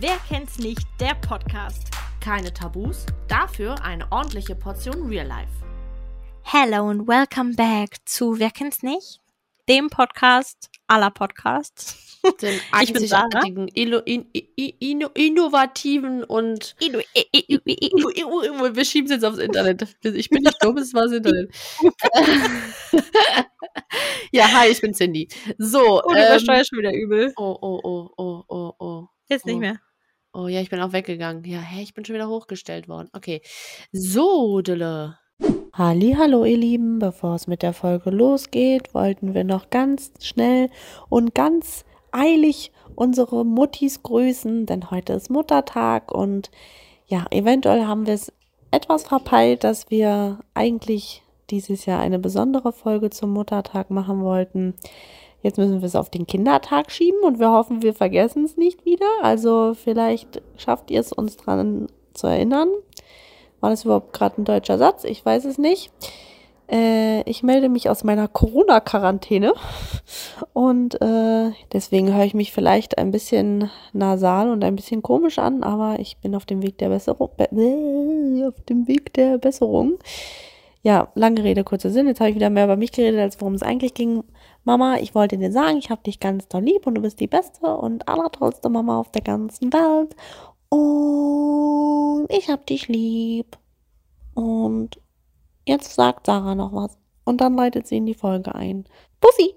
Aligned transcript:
Wer 0.00 0.16
kennt's 0.28 0.58
nicht? 0.58 0.82
Der 1.00 1.14
Podcast. 1.14 1.88
Keine 2.20 2.52
Tabus, 2.52 3.04
dafür 3.28 3.82
eine 3.84 4.10
ordentliche 4.10 4.54
Portion 4.54 5.06
Real 5.08 5.26
Life. 5.26 5.50
Hello 6.42 6.88
and 6.88 7.06
welcome 7.06 7.54
back 7.54 7.96
zu 8.04 8.38
Wer 8.38 8.50
kennt's 8.50 8.82
nicht? 8.82 9.20
Dem 9.68 9.88
Podcast 9.90 10.70
aller 10.86 11.10
Podcasts. 11.10 12.18
Den 12.42 12.58
Ich 12.82 12.92
bin 12.92 13.06
Sarah. 13.06 13.24
einzigartigen, 13.24 13.68
in, 13.68 14.24
inno- 14.80 15.10
innovativen 15.14 16.24
und 16.24 16.74
wir 16.80 18.84
schieben 18.84 19.06
es 19.06 19.12
jetzt 19.16 19.24
aufs 19.24 19.38
Internet. 19.38 19.96
Ich 20.02 20.30
bin 20.30 20.42
nicht 20.42 20.56
dumm, 20.62 20.78
es 20.78 20.94
war 20.94 21.02
das 21.02 21.12
Internet. 21.12 21.50
ja, 24.32 24.48
hi, 24.50 24.68
ich 24.68 24.80
bin 24.80 24.94
Cindy. 24.94 25.28
So, 25.58 26.02
Oh, 26.02 26.12
du 26.12 26.18
ähm, 26.18 26.38
schon 26.40 26.78
wieder 26.78 26.94
übel. 26.94 27.32
oh, 27.36 27.56
oh, 27.60 27.80
oh, 27.82 28.10
oh, 28.16 28.44
oh, 28.48 28.72
oh. 28.78 29.08
Jetzt 29.28 29.46
nicht 29.46 29.56
oh. 29.56 29.60
mehr. 29.60 29.80
Oh 30.32 30.48
ja, 30.48 30.60
ich 30.60 30.70
bin 30.70 30.80
auch 30.80 30.92
weggegangen. 30.92 31.44
Ja, 31.44 31.60
hä, 31.60 31.82
ich 31.82 31.94
bin 31.94 32.04
schon 32.04 32.14
wieder 32.14 32.28
hochgestellt 32.28 32.88
worden. 32.88 33.08
Okay. 33.12 33.40
So, 33.92 34.60
Dille. 34.60 35.18
Hallo, 35.72 36.44
ihr 36.44 36.56
Lieben, 36.56 36.98
bevor 36.98 37.34
es 37.34 37.46
mit 37.46 37.62
der 37.62 37.72
Folge 37.72 38.10
losgeht, 38.10 38.94
wollten 38.94 39.34
wir 39.34 39.44
noch 39.44 39.70
ganz 39.70 40.12
schnell 40.20 40.70
und 41.08 41.34
ganz 41.34 41.84
eilig 42.12 42.70
unsere 42.94 43.44
Muttis 43.44 44.02
grüßen, 44.02 44.66
denn 44.66 44.90
heute 44.90 45.14
ist 45.14 45.30
Muttertag 45.30 46.12
und 46.12 46.50
ja, 47.06 47.26
eventuell 47.30 47.86
haben 47.86 48.06
wir 48.06 48.14
es 48.14 48.32
etwas 48.70 49.04
verpeilt, 49.04 49.64
dass 49.64 49.90
wir 49.90 50.38
eigentlich 50.54 51.22
dieses 51.50 51.86
Jahr 51.86 52.00
eine 52.00 52.18
besondere 52.18 52.72
Folge 52.72 53.10
zum 53.10 53.32
Muttertag 53.32 53.90
machen 53.90 54.22
wollten. 54.22 54.74
Jetzt 55.44 55.58
müssen 55.58 55.82
wir 55.82 55.86
es 55.86 55.94
auf 55.94 56.08
den 56.08 56.26
Kindertag 56.26 56.90
schieben 56.90 57.20
und 57.22 57.38
wir 57.38 57.50
hoffen, 57.50 57.82
wir 57.82 57.92
vergessen 57.92 58.46
es 58.46 58.56
nicht 58.56 58.86
wieder. 58.86 59.06
Also 59.20 59.74
vielleicht 59.74 60.40
schafft 60.56 60.90
ihr 60.90 61.00
es 61.00 61.12
uns 61.12 61.36
dran 61.36 61.88
zu 62.14 62.28
erinnern. 62.28 62.70
War 63.60 63.68
das 63.68 63.84
überhaupt 63.84 64.14
gerade 64.14 64.40
ein 64.40 64.46
deutscher 64.46 64.78
Satz? 64.78 65.04
Ich 65.04 65.22
weiß 65.22 65.44
es 65.44 65.58
nicht. 65.58 65.92
Äh, 66.66 67.28
ich 67.28 67.42
melde 67.42 67.68
mich 67.68 67.90
aus 67.90 68.04
meiner 68.04 68.26
Corona-Quarantäne 68.26 69.52
und 70.54 70.98
äh, 71.02 71.50
deswegen 71.74 72.14
höre 72.14 72.24
ich 72.24 72.32
mich 72.32 72.50
vielleicht 72.50 72.96
ein 72.96 73.10
bisschen 73.10 73.70
nasal 73.92 74.50
und 74.50 74.64
ein 74.64 74.76
bisschen 74.76 75.02
komisch 75.02 75.38
an, 75.38 75.62
aber 75.62 76.00
ich 76.00 76.16
bin 76.22 76.34
auf 76.34 76.46
dem 76.46 76.62
Weg 76.62 76.78
der 76.78 76.88
Besserung. 76.88 77.28
Be 77.36 77.50
äh, 77.52 78.48
auf 78.48 78.58
dem 78.62 78.88
Weg 78.88 79.12
der 79.12 79.36
Besserung. 79.36 79.98
Ja, 80.82 81.08
lange 81.14 81.44
Rede, 81.44 81.64
kurzer 81.64 81.90
Sinn. 81.90 82.06
Jetzt 82.06 82.20
habe 82.20 82.30
ich 82.30 82.36
wieder 82.36 82.50
mehr 82.50 82.64
über 82.64 82.76
mich 82.76 82.92
geredet, 82.92 83.20
als 83.20 83.40
worum 83.40 83.54
es 83.54 83.62
eigentlich 83.62 83.92
ging. 83.92 84.24
Mama, 84.64 84.96
ich 84.96 85.14
wollte 85.14 85.36
dir 85.36 85.52
sagen, 85.52 85.76
ich 85.76 85.90
habe 85.90 86.02
dich 86.02 86.20
ganz 86.20 86.48
doll 86.48 86.62
lieb 86.62 86.86
und 86.86 86.94
du 86.94 87.02
bist 87.02 87.20
die 87.20 87.26
beste 87.26 87.66
und 87.66 88.08
allertollste 88.08 88.70
Mama 88.70 88.98
auf 88.98 89.10
der 89.12 89.20
ganzen 89.20 89.70
Welt. 89.72 90.16
Und 90.70 92.26
ich 92.30 92.48
hab 92.48 92.66
dich 92.66 92.88
lieb. 92.88 93.58
Und 94.32 94.98
jetzt 95.66 95.94
sagt 95.94 96.26
Sarah 96.26 96.54
noch 96.54 96.72
was. 96.72 96.96
Und 97.24 97.42
dann 97.42 97.56
leitet 97.56 97.86
sie 97.86 97.98
in 97.98 98.06
die 98.06 98.14
Folge 98.14 98.54
ein. 98.54 98.84
Bussi! 99.20 99.54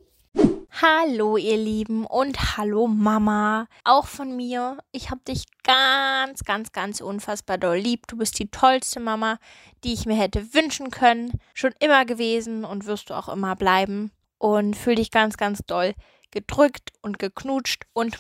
Hallo 0.81 1.37
ihr 1.37 1.57
Lieben 1.57 2.05
und 2.05 2.57
hallo 2.57 2.85
Mama. 2.87 3.67
Auch 3.85 4.05
von 4.05 4.35
mir. 4.35 4.77
Ich 4.91 5.09
hab 5.09 5.23
dich 5.23 5.45
ganz, 5.63 6.43
ganz, 6.43 6.73
ganz 6.73 6.99
unfassbar 6.99 7.57
doll 7.57 7.77
lieb. 7.77 8.07
Du 8.07 8.17
bist 8.17 8.37
die 8.37 8.51
tollste 8.51 8.99
Mama, 8.99 9.39
die 9.83 9.93
ich 9.93 10.05
mir 10.05 10.15
hätte 10.15 10.53
wünschen 10.53 10.91
können. 10.91 11.31
Schon 11.53 11.73
immer 11.79 12.05
gewesen 12.05 12.65
und 12.65 12.85
wirst 12.85 13.09
du 13.09 13.15
auch 13.15 13.29
immer 13.29 13.55
bleiben. 13.55 14.11
Und 14.39 14.75
fühl 14.75 14.95
dich 14.95 15.11
ganz, 15.11 15.37
ganz 15.37 15.59
doll 15.65 15.93
gedrückt 16.31 16.91
und 17.01 17.19
geknutscht 17.19 17.83
und 17.93 18.17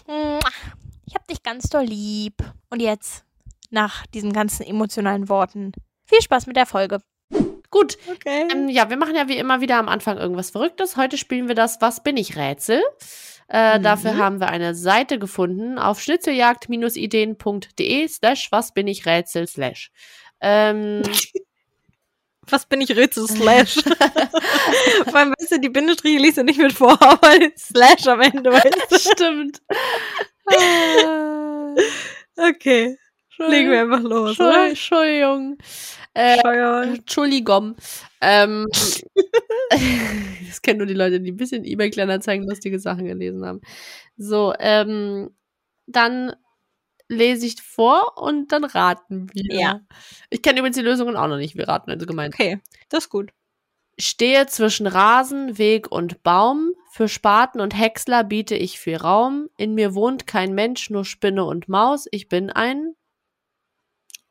ich 1.05 1.15
hab 1.15 1.27
dich 1.27 1.43
ganz 1.43 1.67
doll 1.69 1.83
lieb. 1.83 2.35
Und 2.69 2.81
jetzt, 2.81 3.25
nach 3.69 4.05
diesen 4.07 4.31
ganzen 4.33 4.65
emotionalen 4.65 5.29
Worten, 5.29 5.73
viel 6.05 6.21
Spaß 6.21 6.47
mit 6.47 6.55
der 6.55 6.65
Folge. 6.65 6.99
Gut, 7.69 7.97
Okay. 8.09 8.47
ähm, 8.49 8.69
ja, 8.69 8.89
wir 8.89 8.95
machen 8.95 9.13
ja 9.13 9.27
wie 9.27 9.35
immer 9.37 9.59
wieder 9.59 9.77
am 9.77 9.89
Anfang 9.89 10.17
irgendwas 10.17 10.51
Verrücktes. 10.51 10.95
Heute 10.95 11.17
spielen 11.17 11.49
wir 11.49 11.55
das 11.55 11.81
Was 11.81 12.01
bin 12.01 12.15
ich 12.17 12.37
Rätsel. 12.37 12.81
Äh, 13.49 13.77
Mhm. 13.79 13.83
Dafür 13.83 14.15
haben 14.17 14.39
wir 14.39 14.47
eine 14.49 14.73
Seite 14.73 15.19
gefunden 15.19 15.77
auf 15.77 15.99
schnitzeljagd-ideen.de 16.01 18.07
slash 18.07 18.51
was 18.51 18.73
bin 18.73 18.87
ich 18.87 19.05
Rätsel 19.05 19.47
slash. 19.47 19.91
Ähm, 20.41 21.03
Was 22.49 22.65
bin 22.65 22.81
ich 22.81 22.95
Rätsel 22.95 23.27
Slash? 23.29 23.75
Vor 25.05 25.15
allem, 25.15 25.33
weißt 25.39 25.53
du, 25.53 25.59
die 25.59 25.69
Bindestriche 25.69 26.19
liest 26.19 26.37
du 26.37 26.43
nicht 26.43 26.59
mit 26.59 26.73
vor, 26.73 27.01
aber 27.01 27.33
Slash 27.57 28.07
am 28.07 28.21
Ende, 28.21 28.51
weißt 28.51 28.91
du. 28.91 28.99
stimmt. 28.99 29.61
Okay, 32.39 32.97
legen 33.39 33.71
wir 33.71 33.81
einfach 33.81 34.01
los, 34.01 34.37
Entschuldigung. 34.39 34.47
oder? 34.49 34.67
Entschuldigung. 34.69 35.57
Äh. 36.13 36.93
Entschuldigung. 36.95 37.75
Ähm, 38.21 38.65
das 40.47 40.61
kennen 40.61 40.77
nur 40.77 40.87
die 40.87 40.93
Leute, 40.93 41.19
die 41.19 41.31
ein 41.31 41.37
bisschen 41.37 41.65
eBay-Kleinanzeigen 41.65 42.47
lustige 42.47 42.79
Sachen 42.79 43.05
gelesen 43.05 43.45
haben. 43.45 43.61
So, 44.17 44.53
ähm, 44.59 45.31
dann 45.87 46.33
lese 47.09 47.45
ich 47.45 47.61
vor 47.61 48.17
und 48.17 48.51
dann 48.51 48.63
raten 48.63 49.29
wir. 49.33 49.59
Ja. 49.59 49.81
Ich 50.29 50.41
kenne 50.41 50.59
übrigens 50.59 50.77
die 50.77 50.83
Lösungen 50.83 51.15
auch 51.15 51.27
noch 51.27 51.37
nicht. 51.37 51.55
Wir 51.55 51.67
raten 51.67 51.91
also 51.91 52.05
gemeint. 52.05 52.33
Okay, 52.33 52.59
das 52.89 53.05
ist 53.05 53.09
gut. 53.09 53.31
Stehe 53.99 54.45
zwischen 54.45 54.85
Rasen, 54.85 55.57
Weg 55.57 55.91
und 55.91 56.21
Baum. 56.21 56.73
Für 56.91 57.09
Spaten 57.09 57.59
und 57.59 57.77
Häcksler 57.77 58.23
biete 58.23 58.55
ich 58.55 58.79
viel 58.79 58.97
Raum. 58.97 59.49
In 59.57 59.73
mir 59.73 59.95
wohnt 59.95 60.27
kein 60.27 60.53
Mensch, 60.53 60.89
nur 60.89 61.05
Spinne 61.05 61.45
und 61.45 61.67
Maus. 61.67 62.07
Ich 62.11 62.27
bin 62.27 62.51
ein 62.51 62.95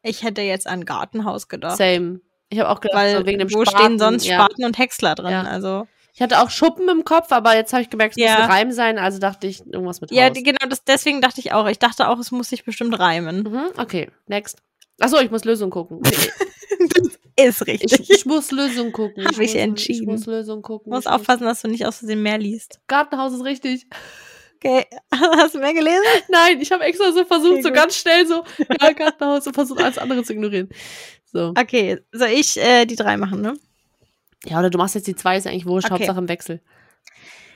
Ich 0.03 0.23
hätte 0.23 0.43
jetzt 0.43 0.67
an 0.67 0.85
Gartenhaus 0.85 1.49
gedacht. 1.49 1.77
Same. 1.77 2.21
Ich 2.49 2.61
habe 2.61 2.71
auch 2.71 2.81
gedacht, 2.81 2.99
Weil 2.99 3.19
so 3.19 3.27
wegen 3.27 3.41
dem 3.41 3.53
wo 3.53 3.65
Spaten, 3.65 3.79
stehen 3.79 3.99
sonst 3.99 4.27
ja. 4.27 4.37
Spaten 4.37 4.65
und 4.65 4.79
Häcksler 4.79 5.17
drin? 5.17 5.33
Ja. 5.33 5.43
Also 5.43 5.89
Ich 6.16 6.22
hatte 6.22 6.41
auch 6.41 6.49
Schuppen 6.50 6.88
im 6.88 7.04
Kopf, 7.04 7.31
aber 7.31 7.54
jetzt 7.54 7.72
habe 7.75 7.82
ich 7.82 7.91
gemerkt, 7.91 8.15
es 8.16 8.22
Ja. 8.25 8.32
muss 8.32 8.44
ein 8.44 8.50
Reim 8.50 8.72
sein, 8.72 8.99
also 8.99 9.19
dachte 9.19 9.47
ich 9.47 9.60
irgendwas 9.66 10.00
mit 10.00 10.10
ja, 10.10 10.25
Haus. 10.31 10.32
genau, 10.34 10.66
das, 10.69 10.82
deswegen 10.82 11.21
dachte 11.21 11.41
ich 11.41 11.53
auch. 11.53 11.69
Ich 11.69 11.78
dachte 11.78 12.09
auch, 12.09 12.19
es 12.19 12.31
muss 12.31 12.49
sich 12.49 12.65
bestimmt 12.65 12.99
reimen. 12.99 13.43
Mhm, 13.43 13.66
okay, 13.77 14.09
next. 14.27 14.56
Achso, 14.99 15.19
ich 15.21 15.31
muss 15.31 15.44
Lösung 15.44 15.71
gucken. 15.71 16.00
Okay. 16.78 17.49
Ist 17.49 17.60
Ich, 17.62 17.66
richtig. 17.69 18.10
ich 18.10 18.27
muss 18.27 18.50
Lösung 18.50 18.93
gucken. 18.93 19.25
Hab 19.25 19.32
ich 19.32 19.38
ich 19.38 19.47
muss, 19.49 19.54
entschieden. 19.54 20.00
Ich 20.03 20.06
muss 20.06 20.27
Lösung 20.27 20.62
gucken. 20.62 20.91
Du 20.91 20.97
musst 20.97 21.06
ich 21.06 21.12
aufpassen, 21.12 21.44
dass 21.44 21.60
du 21.62 21.69
nicht 21.69 21.84
aus 21.87 21.99
Versehen 21.99 22.22
mehr 22.22 22.38
liest. 22.38 22.81
Gartenhaus 22.87 23.33
ist 23.34 23.44
richtig. 23.44 23.87
Okay, 24.56 24.84
hast 25.15 25.54
du 25.54 25.59
mehr 25.59 25.75
gelesen? 25.75 26.03
Nein, 26.28 26.60
ich 26.60 26.72
habe 26.72 26.84
extra 26.84 27.12
so 27.12 27.25
versucht, 27.25 27.53
Okay, 27.53 27.62
so 27.62 27.69
gut. 27.69 27.77
ganz 27.77 27.97
schnell 27.97 28.27
so, 28.27 28.43
ja, 28.81 28.93
Gartenhaus 28.93 29.47
und 29.47 29.53
versucht 29.54 29.83
alles 29.83 29.98
andere 29.98 30.22
zu 30.22 30.33
ignorieren. 30.33 30.69
So. 31.31 31.53
Okay, 31.59 31.98
soll 32.12 32.28
ich 32.28 32.56
äh, 32.59 32.87
die 32.87 32.97
drei 32.97 33.16
machen, 33.19 33.43
ne? 33.43 33.54
Ja, 34.45 34.59
oder 34.59 34.71
du 34.71 34.79
machst 34.79 34.95
jetzt 34.95 35.07
die 35.07 35.17
zwei, 35.17 35.37
ist 35.37 35.47
eigentlich 35.47 35.67
wurscht, 35.67 35.87
Okay. 35.91 36.01
Hauptsache 36.01 36.19
im 36.19 36.29
Wechsel. 36.29 36.61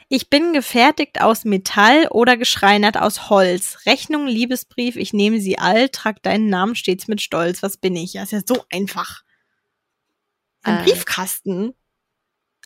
Ich 0.08 0.28
bin 0.28 0.52
gefertigt 0.52 1.20
aus 1.20 1.44
Metall 1.44 2.08
oder 2.08 2.36
geschreinert 2.36 2.96
aus 2.96 3.30
Holz. 3.30 3.78
Rechnung, 3.86 4.26
Liebesbrief, 4.26 4.96
ich 4.96 5.12
nehme 5.12 5.40
sie 5.40 5.58
all, 5.58 5.88
trag 5.88 6.20
deinen 6.22 6.48
Namen 6.48 6.74
stets 6.74 7.06
mit 7.06 7.20
Stolz. 7.20 7.62
Was 7.62 7.76
bin 7.76 7.94
ich? 7.94 8.14
Ja, 8.14 8.24
ist 8.24 8.32
ja 8.32 8.40
so 8.44 8.64
einfach. 8.72 9.22
Ein 10.62 10.78
Äh, 10.80 10.82
Briefkasten. 10.82 11.74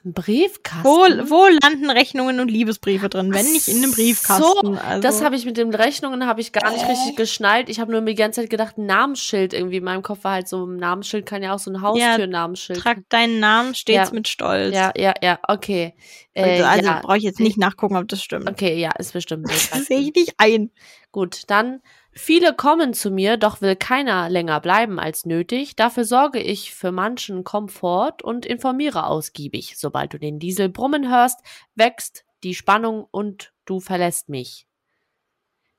Ein 0.07 0.13
Briefkasten. 0.13 0.85
Wo, 0.85 0.99
wo 1.31 1.47
landen 1.63 1.89
Rechnungen 1.89 2.39
und 2.39 2.51
Liebesbriefe 2.51 3.09
drin, 3.09 3.33
wenn 3.33 3.51
nicht 3.53 3.69
in 3.69 3.79
einem 3.79 3.93
Briefkasten? 3.93 4.43
So, 4.43 4.73
also, 4.73 5.01
Das 5.01 5.25
habe 5.25 5.35
ich 5.35 5.47
mit 5.47 5.57
den 5.57 5.75
Rechnungen 5.75 6.27
habe 6.27 6.43
ich 6.43 6.53
gar 6.53 6.71
nicht 6.73 6.83
Äh. 6.85 6.91
richtig 6.91 7.17
geschnallt. 7.17 7.71
Ich 7.71 7.81
habe 7.81 7.91
nur 7.91 8.03
mir 8.03 8.11
die 8.11 8.17
ganze 8.17 8.43
Zeit 8.43 8.51
gedacht, 8.51 8.77
ein 8.77 8.85
Namensschild 8.85 9.55
irgendwie. 9.55 9.79
In 9.79 9.85
meinem 9.85 10.03
Kopf 10.03 10.23
war 10.25 10.33
halt 10.33 10.49
so, 10.49 10.67
ein 10.67 10.77
Namensschild 10.77 11.25
kann 11.25 11.43
ja 11.43 11.55
auch 11.55 11.59
so 11.59 11.71
ein 11.71 11.81
Haustür-Namensschild. 11.81 12.81
Trag 12.81 12.99
deinen 13.09 13.41
Namen 13.41 13.75
stets 13.75 14.11
Ja. 14.11 14.15
mit 14.15 14.29
Stolz. 14.29 14.75
ja, 14.75 14.93
ja, 14.95 15.15
ja, 15.23 15.39
okay. 15.49 15.95
Äh, 16.35 16.43
also 16.43 16.65
also 16.65 16.85
ja. 16.87 17.01
brauche 17.03 17.17
ich 17.17 17.23
jetzt 17.25 17.41
nicht 17.41 17.57
nachgucken, 17.57 17.97
ob 17.97 18.07
das 18.09 18.23
stimmt. 18.23 18.49
Okay, 18.51 18.79
ja, 18.79 18.91
ist 18.99 19.15
bestimmt. 19.15 19.49
sehe 19.89 20.01
ich 20.01 20.15
nicht 20.15 20.35
ein. 20.37 20.71
Gut, 21.13 21.45
dann 21.47 21.81
viele 22.15 22.55
kommen 22.55 22.95
zu 22.95 23.11
mir, 23.11 23.37
doch 23.37 23.61
will 23.61 23.77
keiner 23.77 24.29
länger 24.29 24.61
bleiben 24.61 24.99
als 24.99 25.25
nötig. 25.27 25.77
Dafür 25.77 26.05
sorge 26.05 26.41
ich 26.41 26.75
für 26.75 26.93
manchen 26.93 27.45
Komfort 27.45 28.23
und 28.23 28.47
informiere 28.47 29.07
ausgiebig. 29.07 29.75
Sobald 29.77 30.13
du 30.13 30.19
den 30.19 30.39
Diesel 30.39 30.69
brummen 30.69 31.11
hörst, 31.11 31.41
wächst 31.75 32.25
die 32.43 32.55
Spannung 32.55 33.07
und 33.11 33.53
du 33.65 33.81
verlässt 33.81 34.29
mich. 34.29 34.67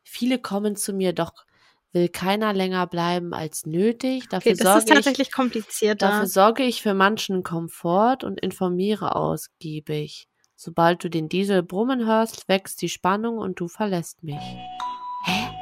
Viele 0.04 0.40
kommen 0.40 0.76
zu 0.76 0.94
mir, 0.94 1.14
doch 1.14 1.34
will 1.92 2.10
keiner 2.10 2.54
länger 2.54 2.86
bleiben 2.88 3.34
als 3.34 3.66
nötig. 3.66 4.28
Dafür 4.30 4.52
Okay, 4.52 4.64
das 4.64 4.78
ist 4.78 4.88
sorge 4.88 5.00
ich 5.00 5.06
tatsächlich 5.06 5.32
komplizierter. 5.32 6.08
Dafür 6.08 6.28
sorge 6.28 6.64
ich 6.64 6.82
für 6.82 6.94
manchen 6.94 7.42
Komfort 7.44 8.24
und 8.24 8.40
informiere 8.42 9.16
ausgiebig. 9.16 10.28
Sobald 10.56 11.04
du 11.04 11.10
den 11.10 11.30
Diesel 11.30 11.64
brummen 11.64 12.06
hörst, 12.06 12.48
wächst 12.48 12.82
die 12.82 12.90
Spannung 12.90 13.38
und 13.38 13.60
du 13.60 13.68
verlässt 13.68 14.24
mich. 14.24 14.42
Hä? 15.24 15.55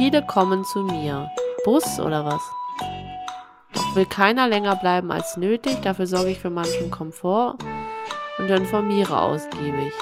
Viele 0.00 0.22
kommen 0.22 0.64
zu 0.64 0.78
mir. 0.78 1.30
Bus 1.62 2.00
oder 2.00 2.24
was? 2.24 2.40
Doch 3.74 3.94
will 3.94 4.06
keiner 4.06 4.48
länger 4.48 4.76
bleiben 4.76 5.12
als 5.12 5.36
nötig, 5.36 5.82
dafür 5.82 6.06
sorge 6.06 6.30
ich 6.30 6.40
für 6.40 6.48
manchen 6.48 6.90
Komfort 6.90 7.56
und 8.38 8.48
informiere 8.48 9.20
ausgiebig. 9.20 9.92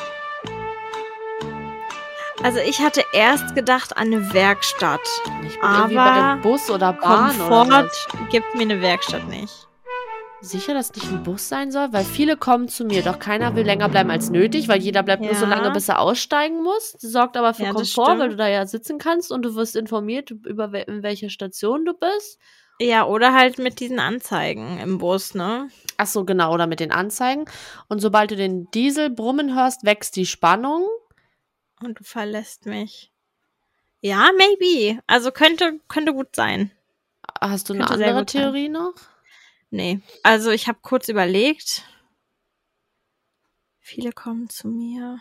Also 2.44 2.60
ich 2.60 2.78
hatte 2.78 3.04
erst 3.12 3.56
gedacht 3.56 3.96
an 3.96 4.06
eine 4.06 4.32
Werkstatt. 4.32 5.00
Ich 5.44 5.58
bin 5.58 5.68
irgendwie 5.68 5.94
bei 5.96 6.00
Aber 6.00 6.34
dem 6.34 6.42
Bus 6.42 6.70
oder 6.70 6.92
Bahn 6.92 7.36
Komfort 7.36 7.66
oder 7.66 7.84
was. 7.86 8.08
gibt 8.30 8.54
mir 8.54 8.62
eine 8.62 8.80
Werkstatt 8.80 9.26
nicht. 9.26 9.67
Sicher, 10.40 10.72
dass 10.72 10.94
nicht 10.94 11.10
ein 11.10 11.24
Bus 11.24 11.48
sein 11.48 11.72
soll? 11.72 11.92
Weil 11.92 12.04
viele 12.04 12.36
kommen 12.36 12.68
zu 12.68 12.84
mir, 12.84 13.02
doch 13.02 13.18
keiner 13.18 13.56
will 13.56 13.64
länger 13.64 13.88
bleiben 13.88 14.10
als 14.10 14.30
nötig, 14.30 14.68
weil 14.68 14.80
jeder 14.80 15.02
bleibt 15.02 15.22
nur 15.22 15.34
so 15.34 15.44
Ja. 15.46 15.50
lange, 15.50 15.72
bis 15.72 15.88
er 15.88 15.98
aussteigen 16.00 16.62
muss. 16.62 16.92
Das 16.92 17.10
sorgt 17.10 17.36
aber 17.36 17.54
für 17.54 17.64
Ja, 17.64 17.72
Komfort, 17.72 18.18
weil 18.18 18.28
du 18.30 18.36
da 18.36 18.46
ja 18.46 18.64
sitzen 18.66 18.98
kannst 18.98 19.32
und 19.32 19.42
du 19.42 19.56
wirst 19.56 19.74
informiert, 19.74 20.30
über 20.30 20.70
wel 20.70 20.84
in 20.86 21.02
welcher 21.02 21.28
Station 21.28 21.84
du 21.84 21.92
bist. 21.92 22.38
Ja, 22.80 23.04
oder 23.04 23.32
halt 23.34 23.58
mit 23.58 23.80
diesen 23.80 23.98
Anzeigen 23.98 24.78
im 24.78 24.98
Bus, 24.98 25.34
ne? 25.34 25.68
Ach 25.96 26.06
so, 26.06 26.24
genau, 26.24 26.54
oder 26.54 26.68
mit 26.68 26.78
den 26.78 26.92
Anzeigen. 26.92 27.46
Und 27.88 27.98
sobald 28.00 28.30
du 28.30 28.36
den 28.36 28.70
Diesel 28.70 29.10
brummen 29.10 29.56
hörst, 29.56 29.84
wächst 29.84 30.14
die 30.14 30.26
Spannung. 30.26 30.86
Und 31.82 31.98
du 31.98 32.04
verlässt 32.04 32.66
mich. 32.66 33.10
Ja, 34.00 34.30
maybe. 34.38 35.00
Also 35.08 35.32
könnte, 35.32 35.80
könnte 35.88 36.12
gut 36.14 36.36
sein. 36.36 36.70
Hast 37.40 37.68
du 37.68 37.72
eine 37.74 37.82
Könnte 37.84 37.98
sehr 37.98 38.06
andere 38.10 38.22
gut 38.22 38.30
sein. 38.30 38.42
Theorie 38.42 38.68
noch? 38.68 38.94
Nee. 39.70 40.00
Also 40.22 40.50
ich 40.50 40.68
habe 40.68 40.78
kurz 40.82 41.08
überlegt. 41.08 41.84
Viele 43.80 44.12
kommen 44.12 44.48
zu 44.48 44.68
mir. 44.68 45.20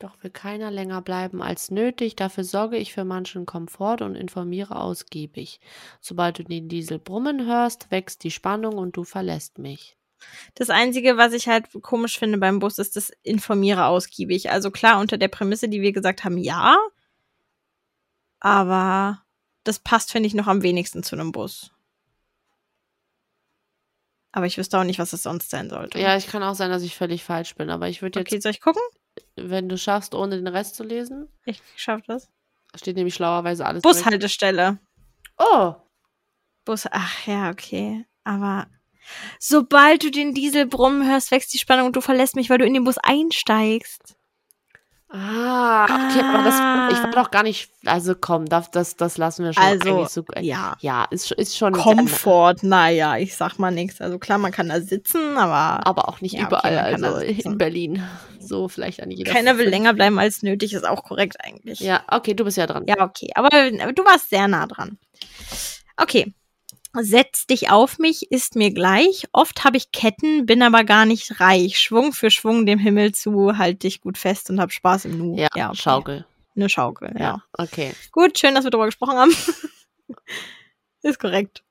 Doch 0.00 0.22
will 0.22 0.30
keiner 0.30 0.70
länger 0.70 1.02
bleiben 1.02 1.40
als 1.40 1.70
nötig. 1.70 2.16
Dafür 2.16 2.44
sorge 2.44 2.76
ich 2.76 2.92
für 2.92 3.04
manchen 3.04 3.46
Komfort 3.46 4.02
und 4.02 4.16
informiere 4.16 4.76
ausgiebig. 4.76 5.60
Sobald 6.00 6.38
du 6.38 6.44
den 6.44 6.68
Diesel 6.68 6.98
brummen 6.98 7.46
hörst, 7.46 7.90
wächst 7.90 8.24
die 8.24 8.30
Spannung 8.30 8.76
und 8.76 8.96
du 8.96 9.04
verlässt 9.04 9.58
mich. 9.58 9.96
Das 10.54 10.70
Einzige, 10.70 11.16
was 11.16 11.32
ich 11.32 11.48
halt 11.48 11.68
komisch 11.82 12.18
finde 12.18 12.38
beim 12.38 12.58
Bus, 12.58 12.78
ist 12.78 12.96
das 12.96 13.12
Informiere 13.22 13.86
ausgiebig. 13.86 14.50
Also 14.50 14.70
klar, 14.70 15.00
unter 15.00 15.18
der 15.18 15.28
Prämisse, 15.28 15.68
die 15.68 15.80
wir 15.80 15.92
gesagt 15.92 16.24
haben, 16.24 16.38
ja. 16.38 16.76
Aber 18.40 19.24
das 19.64 19.78
passt, 19.78 20.12
finde 20.12 20.26
ich, 20.26 20.34
noch 20.34 20.46
am 20.46 20.62
wenigsten 20.62 21.02
zu 21.02 21.16
einem 21.16 21.32
Bus. 21.32 21.73
Aber 24.36 24.46
ich 24.46 24.58
wüsste 24.58 24.78
auch 24.80 24.84
nicht, 24.84 24.98
was 24.98 25.12
es 25.12 25.22
sonst 25.22 25.48
sein 25.48 25.70
sollte. 25.70 26.00
Ja, 26.00 26.16
ich 26.16 26.26
kann 26.26 26.42
auch 26.42 26.56
sein, 26.56 26.68
dass 26.68 26.82
ich 26.82 26.96
völlig 26.96 27.22
falsch 27.22 27.54
bin, 27.54 27.70
aber 27.70 27.88
ich 27.88 28.02
würde 28.02 28.18
jetzt, 28.18 28.28
Okay, 28.32 28.40
soll 28.40 28.50
ich 28.50 28.60
gucken? 28.60 28.82
wenn 29.36 29.68
du 29.68 29.78
schaffst, 29.78 30.12
ohne 30.12 30.34
den 30.36 30.48
Rest 30.48 30.74
zu 30.74 30.82
lesen, 30.82 31.28
Ich 31.44 31.60
schaff 31.76 32.00
das. 32.08 32.28
steht 32.74 32.96
nämlich 32.96 33.14
schlauerweise 33.14 33.64
alles. 33.64 33.82
Bushaltestelle. 33.82 34.78
Oh, 35.38 35.74
Bus. 36.64 36.86
Ach 36.90 37.26
ja, 37.28 37.50
okay. 37.50 38.04
Aber 38.24 38.66
sobald 39.38 40.02
du 40.02 40.10
den 40.10 40.34
Diesel 40.34 40.66
brummen 40.66 41.08
hörst, 41.08 41.30
wächst 41.30 41.54
die 41.54 41.58
Spannung 41.58 41.86
und 41.86 41.94
du 41.96 42.00
verlässt 42.00 42.34
mich, 42.34 42.50
weil 42.50 42.58
du 42.58 42.64
in 42.66 42.74
den 42.74 42.82
Bus 42.84 42.98
einsteigst. 42.98 44.16
Ah, 45.10 45.84
okay, 45.84 46.20
aber 46.22 46.42
das, 46.42 46.54
ich 46.96 47.02
war 47.02 47.08
Ah. 47.08 47.22
doch 47.22 47.30
gar 47.30 47.42
nicht, 47.42 47.70
also 47.84 48.14
komm, 48.20 48.46
das, 48.46 48.70
das, 48.70 48.96
das 48.96 49.16
lassen 49.16 49.44
wir 49.44 49.52
schon 49.52 49.62
Also, 49.62 50.04
so, 50.06 50.24
Ja. 50.40 50.76
ja, 50.80 51.04
ist, 51.10 51.30
ist 51.32 51.56
schon, 51.56 51.72
Komfort, 51.74 52.56
naja, 52.62 53.16
ich 53.16 53.36
sag 53.36 53.58
mal 53.58 53.70
nichts. 53.70 54.00
Also 54.00 54.18
klar, 54.18 54.38
man 54.38 54.50
kann 54.52 54.68
da 54.68 54.80
sitzen, 54.80 55.36
aber 55.36 55.86
aber 55.86 56.08
auch 56.08 56.20
nicht 56.20 56.32
Ja, 56.32 56.40
okay, 56.40 56.46
überall, 56.48 56.74
da 57.00 57.12
also 57.12 57.18
in 57.20 57.58
Berlin, 57.58 58.02
so 58.40 58.68
vielleicht 58.68 59.02
an 59.02 59.10
jeder. 59.10 59.30
keiner 59.32 59.58
will 59.58 59.68
länger 59.68 59.94
bleiben 59.94 60.18
als 60.18 60.42
nötig, 60.42 60.72
ist 60.72 60.86
auch 60.86 61.04
korrekt 61.04 61.36
eigentlich. 61.40 61.80
Ja, 61.80 62.02
okay, 62.10 62.34
du 62.34 62.44
bist 62.44 62.56
ja 62.56 62.66
dran. 62.66 62.84
Ja, 62.86 63.00
okay. 63.04 63.30
Aber, 63.34 63.48
aber 63.52 63.92
du 63.92 64.04
warst 64.04 64.30
sehr 64.30 64.48
nah 64.48 64.66
dran. 64.66 64.98
Okay. 65.96 66.34
Setz 67.00 67.46
dich 67.46 67.70
auf 67.70 67.98
mich, 67.98 68.30
ist 68.30 68.54
mir 68.54 68.72
gleich. 68.72 69.26
Oft 69.32 69.64
habe 69.64 69.76
ich 69.76 69.90
Ketten, 69.90 70.46
bin 70.46 70.62
aber 70.62 70.84
gar 70.84 71.06
nicht 71.06 71.40
reich. 71.40 71.78
Schwung 71.78 72.12
für 72.12 72.30
Schwung 72.30 72.66
dem 72.66 72.78
Himmel 72.78 73.12
zu, 73.12 73.58
halt 73.58 73.82
dich 73.82 74.00
gut 74.00 74.16
fest 74.16 74.48
und 74.50 74.60
hab 74.60 74.70
Spaß 74.70 75.06
im 75.06 75.18
Nu. 75.18 75.36
Ja, 75.36 75.48
okay. 75.70 75.76
Schaukel. 75.76 76.26
Eine 76.54 76.68
Schaukel, 76.68 77.12
ja. 77.14 77.20
Ja, 77.20 77.42
okay. 77.58 77.94
Gut, 78.12 78.38
schön, 78.38 78.54
dass 78.54 78.64
wir 78.64 78.70
darüber 78.70 78.86
gesprochen 78.86 79.16
haben. 79.16 79.34
ist 81.02 81.18
korrekt. 81.18 81.64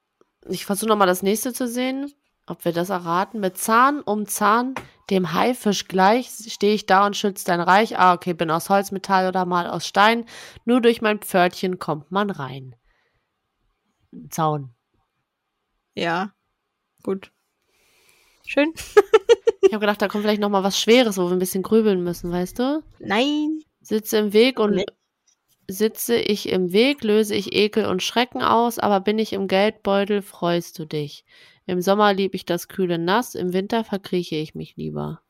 Ich 0.50 0.66
versuche 0.66 0.90
nochmal 0.90 1.08
das 1.08 1.24
nächste 1.24 1.54
zu 1.54 1.70
sehen, 1.70 2.12
ob 2.46 2.66
wir 2.66 2.74
das 2.74 2.90
erraten. 2.90 3.40
Mit 3.40 3.58
Zahn 3.58 4.02
um 4.02 4.28
Zahn, 4.28 4.76
dem 5.10 5.32
Haifisch 5.32 5.88
gleich, 5.88 6.30
stehe 6.50 6.74
ich 6.74 6.86
da 6.86 7.06
und 7.06 7.16
schütze 7.16 7.46
dein 7.46 7.62
Reich. 7.62 7.98
Ah, 7.98 8.14
okay, 8.14 8.34
bin 8.34 8.52
aus 8.52 8.70
Holz, 8.70 8.92
Metall 8.92 9.30
oder 9.30 9.46
mal 9.46 9.68
aus 9.68 9.88
Stein. 9.88 10.26
Nur 10.66 10.82
durch 10.82 11.02
mein 11.02 11.20
Pförtchen 11.20 11.80
kommt 11.80 12.12
man 12.12 12.30
rein. 12.30 12.76
Zaun. 14.30 14.74
Ja. 15.96 16.34
Gut. 17.04 17.32
Schön. 18.46 18.74
Ich 19.66 19.72
habe 19.74 19.80
gedacht, 19.80 20.02
da 20.02 20.08
kommt 20.08 20.24
vielleicht 20.24 20.42
nochmal 20.42 20.64
was 20.64 20.80
Schweres, 20.80 21.18
wo 21.18 21.24
wir 21.28 21.32
ein 21.32 21.40
bisschen 21.40 21.64
grübeln 21.64 22.04
müssen, 22.04 22.32
weißt 22.32 22.60
du? 22.60 22.84
Nein. 23.00 23.60
Sitze 23.82 24.18
im 24.18 24.34
Weg 24.34 24.60
und 24.60 24.76
Nee. 24.76 24.86
sitze 25.70 26.16
ich 26.16 26.50
im 26.50 26.74
Weg, 26.74 27.04
löse 27.04 27.34
ich 27.36 27.54
Ekel 27.54 27.86
und 27.86 28.04
Schrecken 28.04 28.42
aus, 28.42 28.80
aber 28.80 29.00
bin 29.00 29.20
ich 29.20 29.34
im 29.34 29.48
Geldbeutel, 29.48 30.22
freust 30.22 30.78
du 30.80 30.86
dich. 30.86 31.26
Im 31.66 31.82
Sommer 31.82 32.14
lieb 32.14 32.36
ich 32.36 32.46
das 32.46 32.68
kühle 32.68 32.98
Nass, 32.98 33.36
im 33.36 33.54
Winter 33.54 33.84
verkrieche 33.84 34.36
ich 34.36 34.54
mich 34.54 34.76
lieber. 34.76 35.22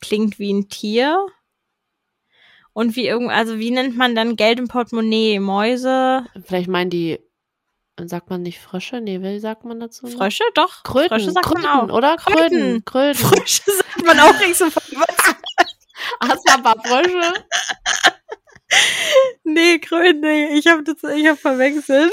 Klingt 0.00 0.38
wie 0.38 0.52
ein 0.52 0.68
Tier. 0.68 1.26
Und 2.72 2.94
wie 2.96 3.06
irgend, 3.08 3.30
also 3.30 3.58
wie 3.58 3.70
nennt 3.70 3.96
man 3.96 4.14
dann 4.14 4.36
Geld 4.36 4.58
im 4.58 4.68
Portemonnaie? 4.68 5.40
Mäuse? 5.40 6.24
Vielleicht 6.44 6.68
meinen 6.68 6.90
die, 6.90 7.18
sagt 8.04 8.30
man 8.30 8.42
nicht 8.42 8.60
Frösche? 8.60 9.00
Nee, 9.00 9.20
wie 9.20 9.40
sagt 9.40 9.64
man 9.64 9.80
dazu? 9.80 10.06
Frösche? 10.06 10.44
Doch. 10.54 10.82
Kröten, 10.84 11.08
Frösche 11.08 11.32
sagt 11.32 11.46
Kröten, 11.46 11.62
man 11.62 11.90
auch. 11.90 11.94
oder? 11.96 12.16
Kröten, 12.16 12.84
Kröten. 12.84 12.84
Kröten. 12.84 13.14
Frösche 13.26 13.62
sagt 13.66 14.06
man 14.06 14.20
auch 14.20 14.38
nicht 14.38 14.56
so. 14.56 14.66
Hast 16.20 16.48
du 16.48 16.54
ein 16.54 16.62
paar 16.62 16.80
Frösche? 16.84 17.32
nee, 19.44 19.78
Kröten, 19.78 20.20
nee, 20.20 20.58
ich 20.58 20.66
habe 20.66 20.84
das, 20.84 20.96
ich 21.12 21.26
habe 21.26 21.36
verwechselt. 21.36 22.12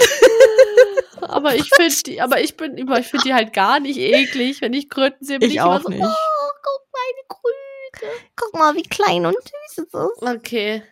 aber 1.21 1.55
ich 1.55 1.69
finde 1.75 1.95
die, 2.05 2.21
aber 2.21 2.41
ich 2.41 2.57
bin 2.57 2.77
über, 2.77 2.99
ich 2.99 3.07
finde 3.07 3.25
die 3.25 3.33
halt 3.33 3.53
gar 3.53 3.79
nicht 3.79 3.97
eklig. 3.99 4.61
Wenn 4.61 4.73
ich 4.73 4.89
Kröten 4.89 5.23
sehe, 5.25 5.37
bin 5.39 5.49
ich, 5.49 5.55
Ich 5.55 5.61
immer 5.61 5.75
auch 5.75 5.81
so, 5.81 5.89
nicht. 5.89 6.01
oh, 6.01 6.07
guck 6.63 6.81
meine 6.93 7.27
Kröte. 7.27 7.64
Guck 8.36 8.53
mal, 8.53 8.75
wie 8.75 8.83
klein 8.83 9.25
und 9.25 9.36
süß 9.36 9.77
es 9.77 9.77
ist. 9.77 10.21
Okay, 10.21 10.83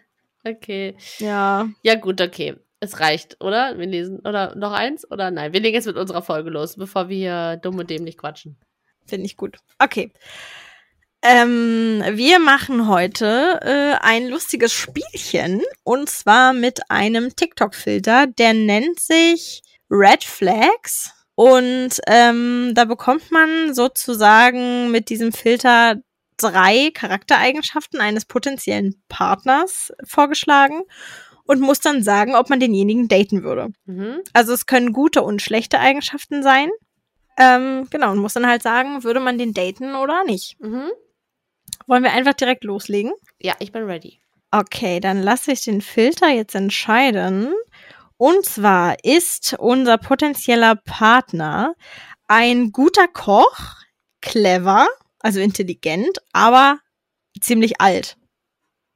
okay. 0.43 0.95
Ja. 1.19 1.69
Ja, 1.81 1.95
gut, 1.95 2.21
okay. 2.21 2.55
Es 2.79 2.99
reicht, 2.99 3.39
oder? 3.39 3.77
Wir 3.77 3.85
lesen, 3.85 4.19
oder 4.19 4.55
noch 4.55 4.73
eins? 4.73 5.09
Oder 5.09 5.31
nein? 5.31 5.53
Wir 5.53 5.61
legen 5.61 5.75
jetzt 5.75 5.85
mit 5.85 5.95
unserer 5.95 6.21
Folge 6.21 6.49
los, 6.49 6.75
bevor 6.75 7.07
wir 7.07 7.15
hier 7.17 7.57
dumm 7.57 7.79
und 7.79 7.89
dämlich 7.89 8.17
quatschen. 8.17 8.57
Finde 9.05 9.25
ich 9.25 9.37
gut. 9.37 9.57
Okay. 9.79 10.11
Ähm, 11.25 12.03
wir 12.11 12.39
machen 12.39 12.89
heute 12.89 13.59
äh, 13.63 14.05
ein 14.05 14.27
lustiges 14.27 14.73
Spielchen 14.73 15.61
und 15.83 16.09
zwar 16.09 16.51
mit 16.51 16.81
einem 16.91 17.33
TikTok-Filter, 17.33 18.27
der 18.27 18.53
nennt 18.53 18.99
sich 18.99 19.61
Red 19.89 20.25
Flags 20.25 21.13
und 21.35 21.91
ähm, 22.07 22.73
da 22.75 22.83
bekommt 22.83 23.31
man 23.31 23.73
sozusagen 23.73 24.91
mit 24.91 25.09
diesem 25.09 25.31
Filter 25.31 25.95
drei 26.51 26.91
Charaktereigenschaften 26.93 27.99
eines 27.99 28.25
potenziellen 28.25 29.01
Partners 29.09 29.91
vorgeschlagen 30.03 30.81
und 31.45 31.61
muss 31.61 31.79
dann 31.79 32.03
sagen, 32.03 32.35
ob 32.35 32.49
man 32.49 32.59
denjenigen 32.59 33.07
daten 33.07 33.43
würde. 33.43 33.69
Mhm. 33.85 34.21
Also 34.33 34.53
es 34.53 34.65
können 34.65 34.93
gute 34.93 35.21
und 35.21 35.41
schlechte 35.41 35.79
Eigenschaften 35.79 36.43
sein. 36.43 36.69
Ähm, 37.37 37.87
genau, 37.89 38.11
und 38.11 38.19
muss 38.19 38.33
dann 38.33 38.47
halt 38.47 38.61
sagen, 38.61 39.03
würde 39.03 39.19
man 39.19 39.37
den 39.37 39.53
daten 39.53 39.95
oder 39.95 40.23
nicht. 40.23 40.59
Mhm. 40.59 40.91
Wollen 41.87 42.03
wir 42.03 42.13
einfach 42.13 42.33
direkt 42.33 42.63
loslegen? 42.63 43.11
Ja, 43.39 43.55
ich 43.59 43.71
bin 43.71 43.83
ready. 43.83 44.19
Okay, 44.51 44.99
dann 44.99 45.23
lasse 45.23 45.51
ich 45.51 45.63
den 45.63 45.81
Filter 45.81 46.29
jetzt 46.29 46.53
entscheiden. 46.53 47.53
Und 48.17 48.45
zwar 48.45 49.03
ist 49.03 49.55
unser 49.57 49.97
potenzieller 49.97 50.75
Partner 50.75 51.75
ein 52.27 52.71
guter 52.71 53.07
Koch, 53.07 53.75
clever, 54.21 54.87
also 55.23 55.39
intelligent, 55.39 56.19
aber 56.31 56.79
ziemlich 57.41 57.81
alt. 57.81 58.17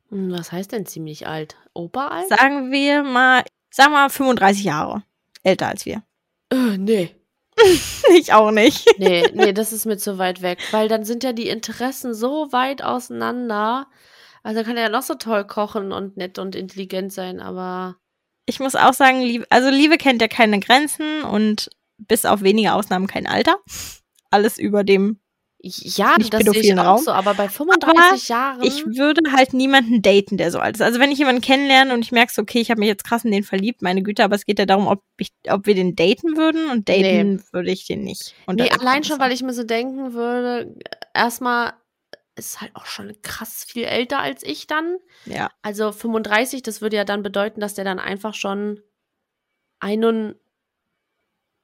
Hm, 0.10 0.32
Was 0.32 0.52
heißt 0.52 0.72
denn 0.72 0.86
ziemlich 0.86 1.28
alt? 1.28 1.56
Oberalt? 1.74 2.30
Sagen 2.30 2.72
wir 2.72 3.02
mal, 3.04 3.44
sagen 3.72 3.92
wir 3.94 4.02
mal 4.02 4.10
35 4.10 4.64
Jahre. 4.64 5.04
Älter 5.44 5.68
als 5.70 5.86
wir. 5.86 6.04
Äh, 6.52 6.78
nee. 6.78 7.16
ich 8.16 8.34
auch 8.34 8.52
nicht. 8.52 8.86
Nee, 9.00 9.24
nee, 9.34 9.52
das 9.54 9.74
ist 9.74 9.86
mir 9.86 9.98
zu 9.98 10.18
weit 10.20 10.42
weg, 10.42 10.60
weil 10.72 10.88
dann 10.88 11.04
sind 11.06 11.24
ja 11.24 11.34
die 11.34 11.48
Interessen 11.50 12.14
so 12.14 12.52
weit 12.52 12.84
auseinander. 12.84 13.88
Also 14.44 14.64
kann 14.64 14.78
er 14.78 14.84
ja 14.84 14.90
noch 14.90 15.02
so 15.02 15.16
toll 15.16 15.46
kochen 15.46 15.92
und 15.92 16.18
nett 16.18 16.38
und 16.38 16.56
intelligent 16.56 17.12
sein, 17.12 17.40
aber 17.40 17.98
Ich 18.46 18.60
muss 18.60 18.76
auch 18.76 18.94
sagen, 18.94 19.22
Liebe, 19.22 19.46
also 19.50 19.70
Liebe 19.70 19.98
kennt 19.98 20.22
ja 20.22 20.28
keine 20.28 20.60
Grenzen 20.60 21.24
und 21.24 21.70
bis 21.98 22.26
auf 22.26 22.42
wenige 22.42 22.74
Ausnahmen 22.74 23.08
kein 23.08 23.26
Alter. 23.28 23.58
Alles 24.30 24.58
über 24.60 24.84
dem 24.84 25.20
Ja, 25.68 26.16
Nicht 26.18 26.34
das 26.34 26.44
sehe 26.44 26.62
ich 26.62 26.74
auch 26.80 26.86
Raum. 26.86 27.04
so, 27.04 27.12
aber 27.12 27.34
bei 27.34 27.50
35 27.50 28.30
Jahren. 28.30 28.64
Ich 28.64 28.86
würde 28.86 29.32
halt 29.32 29.54
niemanden 29.54 30.02
daten, 30.02 30.38
der 30.38 30.52
so 30.52 30.60
alt 30.60 30.76
ist. 30.76 30.82
Also 30.82 31.00
wenn 31.00 31.12
ich 31.12 31.20
jemanden 31.20 31.42
kennenlerne 31.42 31.94
und 31.94 32.02
ich 32.02 32.12
merke 32.12 32.32
so, 32.34 32.42
okay, 32.42 32.60
ich 32.60 32.70
habe 32.72 32.80
mich 32.80 32.88
jetzt 32.88 33.04
krass 33.04 33.26
in 33.26 33.32
den 33.32 33.44
verliebt, 33.44 33.82
meine 33.82 34.04
Güte, 34.04 34.24
aber 34.24 34.36
es 34.36 34.46
geht 34.46 34.60
ja 34.60 34.66
darum, 34.66 34.88
ob, 34.88 35.04
ich, 35.18 35.32
ob 35.50 35.66
wir 35.66 35.76
den 35.76 35.96
daten 35.96 36.38
würden 36.38 36.70
und 36.70 36.90
daten 36.90 37.44
würde 37.52 37.72
ich 37.72 37.86
den 37.86 38.04
nicht. 38.04 38.36
Und 38.46 38.60
nee, 38.60 38.70
allein 38.70 39.04
schon, 39.04 39.20
weil 39.20 39.32
ich 39.32 39.44
mir 39.44 39.54
so 39.54 39.64
denken 39.64 40.14
würde, 40.14 40.76
erstmal 41.14 41.74
ist 42.38 42.62
halt 42.62 42.76
auch 42.76 42.86
schon 42.86 43.20
krass 43.22 43.64
viel 43.64 43.84
älter 43.84 44.20
als 44.20 44.44
ich 44.44 44.68
dann. 44.68 44.98
Ja. 45.26 45.50
Also 45.62 45.92
35, 45.92 46.62
das 46.62 46.82
würde 46.82 46.96
ja 46.96 47.04
dann 47.04 47.24
bedeuten, 47.24 47.60
dass 47.60 47.74
der 47.74 47.86
dann 47.86 48.00
einfach 48.00 48.34
schon 48.34 48.82
einen. 49.80 50.36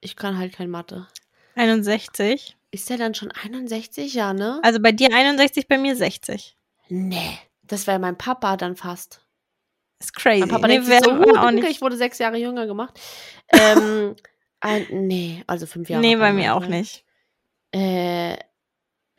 Ich 0.00 0.16
kann 0.16 0.36
halt 0.36 0.52
kein 0.52 0.70
Mathe. 0.70 1.06
61. 1.54 2.56
Ist 2.74 2.90
der 2.90 2.98
dann 2.98 3.14
schon 3.14 3.30
61, 3.30 4.14
ja, 4.14 4.34
ne? 4.34 4.58
Also 4.64 4.80
bei 4.80 4.90
dir 4.90 5.14
61, 5.14 5.68
bei 5.68 5.78
mir 5.78 5.94
60. 5.94 6.56
Nee. 6.88 7.38
Das 7.62 7.86
wäre 7.86 8.00
mein 8.00 8.18
Papa 8.18 8.56
dann 8.56 8.74
fast. 8.74 9.24
Ist 10.00 10.16
crazy. 10.16 10.40
Mein 10.40 10.48
Papa 10.48 10.66
nee, 10.66 10.80
denkt 10.80 11.04
so, 11.04 11.12
uh, 11.12 11.36
auch 11.36 11.52
nicht. 11.52 11.68
ich 11.68 11.80
wurde 11.80 11.96
sechs 11.96 12.18
Jahre 12.18 12.36
jünger 12.36 12.66
gemacht. 12.66 12.98
ähm, 13.52 14.16
ein, 14.58 14.86
nee, 14.90 15.44
also 15.46 15.66
fünf 15.66 15.88
Jahre. 15.88 16.02
Nee, 16.02 16.16
bei 16.16 16.32
mir 16.32 16.56
auch 16.56 16.66
ne? 16.66 16.80
nicht. 16.80 17.04
Äh, 17.70 18.38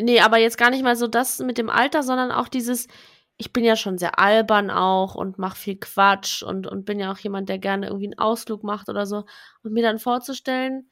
nee, 0.02 0.20
aber 0.20 0.38
jetzt 0.38 0.58
gar 0.58 0.70
nicht 0.70 0.84
mal 0.84 0.98
so 0.98 1.08
das 1.08 1.40
mit 1.40 1.58
dem 1.58 1.70
Alter, 1.70 2.04
sondern 2.04 2.34
auch 2.34 2.50
dieses, 2.50 2.90
ich 3.38 3.54
bin 3.54 3.64
ja 3.64 3.78
schon 3.78 3.98
sehr 3.98 4.20
albern 4.20 4.70
auch 4.70 5.16
und 5.16 5.40
mache 5.40 5.58
viel 5.58 5.78
Quatsch 5.78 6.44
und, 6.44 6.68
und 6.68 6.84
bin 6.84 7.00
ja 7.00 7.10
auch 7.10 7.20
jemand, 7.20 7.48
der 7.48 7.60
gerne 7.60 7.88
irgendwie 7.88 8.08
einen 8.08 8.20
Ausflug 8.20 8.66
macht 8.66 8.90
oder 8.90 9.06
so. 9.06 9.24
Und 9.64 9.72
mir 9.72 9.82
dann 9.82 9.98
vorzustellen, 9.98 10.90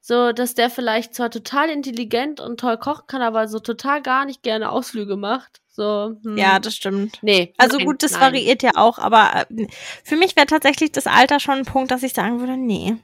so, 0.00 0.32
dass 0.32 0.54
der 0.54 0.70
vielleicht 0.70 1.14
zwar 1.14 1.30
total 1.30 1.68
intelligent 1.68 2.40
und 2.40 2.58
toll 2.58 2.78
kochen 2.78 3.06
kann, 3.06 3.22
aber 3.22 3.48
so 3.48 3.58
total 3.58 4.02
gar 4.02 4.24
nicht 4.24 4.42
gerne 4.42 4.70
Ausflüge 4.70 5.16
macht. 5.16 5.60
So, 5.68 6.16
hm. 6.22 6.36
Ja, 6.36 6.58
das 6.58 6.74
stimmt. 6.74 7.18
nee. 7.22 7.54
Also 7.58 7.76
nein, 7.78 7.86
gut, 7.86 8.02
das 8.02 8.12
nein. 8.12 8.20
variiert 8.20 8.62
ja 8.62 8.72
auch, 8.74 8.98
aber 8.98 9.46
äh, 9.50 9.66
für 10.04 10.16
mich 10.16 10.36
wäre 10.36 10.46
tatsächlich 10.46 10.92
das 10.92 11.06
Alter 11.06 11.38
schon 11.38 11.58
ein 11.58 11.64
Punkt, 11.64 11.90
dass 11.90 12.02
ich 12.02 12.12
sagen 12.12 12.40
würde, 12.40 12.56
nee. 12.56 12.96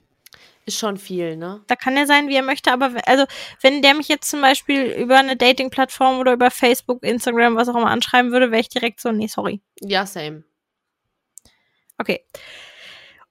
Ist 0.64 0.78
schon 0.78 0.96
viel, 0.96 1.36
ne? 1.36 1.62
Da 1.68 1.76
kann 1.76 1.96
er 1.96 2.08
sein, 2.08 2.28
wie 2.28 2.34
er 2.34 2.42
möchte, 2.42 2.72
aber 2.72 2.90
also 3.06 3.24
wenn 3.60 3.82
der 3.82 3.94
mich 3.94 4.08
jetzt 4.08 4.28
zum 4.28 4.40
Beispiel 4.40 4.82
über 4.82 5.16
eine 5.16 5.36
Dating-Plattform 5.36 6.18
oder 6.18 6.32
über 6.32 6.50
Facebook, 6.50 7.04
Instagram, 7.04 7.54
was 7.54 7.68
auch 7.68 7.76
immer 7.76 7.90
anschreiben 7.90 8.32
würde, 8.32 8.50
wäre 8.50 8.62
ich 8.62 8.68
direkt 8.68 9.00
so, 9.00 9.12
nee, 9.12 9.28
sorry. 9.28 9.60
Ja, 9.80 10.06
same. 10.06 10.42
Okay. 11.98 12.24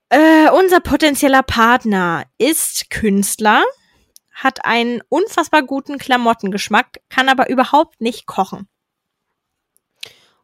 Äh, 0.09 0.49
unser 0.51 0.79
potenzieller 0.79 1.43
Partner 1.43 2.25
ist 2.37 2.89
Künstler, 2.89 3.63
hat 4.31 4.65
einen 4.65 5.01
unfassbar 5.09 5.63
guten 5.63 5.97
Klamottengeschmack, 5.97 7.01
kann 7.09 7.29
aber 7.29 7.49
überhaupt 7.49 8.01
nicht 8.01 8.25
kochen. 8.25 8.67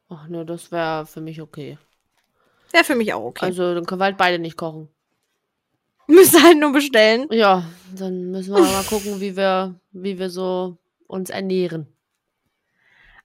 Ach 0.10 0.28
ne, 0.28 0.46
das 0.46 0.72
wäre 0.72 1.06
für 1.06 1.22
mich 1.22 1.42
okay. 1.42 1.78
Wäre 2.72 2.84
für 2.84 2.96
mich 2.96 3.14
auch 3.14 3.24
okay. 3.24 3.46
Also, 3.46 3.76
dann 3.76 3.86
können 3.86 4.02
wir 4.02 4.06
halt 4.06 4.18
beide 4.18 4.40
nicht 4.40 4.58
kochen. 4.58 4.90
Müsste 6.08 6.42
halt 6.42 6.60
nur 6.60 6.74
bestellen. 6.74 7.28
Ja, 7.32 7.64
dann 7.96 8.32
müssen 8.32 8.54
wir 8.54 8.62
mal 8.62 8.84
gucken, 8.84 9.22
wie 9.22 9.38
wir, 9.38 9.76
wie 9.92 10.20
wir 10.20 10.30
so 10.30 10.78
uns 11.08 11.30
ernähren. 11.30 11.88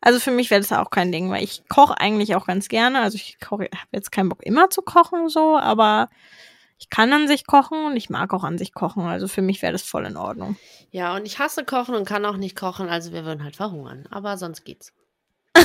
Also 0.00 0.20
für 0.20 0.30
mich 0.30 0.50
wäre 0.50 0.60
das 0.60 0.72
auch 0.72 0.90
kein 0.90 1.12
Ding, 1.12 1.30
weil 1.30 1.42
ich 1.42 1.68
koche 1.68 1.98
eigentlich 1.98 2.34
auch 2.34 2.46
ganz 2.46 2.68
gerne. 2.68 3.00
Also 3.00 3.16
ich 3.16 3.38
habe 3.50 3.68
jetzt 3.92 4.12
keinen 4.12 4.28
Bock 4.28 4.42
immer 4.42 4.70
zu 4.70 4.82
kochen 4.82 5.28
so, 5.28 5.58
aber 5.58 6.08
ich 6.78 6.90
kann 6.90 7.12
an 7.12 7.26
sich 7.26 7.46
kochen 7.46 7.86
und 7.86 7.96
ich 7.96 8.10
mag 8.10 8.32
auch 8.34 8.44
an 8.44 8.58
sich 8.58 8.74
kochen. 8.74 9.04
Also 9.04 9.28
für 9.28 9.42
mich 9.42 9.62
wäre 9.62 9.72
das 9.72 9.82
voll 9.82 10.04
in 10.04 10.16
Ordnung. 10.16 10.56
Ja, 10.90 11.14
und 11.14 11.26
ich 11.26 11.38
hasse 11.38 11.64
Kochen 11.64 11.94
und 11.94 12.06
kann 12.06 12.24
auch 12.24 12.36
nicht 12.36 12.56
kochen, 12.56 12.88
also 12.88 13.12
wir 13.12 13.24
würden 13.24 13.42
halt 13.42 13.56
verhungern. 13.56 14.06
Aber 14.10 14.36
sonst 14.36 14.64
geht's. 14.64 14.92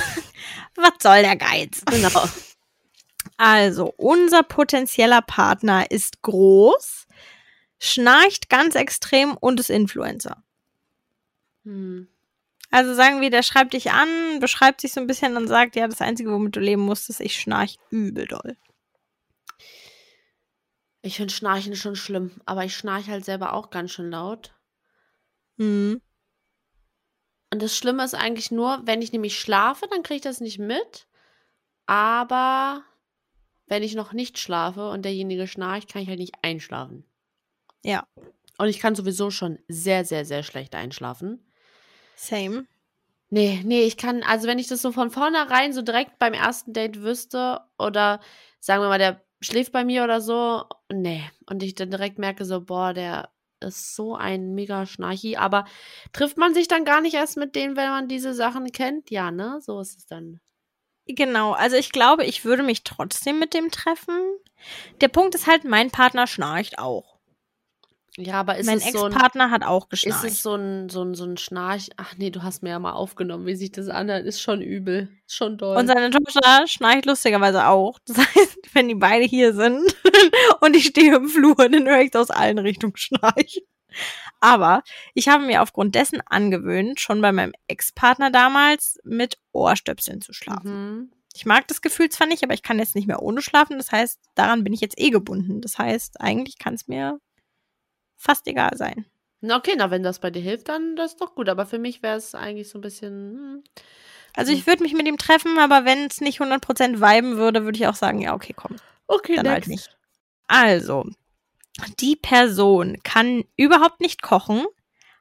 Was 0.75 0.93
soll 1.01 1.21
der 1.21 1.35
Geiz? 1.35 1.83
Genau. 1.85 2.09
Also, 3.37 3.93
unser 3.97 4.43
potenzieller 4.43 5.21
Partner 5.21 5.89
ist 5.89 6.21
groß, 6.21 7.07
schnarcht 7.79 8.49
ganz 8.49 8.75
extrem 8.75 9.35
und 9.37 9.59
ist 9.59 9.69
Influencer. 9.69 10.43
Hm. 11.63 12.07
Also 12.71 12.93
sagen 12.93 13.19
wir, 13.19 13.29
der 13.29 13.43
schreibt 13.43 13.73
dich 13.73 13.91
an, 13.91 14.39
beschreibt 14.39 14.81
sich 14.81 14.93
so 14.93 15.01
ein 15.01 15.07
bisschen 15.07 15.35
und 15.35 15.47
sagt, 15.47 15.75
ja, 15.75 15.87
das 15.87 16.01
Einzige, 16.01 16.31
womit 16.31 16.55
du 16.55 16.61
leben 16.61 16.81
musst, 16.81 17.09
ist, 17.09 17.19
ich 17.19 17.35
schnarch 17.39 17.77
übel 17.89 18.25
doll. 18.25 18.57
Ich 21.01 21.17
finde 21.17 21.33
Schnarchen 21.33 21.75
schon 21.75 21.95
schlimm, 21.95 22.31
aber 22.45 22.63
ich 22.63 22.75
schnarche 22.75 23.11
halt 23.11 23.25
selber 23.25 23.53
auch 23.53 23.71
ganz 23.71 23.91
schön 23.91 24.09
laut. 24.09 24.53
Mhm. 25.57 26.01
Und 27.51 27.61
das 27.61 27.75
Schlimme 27.75 28.05
ist 28.05 28.15
eigentlich 28.15 28.51
nur, 28.51 28.81
wenn 28.85 29.01
ich 29.01 29.11
nämlich 29.11 29.37
schlafe, 29.37 29.87
dann 29.89 30.03
kriege 30.03 30.17
ich 30.17 30.21
das 30.21 30.39
nicht 30.39 30.59
mit. 30.59 31.07
Aber 31.85 32.83
wenn 33.65 33.83
ich 33.83 33.95
noch 33.95 34.13
nicht 34.13 34.39
schlafe 34.39 34.89
und 34.89 35.03
derjenige 35.03 35.47
schnarcht, 35.47 35.91
kann 35.91 36.03
ich 36.03 36.07
halt 36.07 36.19
nicht 36.19 36.35
einschlafen. 36.41 37.03
Ja. 37.83 38.07
Und 38.57 38.67
ich 38.67 38.79
kann 38.79 38.95
sowieso 38.95 39.31
schon 39.31 39.59
sehr, 39.67 40.05
sehr, 40.05 40.23
sehr 40.23 40.43
schlecht 40.43 40.75
einschlafen. 40.75 41.50
Same. 42.15 42.65
Nee, 43.29 43.61
nee, 43.63 43.83
ich 43.83 43.95
kann, 43.97 44.23
also 44.23 44.47
wenn 44.47 44.59
ich 44.59 44.67
das 44.67 44.81
so 44.81 44.91
von 44.91 45.09
vornherein 45.09 45.71
so 45.71 45.81
direkt 45.81 46.19
beim 46.19 46.33
ersten 46.33 46.73
Date 46.73 47.01
wüsste 47.01 47.61
oder 47.79 48.19
sagen 48.59 48.83
wir 48.83 48.89
mal, 48.89 48.99
der 48.99 49.21
schläft 49.39 49.71
bei 49.71 49.85
mir 49.85 50.03
oder 50.03 50.21
so, 50.21 50.65
nee. 50.91 51.23
Und 51.49 51.63
ich 51.63 51.75
dann 51.75 51.91
direkt 51.91 52.19
merke 52.19 52.45
so, 52.45 52.61
boah, 52.61 52.93
der 52.93 53.29
ist 53.61 53.95
so 53.95 54.15
ein 54.15 54.53
mega 54.53 54.85
Schnarchi. 54.85 55.37
Aber 55.37 55.65
trifft 56.13 56.37
man 56.37 56.53
sich 56.53 56.67
dann 56.67 56.85
gar 56.85 57.01
nicht 57.01 57.13
erst 57.13 57.37
mit 57.37 57.55
denen, 57.55 57.75
wenn 57.75 57.89
man 57.89 58.07
diese 58.07 58.33
Sachen 58.33 58.71
kennt? 58.71 59.09
Ja, 59.11 59.31
ne? 59.31 59.59
So 59.61 59.79
ist 59.79 59.97
es 59.97 60.05
dann. 60.05 60.39
Genau, 61.05 61.53
also 61.53 61.75
ich 61.75 61.91
glaube, 61.91 62.25
ich 62.25 62.45
würde 62.45 62.63
mich 62.63 62.83
trotzdem 62.83 63.39
mit 63.39 63.53
dem 63.53 63.71
treffen. 63.71 64.19
Der 65.01 65.07
Punkt 65.07 65.35
ist 65.35 65.47
halt, 65.47 65.63
mein 65.63 65.89
Partner 65.89 66.27
schnarcht 66.27 66.77
auch. 66.79 67.10
Ja, 68.17 68.33
aber 68.41 68.57
ist 68.57 68.65
mein 68.65 68.77
es 68.77 68.91
so 68.91 69.05
ein, 69.05 69.11
Ex-Partner 69.11 69.51
hat 69.51 69.63
auch 69.63 69.85
ist 69.85 70.03
geschnarcht. 70.03 70.25
es 70.25 70.43
so 70.43 70.55
ein, 70.55 70.89
so 70.89 71.01
ein, 71.01 71.15
so 71.15 71.23
ein 71.23 71.37
Schnarch? 71.37 71.89
Ach 71.95 72.13
nee, 72.17 72.29
du 72.29 72.43
hast 72.43 72.61
mir 72.61 72.71
ja 72.71 72.79
mal 72.79 72.91
aufgenommen, 72.91 73.45
wie 73.45 73.55
sich 73.55 73.71
das 73.71 73.87
anhört. 73.87 74.25
Ist 74.25 74.41
schon 74.41 74.61
übel. 74.61 75.09
Ist 75.25 75.35
schon 75.35 75.57
doll. 75.57 75.77
Und 75.77 75.87
seine 75.87 76.09
Tochter 76.09 76.67
schnarcht 76.67 77.05
lustigerweise 77.05 77.67
auch. 77.67 77.99
Das 78.05 78.17
heißt, 78.35 78.57
wenn 78.73 78.89
die 78.89 78.95
beide 78.95 79.25
hier 79.25 79.53
sind 79.53 79.81
und 80.61 80.75
ich 80.75 80.87
stehe 80.87 81.15
im 81.15 81.29
Flur, 81.29 81.55
dann 81.55 81.87
höre 81.87 82.01
ich 82.01 82.13
aus 82.15 82.31
allen 82.31 82.59
Richtungen 82.59 82.97
schnarchen. 82.97 83.63
Aber 84.41 84.83
ich 85.13 85.27
habe 85.27 85.45
mir 85.45 85.61
aufgrund 85.61 85.95
dessen 85.95 86.21
angewöhnt, 86.25 86.99
schon 86.99 87.21
bei 87.21 87.31
meinem 87.31 87.53
Ex-Partner 87.67 88.31
damals 88.31 88.99
mit 89.03 89.37
Ohrstöpseln 89.51 90.21
zu 90.21 90.33
schlafen. 90.33 90.71
mhm. 90.71 91.11
Ich 91.33 91.45
mag 91.45 91.65
das 91.69 91.81
Gefühl 91.81 92.09
zwar 92.09 92.27
nicht, 92.27 92.43
aber 92.43 92.53
ich 92.53 92.61
kann 92.61 92.77
jetzt 92.77 92.93
nicht 92.93 93.07
mehr 93.07 93.21
ohne 93.21 93.41
schlafen. 93.41 93.77
Das 93.77 93.93
heißt, 93.93 94.19
daran 94.35 94.65
bin 94.65 94.73
ich 94.73 94.81
jetzt 94.81 94.99
eh 94.99 95.11
gebunden. 95.11 95.61
Das 95.61 95.77
heißt, 95.77 96.19
eigentlich 96.19 96.57
kann 96.57 96.73
es 96.73 96.89
mir 96.89 97.21
fast 98.21 98.47
egal 98.47 98.77
sein. 98.77 99.05
Na 99.41 99.57
okay, 99.57 99.73
na 99.75 99.89
wenn 99.89 100.03
das 100.03 100.19
bei 100.19 100.29
dir 100.29 100.41
hilft, 100.41 100.69
dann 100.69 100.95
das 100.95 101.13
ist 101.13 101.21
doch 101.21 101.33
gut. 101.33 101.49
Aber 101.49 101.65
für 101.65 101.79
mich 101.79 102.03
wäre 102.03 102.17
es 102.17 102.35
eigentlich 102.35 102.69
so 102.69 102.77
ein 102.77 102.81
bisschen. 102.81 103.11
Hm. 103.11 103.63
Also 104.33 104.53
ich 104.53 104.65
würde 104.65 104.83
mich 104.83 104.93
mit 104.93 105.07
ihm 105.07 105.17
treffen, 105.17 105.57
aber 105.59 105.83
wenn 105.83 106.05
es 106.05 106.21
nicht 106.21 106.39
100% 106.39 107.01
viben 107.01 107.37
würde, 107.37 107.65
würde 107.65 107.77
ich 107.77 107.87
auch 107.87 107.95
sagen, 107.95 108.21
ja, 108.21 108.33
okay, 108.33 108.53
komm. 108.55 108.77
Okay, 109.07 109.35
dann 109.35 109.49
halt 109.49 109.67
nicht. 109.67 109.97
Also, 110.47 111.05
die 111.99 112.15
Person 112.15 112.97
kann 113.03 113.43
überhaupt 113.57 113.99
nicht 113.99 114.21
kochen, 114.21 114.65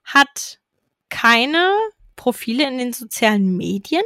hat 0.04 0.60
keine 1.08 1.72
Profile 2.14 2.68
in 2.68 2.78
den 2.78 2.92
sozialen 2.92 3.56
Medien 3.56 4.04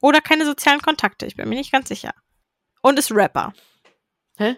oder 0.00 0.20
keine 0.20 0.44
sozialen 0.44 0.80
Kontakte, 0.80 1.26
ich 1.26 1.36
bin 1.36 1.48
mir 1.48 1.54
nicht 1.54 1.70
ganz 1.70 1.88
sicher. 1.88 2.12
Und 2.80 2.98
ist 2.98 3.12
Rapper. 3.12 3.52
Hä? 4.36 4.56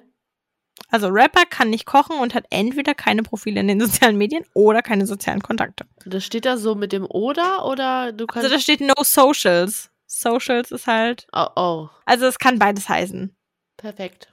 Also 0.90 1.08
Rapper 1.08 1.44
kann 1.48 1.70
nicht 1.70 1.86
kochen 1.86 2.18
und 2.18 2.34
hat 2.34 2.44
entweder 2.50 2.94
keine 2.94 3.22
Profile 3.22 3.60
in 3.60 3.68
den 3.68 3.80
sozialen 3.86 4.16
Medien 4.16 4.44
oder 4.54 4.82
keine 4.82 5.06
sozialen 5.06 5.40
Kontakte. 5.42 5.84
Das 6.06 6.24
steht 6.24 6.44
da 6.44 6.56
so 6.56 6.74
mit 6.74 6.92
dem 6.92 7.04
oder 7.06 7.64
oder 7.66 8.12
du 8.12 8.26
kannst. 8.26 8.44
Also 8.44 8.56
da 8.56 8.60
steht 8.60 8.80
no 8.80 8.94
socials. 9.02 9.90
Socials 10.06 10.70
ist 10.70 10.86
halt, 10.86 11.26
oh, 11.32 11.46
oh, 11.56 11.88
also 12.04 12.26
es 12.26 12.38
kann 12.38 12.58
beides 12.58 12.88
heißen. 12.88 13.34
perfekt. 13.76 14.28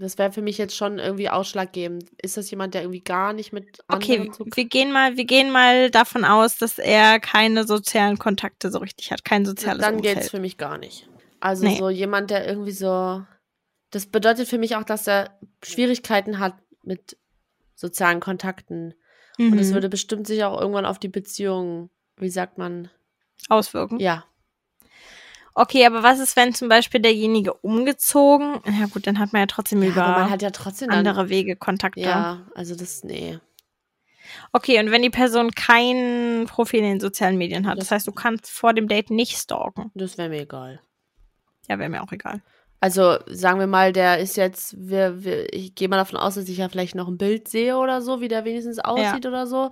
Das 0.00 0.16
wäre 0.16 0.30
für 0.30 0.42
mich 0.42 0.58
jetzt 0.58 0.76
schon 0.76 1.00
irgendwie 1.00 1.28
ausschlaggebend. 1.28 2.04
Ist 2.22 2.36
das 2.36 2.48
jemand, 2.52 2.72
der 2.74 2.82
irgendwie 2.82 3.00
gar 3.00 3.32
nicht 3.32 3.52
mit 3.52 3.80
anderen 3.88 4.28
Okay, 4.30 4.46
wir 4.54 4.64
gehen 4.66 4.92
mal, 4.92 5.16
wir 5.16 5.24
gehen 5.24 5.50
mal 5.50 5.90
davon 5.90 6.24
aus, 6.24 6.56
dass 6.56 6.78
er 6.78 7.18
keine 7.18 7.66
sozialen 7.66 8.16
Kontakte 8.16 8.70
so 8.70 8.78
richtig 8.78 9.10
hat, 9.10 9.24
kein 9.24 9.44
soziales 9.44 9.82
Dann 9.82 9.96
Umfeld. 9.96 10.18
geht's 10.18 10.30
für 10.30 10.38
mich 10.38 10.56
gar 10.56 10.78
nicht. 10.78 11.08
Also 11.40 11.64
Nee. 11.66 11.78
so 11.78 11.90
jemand, 11.90 12.30
der 12.30 12.46
irgendwie 12.46 12.70
so. 12.70 13.24
Das 13.90 14.06
bedeutet 14.06 14.48
für 14.48 14.58
mich 14.58 14.76
auch, 14.76 14.84
dass 14.84 15.06
er 15.06 15.38
Schwierigkeiten 15.62 16.38
hat 16.38 16.54
mit 16.82 17.16
sozialen 17.74 18.20
Kontakten. 18.20 18.94
mhm. 19.38 19.52
Und 19.52 19.58
es 19.58 19.72
würde 19.72 19.88
bestimmt 19.88 20.26
sich 20.26 20.44
auch 20.44 20.60
irgendwann 20.60 20.86
auf 20.86 20.98
die 20.98 21.08
Beziehung, 21.08 21.90
wie 22.16 22.30
sagt 22.30 22.58
man? 22.58 22.90
auswirken. 23.48 24.00
Ja. 24.00 24.24
Okay, 25.54 25.86
aber 25.86 26.02
was 26.02 26.18
ist, 26.18 26.36
wenn 26.36 26.54
zum 26.54 26.68
Beispiel 26.68 27.00
derjenige 27.00 27.54
umgezogen? 27.54 28.60
Ja 28.66 28.86
gut, 28.86 29.06
dann 29.06 29.18
hat 29.18 29.32
man 29.32 29.40
ja 29.40 29.46
trotzdem 29.46 29.82
ja 29.82 29.88
über 29.90 30.04
aber 30.04 30.20
man 30.22 30.30
hat 30.30 30.42
ja 30.42 30.50
trotzdem 30.50 30.88
dann. 30.88 30.98
andere 30.98 31.28
Wege 31.30 31.56
Kontakte. 31.56 32.00
Ja, 32.00 32.46
also 32.54 32.74
das, 32.76 33.04
nee. 33.04 33.38
Okay, 34.52 34.78
und 34.80 34.90
wenn 34.90 35.02
die 35.02 35.10
Person 35.10 35.50
kein 35.52 36.46
Profil 36.48 36.80
in 36.80 36.84
den 36.86 37.00
sozialen 37.00 37.38
Medien 37.38 37.66
hat, 37.66 37.78
das, 37.78 37.86
Das- 37.86 37.92
heißt, 37.92 38.06
du 38.06 38.12
kannst 38.12 38.50
vor 38.50 38.74
dem 38.74 38.86
Date 38.88 39.10
nicht 39.10 39.36
stalken. 39.38 39.90
Das 39.94 40.18
wäre 40.18 40.28
mir 40.28 40.42
egal. 40.42 40.80
Ja, 41.68 41.78
wäre 41.78 41.88
mir 41.88 42.02
auch 42.02 42.12
egal. 42.12 42.42
Also 42.80 43.18
sagen 43.26 43.58
wir 43.58 43.66
mal, 43.66 43.92
der 43.92 44.18
ist 44.18 44.36
jetzt, 44.36 44.74
wir, 44.78 45.24
wir, 45.24 45.52
ich 45.52 45.74
gehe 45.74 45.88
mal 45.88 45.96
davon 45.96 46.18
aus, 46.18 46.36
dass 46.36 46.48
ich 46.48 46.58
ja 46.58 46.68
vielleicht 46.68 46.94
noch 46.94 47.08
ein 47.08 47.18
Bild 47.18 47.48
sehe 47.48 47.76
oder 47.76 48.00
so, 48.02 48.20
wie 48.20 48.28
der 48.28 48.44
wenigstens 48.44 48.78
aussieht 48.78 49.26
oder 49.26 49.46
so. 49.48 49.70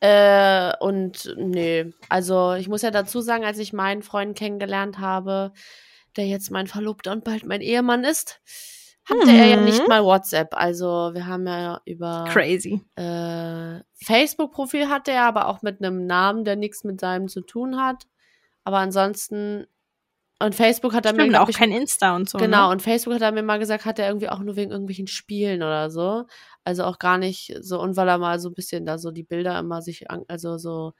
Äh, 0.00 0.72
und 0.80 1.34
nee, 1.36 1.92
also 2.08 2.54
ich 2.54 2.68
muss 2.68 2.82
ja 2.82 2.90
dazu 2.90 3.20
sagen, 3.20 3.44
als 3.44 3.58
ich 3.58 3.72
meinen 3.72 4.02
Freund 4.02 4.36
kennengelernt 4.38 4.98
habe, 4.98 5.52
der 6.16 6.26
jetzt 6.26 6.50
mein 6.50 6.66
Verlobter 6.68 7.12
und 7.12 7.24
bald 7.24 7.44
mein 7.44 7.60
Ehemann 7.60 8.04
ist, 8.04 8.40
hatte 9.04 9.32
er 9.32 9.46
ja 9.46 9.56
Mhm. 9.56 9.64
nicht 9.64 9.86
mal 9.88 10.04
WhatsApp. 10.04 10.54
Also 10.54 11.10
wir 11.14 11.26
haben 11.26 11.46
ja 11.46 11.80
über 11.84 12.24
Crazy. 12.28 12.80
äh, 12.96 13.80
Facebook-Profil 14.04 14.88
hatte 14.88 15.10
er, 15.12 15.24
aber 15.24 15.48
auch 15.48 15.62
mit 15.62 15.82
einem 15.82 16.06
Namen, 16.06 16.44
der 16.44 16.56
nichts 16.56 16.84
mit 16.84 17.00
seinem 17.00 17.28
zu 17.28 17.40
tun 17.42 17.76
hat. 17.80 18.04
Aber 18.64 18.78
ansonsten 18.78 19.66
und 20.40 20.54
Facebook 20.54 20.94
hat 20.94 21.04
er 21.04 21.12
mir 21.12 21.20
Stimmt, 21.22 21.30
glaub 21.32 21.42
auch 21.44 21.48
ich, 21.48 21.56
kein 21.56 21.72
Insta 21.72 22.14
und 22.14 22.28
so. 22.30 22.38
Genau, 22.38 22.66
Ne? 22.66 22.72
und 22.72 22.82
Facebook 22.82 23.14
hat 23.14 23.22
er 23.22 23.32
mir 23.32 23.42
mal 23.42 23.58
gesagt, 23.58 23.84
hat 23.84 23.98
er 23.98 24.06
irgendwie 24.08 24.28
auch 24.28 24.38
nur 24.38 24.56
wegen 24.56 24.70
irgendwelchen 24.70 25.08
Spielen 25.08 25.62
oder 25.62 25.90
so. 25.90 26.26
Also 26.64 26.84
auch 26.84 26.98
gar 26.98 27.18
nicht 27.18 27.54
so, 27.60 27.80
und 27.80 27.96
weil 27.96 28.08
er 28.08 28.18
mal 28.18 28.38
so 28.38 28.48
ein 28.50 28.54
bisschen 28.54 28.86
da 28.86 28.98
so 28.98 29.10
die 29.10 29.24
Bilder 29.24 29.58
immer 29.58 29.82
sich, 29.82 30.10
an, 30.10 30.22
also 30.28 30.56
so, 30.58 30.92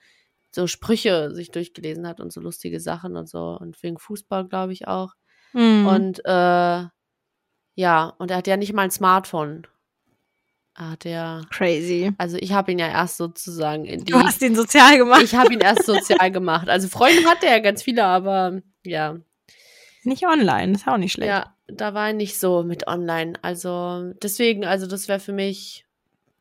so 0.50 0.66
Sprüche 0.66 1.34
sich 1.34 1.50
durchgelesen 1.50 2.06
hat 2.08 2.20
und 2.20 2.32
so 2.32 2.40
lustige 2.40 2.80
Sachen 2.80 3.16
und 3.16 3.28
so. 3.28 3.56
Und 3.60 3.80
wegen 3.82 3.98
Fußball, 3.98 4.48
glaube 4.48 4.72
ich, 4.72 4.88
auch. 4.88 5.12
Mhm. 5.52 5.86
Und 5.86 6.20
äh, 6.24 6.84
ja, 7.74 8.12
und 8.18 8.30
er 8.30 8.36
hat 8.38 8.46
ja 8.48 8.56
nicht 8.56 8.72
mal 8.72 8.82
ein 8.82 8.90
Smartphone. 8.90 9.66
Er 10.74 10.90
hat 10.92 11.04
ja, 11.04 11.42
Crazy. 11.50 12.12
also 12.18 12.36
ich 12.40 12.52
habe 12.52 12.72
ihn 12.72 12.78
ja 12.78 12.88
erst 12.88 13.16
sozusagen 13.16 13.84
in 13.84 14.04
die. 14.04 14.12
Du 14.12 14.18
hast 14.20 14.42
ihn 14.42 14.54
sozial 14.56 14.96
gemacht. 14.98 15.22
Ich 15.22 15.34
habe 15.34 15.52
ihn 15.52 15.60
erst 15.60 15.86
sozial 15.86 16.30
gemacht. 16.32 16.68
Also 16.68 16.88
Freunde 16.88 17.24
hatte 17.28 17.46
er 17.46 17.60
ganz 17.60 17.82
viele, 17.82 18.04
aber 18.04 18.60
ja, 18.84 19.16
nicht 20.04 20.26
online, 20.26 20.72
ist 20.72 20.86
auch 20.88 20.96
nicht 20.96 21.12
schlecht. 21.12 21.28
Ja, 21.28 21.54
da 21.66 21.94
war 21.94 22.08
er 22.08 22.12
nicht 22.14 22.38
so 22.38 22.62
mit 22.62 22.86
online. 22.86 23.34
Also 23.42 24.12
deswegen, 24.22 24.64
also 24.64 24.86
das 24.86 25.08
wäre 25.08 25.20
für 25.20 25.32
mich, 25.32 25.84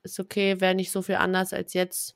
ist 0.03 0.19
okay, 0.19 0.59
wäre 0.61 0.75
nicht 0.75 0.91
so 0.91 1.01
viel 1.01 1.15
anders 1.15 1.53
als 1.53 1.73
jetzt. 1.73 2.15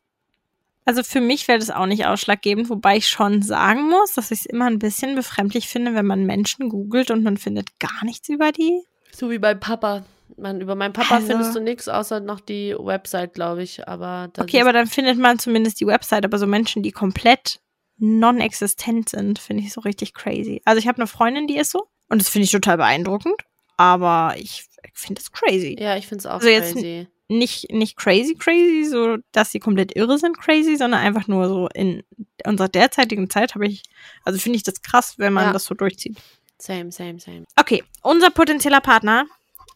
Also 0.86 1.04
für 1.04 1.22
mich 1.22 1.48
wäre 1.48 1.60
das 1.60 1.70
auch 1.70 1.86
nicht 1.86 2.06
ausschlaggebend, 2.06 2.70
wobei 2.70 2.98
ich 2.98 3.08
schon 3.08 3.42
sagen 3.44 3.90
muss, 3.90 4.14
dass 4.14 4.32
ich 4.32 4.40
es 4.42 4.46
immer 4.46 4.66
ein 4.66 4.80
bisschen 4.80 5.16
befremdlich 5.16 5.68
finde, 5.68 5.94
wenn 5.94 6.08
man 6.08 6.26
Menschen 6.26 6.70
googelt 6.70 7.12
und 7.12 7.22
man 7.24 7.38
findet 7.38 7.80
gar 7.80 8.04
nichts 8.04 8.30
über 8.30 8.52
die. 8.52 8.82
So 9.12 9.30
wie 9.30 9.40
bei 9.40 9.54
Papa. 9.54 10.04
Man, 10.38 10.62
über 10.62 10.76
meinen 10.76 10.94
Papa 10.94 11.16
Also- 11.16 11.28
findest 11.28 11.56
du 11.56 11.60
nichts, 11.60 11.88
außer 11.90 12.20
noch 12.22 12.40
die 12.40 12.74
Website, 12.80 13.34
glaube 13.34 13.62
ich. 13.62 13.88
Aber 13.88 14.30
Okay, 14.40 14.62
aber 14.62 14.74
dann 14.74 14.88
findet 14.88 15.18
man 15.20 15.38
zumindest 15.38 15.80
die 15.82 15.86
Website, 15.86 16.24
aber 16.26 16.38
so 16.40 16.48
Menschen, 16.48 16.82
die 16.82 16.92
komplett 16.92 17.60
non-existent 18.02 19.10
sind, 19.10 19.40
finde 19.40 19.64
ich 19.64 19.72
so 19.72 19.82
richtig 19.82 20.14
crazy. 20.14 20.62
Also 20.66 20.80
ich 20.80 20.88
habe 20.88 20.98
eine 20.98 21.08
Freundin, 21.08 21.48
die 21.48 21.58
ist 21.58 21.72
so 21.72 21.88
und 22.10 22.20
das 22.22 22.30
finde 22.30 22.46
ich 22.46 22.52
total 22.52 22.78
beeindruckend, 22.78 23.42
aber 23.78 24.36
ich 24.38 24.66
finde 24.94 25.22
es 25.22 25.32
crazy. 25.32 25.78
ja, 25.80 25.96
ich 25.96 26.08
finde 26.08 26.20
es 26.22 26.26
auch 26.26 26.34
Also 26.36 26.50
jetzt- 26.50 26.74
crazy. 26.74 27.08
Nicht, 27.34 27.72
nicht 27.72 27.96
crazy 27.96 28.36
crazy, 28.36 28.84
so 28.84 29.16
dass 29.32 29.52
sie 29.54 29.60
komplett 29.60 29.96
irre 29.96 30.18
sind 30.18 30.38
crazy, 30.38 30.76
sondern 30.76 31.00
einfach 31.00 31.30
nur 31.30 31.48
so 31.48 31.70
in 31.74 32.04
unserer 32.46 32.68
derzeitigen 32.68 33.30
Zeit 33.30 33.56
habe 33.56 33.68
ich, 33.68 33.84
also 34.26 34.38
finde 34.38 34.58
ich 34.58 34.64
das 34.64 34.82
krass, 34.82 35.14
wenn 35.18 35.32
man 35.32 35.46
Ja. 35.46 35.54
das 35.54 35.64
so 35.64 35.74
durchzieht. 35.74 36.18
Same, 36.58 36.92
same, 36.92 37.22
same. 37.22 37.46
Okay, 37.56 37.86
unser 38.02 38.32
potenzieller 38.32 38.82
Partner, 38.82 39.28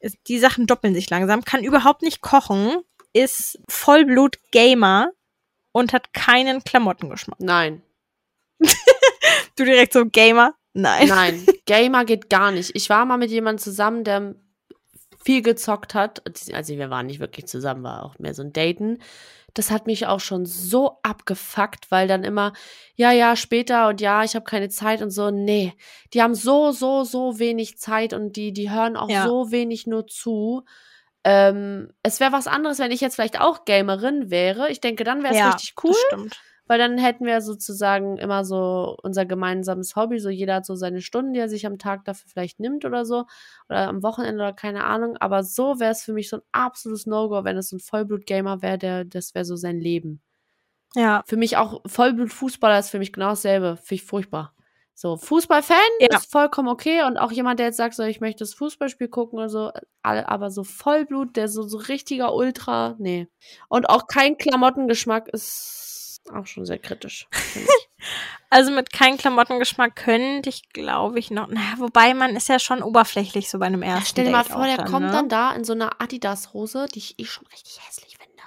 ist, 0.02 0.18
die 0.28 0.38
Sachen 0.38 0.68
doppeln 0.68 0.94
sich 0.94 1.10
langsam, 1.10 1.46
kann 1.46 1.64
überhaupt 1.64 2.02
nicht 2.02 2.20
kochen, 2.20 2.82
ist 3.14 3.58
Vollblut-Gamer 3.70 5.12
und 5.72 5.94
hat 5.94 6.14
keinen 6.14 6.62
Klamottengeschmack. 6.64 7.40
Nein, 7.40 7.82
Du 9.56 9.64
direkt 9.64 9.94
so 9.94 10.06
Gamer? 10.06 10.54
Nein. 10.74 11.08
nein. 11.08 11.46
Gamer 11.66 12.04
geht 12.06 12.30
gar 12.30 12.52
nicht. 12.52 12.72
Ich 12.76 12.90
war 12.90 13.06
mal 13.06 13.18
mit 13.18 13.32
jemandem 13.32 13.64
zusammen, 13.64 14.04
der 14.04 14.36
viel 15.24 15.42
gezockt 15.42 15.96
hat. 15.96 16.22
Also 16.54 16.78
wir 16.78 16.90
waren 16.90 17.08
nicht 17.08 17.20
wirklich 17.20 17.48
zusammen, 17.48 17.84
war 17.84 18.04
auch 18.06 18.20
mehr 18.20 18.34
so 18.34 18.44
ein 18.44 18.54
Daten. 18.54 19.00
Das 19.54 19.72
hat 19.72 19.88
mich 19.88 20.06
auch 20.06 20.20
schon 20.20 20.46
so 20.46 21.00
abgefuckt, 21.02 21.90
weil 21.90 22.10
dann 22.10 22.26
immer, 22.26 22.52
ja, 22.96 23.12
ja, 23.14 23.38
später 23.38 23.88
und 23.88 24.02
ja, 24.02 24.24
ich 24.26 24.36
habe 24.36 24.44
keine 24.44 24.68
Zeit 24.68 25.02
und 25.02 25.12
so. 25.12 25.32
Nee, 25.32 25.74
die 26.14 26.22
haben 26.22 26.36
so, 26.36 26.72
so, 26.72 27.06
so 27.06 27.40
wenig 27.40 27.78
Zeit 27.78 28.14
und 28.14 28.36
die, 28.36 28.52
die 28.52 28.70
hören 28.70 28.98
auch 28.98 29.10
Ja. 29.10 29.26
so 29.26 29.52
wenig 29.52 29.88
nur 29.88 30.08
zu. 30.08 30.66
Ähm, 31.24 31.90
es 32.04 32.20
wäre 32.20 32.34
was 32.34 32.48
anderes, 32.48 32.80
wenn 32.80 32.92
ich 32.92 33.02
jetzt 33.02 33.16
vielleicht 33.16 33.40
auch 33.40 33.64
Gamerin 33.64 34.30
wäre. 34.30 34.70
Ich 34.70 34.82
denke, 34.82 35.06
dann 35.06 35.24
wäre 35.24 35.34
es 35.34 35.40
Ja, 35.40 35.52
richtig 35.52 35.74
cool. 35.84 35.92
Das 35.92 36.02
stimmt. 36.08 36.40
Weil 36.68 36.80
dann 36.80 36.98
hätten 36.98 37.26
wir 37.26 37.42
sozusagen 37.42 38.18
immer 38.18 38.44
so 38.44 38.98
unser 39.04 39.26
gemeinsames 39.26 39.96
Hobby. 39.96 40.20
So 40.20 40.30
jeder 40.30 40.56
hat 40.56 40.66
so 40.66 40.76
seine 40.76 41.02
Stunden, 41.02 41.34
die 41.34 41.40
er 41.40 41.50
sich 41.50 41.66
am 41.66 41.78
Tag 41.78 42.06
dafür 42.06 42.30
vielleicht 42.30 42.60
nimmt 42.60 42.86
oder 42.86 43.06
so. 43.06 43.26
Oder 43.70 43.88
am 43.88 44.02
Wochenende 44.04 44.42
oder 44.44 44.54
keine 44.54 44.84
Ahnung. 44.84 45.18
Aber 45.18 45.44
so 45.44 45.80
wäre 45.80 45.92
es 45.92 46.04
für 46.04 46.14
mich 46.14 46.30
so 46.30 46.38
ein 46.38 46.44
absolutes 46.52 47.06
No-Go, 47.06 47.44
wenn 47.44 47.58
es 47.58 47.70
so 47.70 47.76
ein 47.78 47.80
Vollblut-Gamer 47.80 48.62
wäre, 48.62 48.78
der, 48.78 49.06
das 49.06 49.36
wäre 49.36 49.46
so 49.46 49.56
sein 49.56 49.80
Leben. 49.80 50.22
Ja. 50.96 51.24
Für 51.28 51.38
mich 51.38 51.58
auch 51.58 51.82
Vollblut-Fußballer 51.86 52.80
ist 52.80 52.90
für 52.90 53.00
mich 53.00 53.14
genau 53.14 53.30
dasselbe. 53.30 53.78
Finde 53.78 53.96
ich 53.96 54.04
furchtbar. 54.04 54.54
So, 54.98 55.18
Fußballfan 55.18 55.76
Ja. 56.00 56.18
ist 56.18 56.32
vollkommen 56.32 56.70
okay. 56.70 57.04
Und 57.04 57.18
auch 57.18 57.32
jemand, 57.34 57.60
der 57.60 57.68
jetzt 57.68 57.76
sagt, 57.78 57.96
so, 57.96 58.04
ich 58.04 58.22
möchte 58.22 58.40
das 58.46 58.54
Fußballspiel 58.54 59.10
gucken 59.10 59.38
oder 59.38 59.50
so, 59.50 59.72
aber 60.04 60.50
so 60.52 60.64
Vollblut, 60.64 61.36
der 61.36 61.50
so, 61.50 61.64
so 61.64 61.78
richtiger 61.78 62.34
Ultra, 62.34 62.96
nee. 62.98 63.28
Und 63.68 63.90
auch 63.90 64.08
kein 64.08 64.38
Klamottengeschmack 64.38 65.28
ist 65.28 65.85
auch 66.34 66.46
schon 66.46 66.66
sehr 66.66 66.80
kritisch. 66.80 67.28
Also 68.52 68.72
mit 68.72 68.94
keinem 68.94 69.18
Klamottengeschmack 69.18 69.96
könnte 69.96 70.50
ich, 70.50 70.70
glaube 70.70 71.20
ich, 71.20 71.32
noch. 71.32 71.48
Naja, 71.48 71.74
wobei 71.78 72.14
man 72.14 72.36
ist 72.36 72.48
ja 72.48 72.60
schon 72.60 72.84
oberflächlich 72.84 73.50
so 73.50 73.60
bei 73.60 73.66
einem 73.66 73.82
ersten 73.82 74.00
Ja, 74.00 74.06
stell 74.06 74.26
dir 74.26 74.32
mal 74.32 74.44
vor, 74.44 74.66
der 74.66 74.78
dann, 74.78 74.86
kommt 74.86 75.08
ne? 75.08 75.12
dann 75.12 75.30
da 75.30 75.54
in 75.54 75.64
so 75.64 75.74
einer 75.74 76.00
Adidas-Hose, 76.00 76.86
die 76.94 77.00
ich 77.00 77.20
eh 77.20 77.26
schon 77.26 77.48
richtig 77.48 77.80
hässlich 77.86 78.18
finde. 78.18 78.44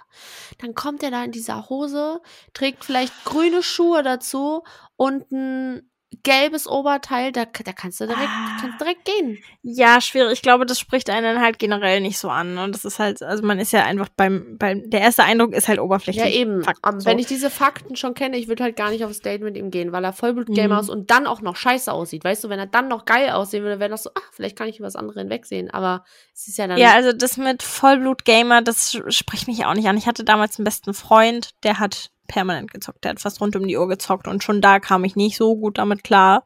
Dann 0.58 0.74
kommt 0.74 1.02
er 1.02 1.10
da 1.10 1.24
in 1.24 1.32
dieser 1.32 1.68
Hose, 1.68 2.22
trägt 2.54 2.84
vielleicht 2.84 3.12
grüne 3.24 3.62
Schuhe 3.62 4.02
dazu 4.02 4.64
und 4.96 5.30
ein 5.30 5.90
gelbes 6.22 6.66
Oberteil, 6.66 7.32
da, 7.32 7.44
da 7.44 7.72
kannst 7.72 8.00
du 8.00 8.06
direkt, 8.06 8.28
Ah. 8.28 8.56
kannst 8.60 8.80
direkt 8.80 9.04
gehen. 9.04 9.38
Ja, 9.62 10.00
schwierig. 10.00 10.32
Ich 10.32 10.42
glaube, 10.42 10.64
das 10.64 10.78
spricht 10.80 11.10
einen 11.10 11.40
halt 11.40 11.58
generell 11.58 12.00
nicht 12.00 12.18
so 12.18 12.30
an. 12.30 12.56
Und 12.56 12.74
das 12.74 12.84
ist 12.86 12.98
halt, 12.98 13.22
also 13.22 13.44
man 13.44 13.58
ist 13.58 13.72
ja 13.72 13.84
einfach 13.84 14.08
beim, 14.16 14.56
beim 14.58 14.88
der 14.88 15.00
erste 15.02 15.24
Eindruck 15.24 15.52
ist 15.52 15.68
halt 15.68 15.78
oberflächlich. 15.78 16.24
Ja, 16.24 16.30
eben. 16.30 16.62
Fakt, 16.64 16.78
Aber 16.82 16.98
so. 17.00 17.06
Wenn 17.10 17.18
ich 17.18 17.26
diese 17.26 17.50
Fakten 17.50 17.94
schon 17.94 18.14
kenne, 18.14 18.38
ich 18.38 18.48
würde 18.48 18.64
halt 18.64 18.76
gar 18.76 18.90
nicht 18.90 19.04
aufs 19.04 19.20
Date 19.20 19.42
mit 19.42 19.56
ihm 19.56 19.70
gehen, 19.70 19.92
weil 19.92 20.02
er 20.02 20.12
Vollblut-Gamer 20.14 20.76
Mhm. 20.76 20.80
ist 20.80 20.88
und 20.88 21.10
dann 21.10 21.26
auch 21.26 21.42
noch 21.42 21.56
scheiße 21.56 21.92
aussieht. 21.92 22.24
Weißt 22.24 22.42
du, 22.42 22.48
wenn 22.48 22.58
er 22.58 22.66
dann 22.66 22.88
noch 22.88 23.04
geil 23.04 23.30
aussehen 23.30 23.62
würde, 23.62 23.78
wäre 23.78 23.90
das 23.90 24.04
so, 24.04 24.10
ach, 24.14 24.30
vielleicht 24.32 24.56
kann 24.56 24.68
ich 24.68 24.78
über 24.78 24.86
das 24.86 24.96
andere 24.96 25.20
hinwegsehen. 25.20 25.70
Aber 25.70 26.04
es 26.34 26.48
ist 26.48 26.56
ja 26.56 26.66
dann. 26.66 26.78
Ja, 26.78 26.94
also 26.94 27.12
das 27.12 27.36
mit 27.36 27.62
Vollblut-Gamer, 27.62 28.62
das 28.62 28.98
spricht 29.08 29.46
mich 29.46 29.66
auch 29.66 29.74
nicht 29.74 29.88
an. 29.88 29.96
Ich 29.98 30.06
hatte 30.06 30.24
damals 30.24 30.58
einen 30.58 30.64
besten 30.64 30.94
Freund, 30.94 31.50
der 31.64 31.78
hat 31.78 32.10
permanent 32.28 32.70
gezockt. 32.70 33.02
Der 33.02 33.10
hat 33.10 33.20
fast 33.20 33.40
rund 33.40 33.56
um 33.56 33.66
die 33.66 33.76
Uhr 33.76 33.88
gezockt 33.88 34.28
und 34.28 34.44
schon 34.44 34.60
da 34.60 34.78
kam 34.78 35.04
ich 35.04 35.16
nicht 35.16 35.36
so 35.36 35.56
gut 35.56 35.78
damit 35.78 36.04
klar, 36.04 36.44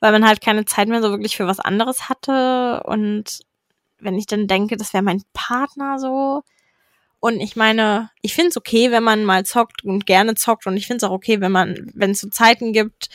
weil 0.00 0.12
man 0.12 0.26
halt 0.26 0.42
keine 0.42 0.66
Zeit 0.66 0.88
mehr 0.88 1.00
so 1.00 1.10
wirklich 1.10 1.36
für 1.36 1.46
was 1.46 1.60
anderes 1.60 2.10
hatte. 2.10 2.82
Und 2.84 3.40
wenn 3.98 4.18
ich 4.18 4.26
dann 4.26 4.46
denke, 4.46 4.76
das 4.76 4.92
wäre 4.92 5.02
mein 5.02 5.22
Partner 5.32 5.98
so. 5.98 6.42
Und 7.18 7.40
ich 7.40 7.56
meine, 7.56 8.10
ich 8.20 8.34
finde 8.34 8.50
es 8.50 8.56
okay, 8.56 8.90
wenn 8.90 9.02
man 9.02 9.24
mal 9.24 9.46
zockt 9.46 9.84
und 9.84 10.04
gerne 10.04 10.34
zockt. 10.34 10.66
Und 10.66 10.76
ich 10.76 10.86
finde 10.86 10.98
es 10.98 11.04
auch 11.04 11.14
okay, 11.14 11.40
wenn 11.40 11.52
man, 11.52 11.90
wenn 11.94 12.10
es 12.10 12.20
so 12.20 12.28
Zeiten 12.28 12.72
gibt, 12.72 13.08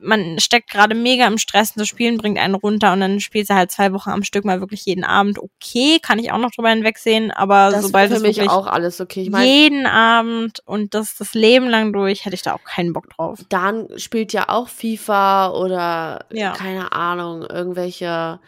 man 0.00 0.38
steckt 0.38 0.70
gerade 0.70 0.94
mega 0.94 1.26
im 1.26 1.38
Stress 1.38 1.72
und 1.72 1.80
das 1.80 1.88
Spielen 1.88 2.18
bringt 2.18 2.38
einen 2.38 2.54
runter 2.54 2.92
und 2.92 3.00
dann 3.00 3.20
spielt 3.20 3.50
er 3.50 3.56
halt 3.56 3.70
zwei 3.70 3.92
Wochen 3.92 4.10
am 4.10 4.22
Stück 4.22 4.44
mal 4.44 4.60
wirklich 4.60 4.84
jeden 4.84 5.04
Abend. 5.04 5.38
Okay, 5.38 5.98
kann 6.00 6.18
ich 6.18 6.32
auch 6.32 6.38
noch 6.38 6.50
drüber 6.52 6.70
hinwegsehen, 6.70 7.30
aber 7.30 7.70
das 7.70 7.82
sobald 7.82 8.12
für 8.12 8.20
mich 8.20 8.40
auch 8.48 8.66
alles 8.66 9.00
okay. 9.00 9.22
Ich 9.22 9.30
meine, 9.30 9.46
jeden 9.46 9.86
Abend 9.86 10.60
und 10.66 10.94
das 10.94 11.16
das 11.16 11.34
Leben 11.34 11.68
lang 11.68 11.92
durch, 11.92 12.24
hätte 12.24 12.34
ich 12.34 12.42
da 12.42 12.54
auch 12.54 12.64
keinen 12.64 12.92
Bock 12.92 13.10
drauf. 13.10 13.40
Dan 13.48 13.88
spielt 13.96 14.32
ja 14.32 14.48
auch 14.48 14.68
FIFA 14.68 15.50
oder 15.52 16.26
Ja. 16.30 16.52
keine 16.52 16.92
Ahnung, 16.92 17.42
irgendwelche 17.42 18.40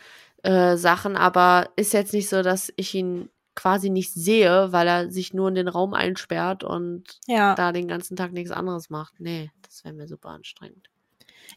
äh, 0.43 0.77
Sachen, 0.77 1.17
aber 1.17 1.69
ist 1.77 1.93
jetzt 1.93 2.13
nicht 2.13 2.29
so, 2.29 2.43
dass 2.43 2.73
ich 2.77 2.95
ihn 2.95 3.29
quasi 3.55 3.91
nicht 3.91 4.15
sehe, 4.15 4.73
weil 4.73 4.87
er 4.87 5.11
sich 5.11 5.35
nur 5.35 5.49
in 5.49 5.55
den 5.55 5.69
Raum 5.69 5.93
einsperrt 5.95 6.65
und 6.65 7.19
Ja, 7.27 7.55
da 7.55 7.73
den 7.73 7.89
ganzen 7.89 8.17
Tag 8.17 8.33
nichts 8.33 8.51
anderes 8.53 8.89
macht. 8.89 9.15
Nee, 9.19 9.51
das 9.63 9.85
wäre 9.85 9.93
mir 9.95 10.07
super 10.09 10.31
anstrengend. 10.31 10.89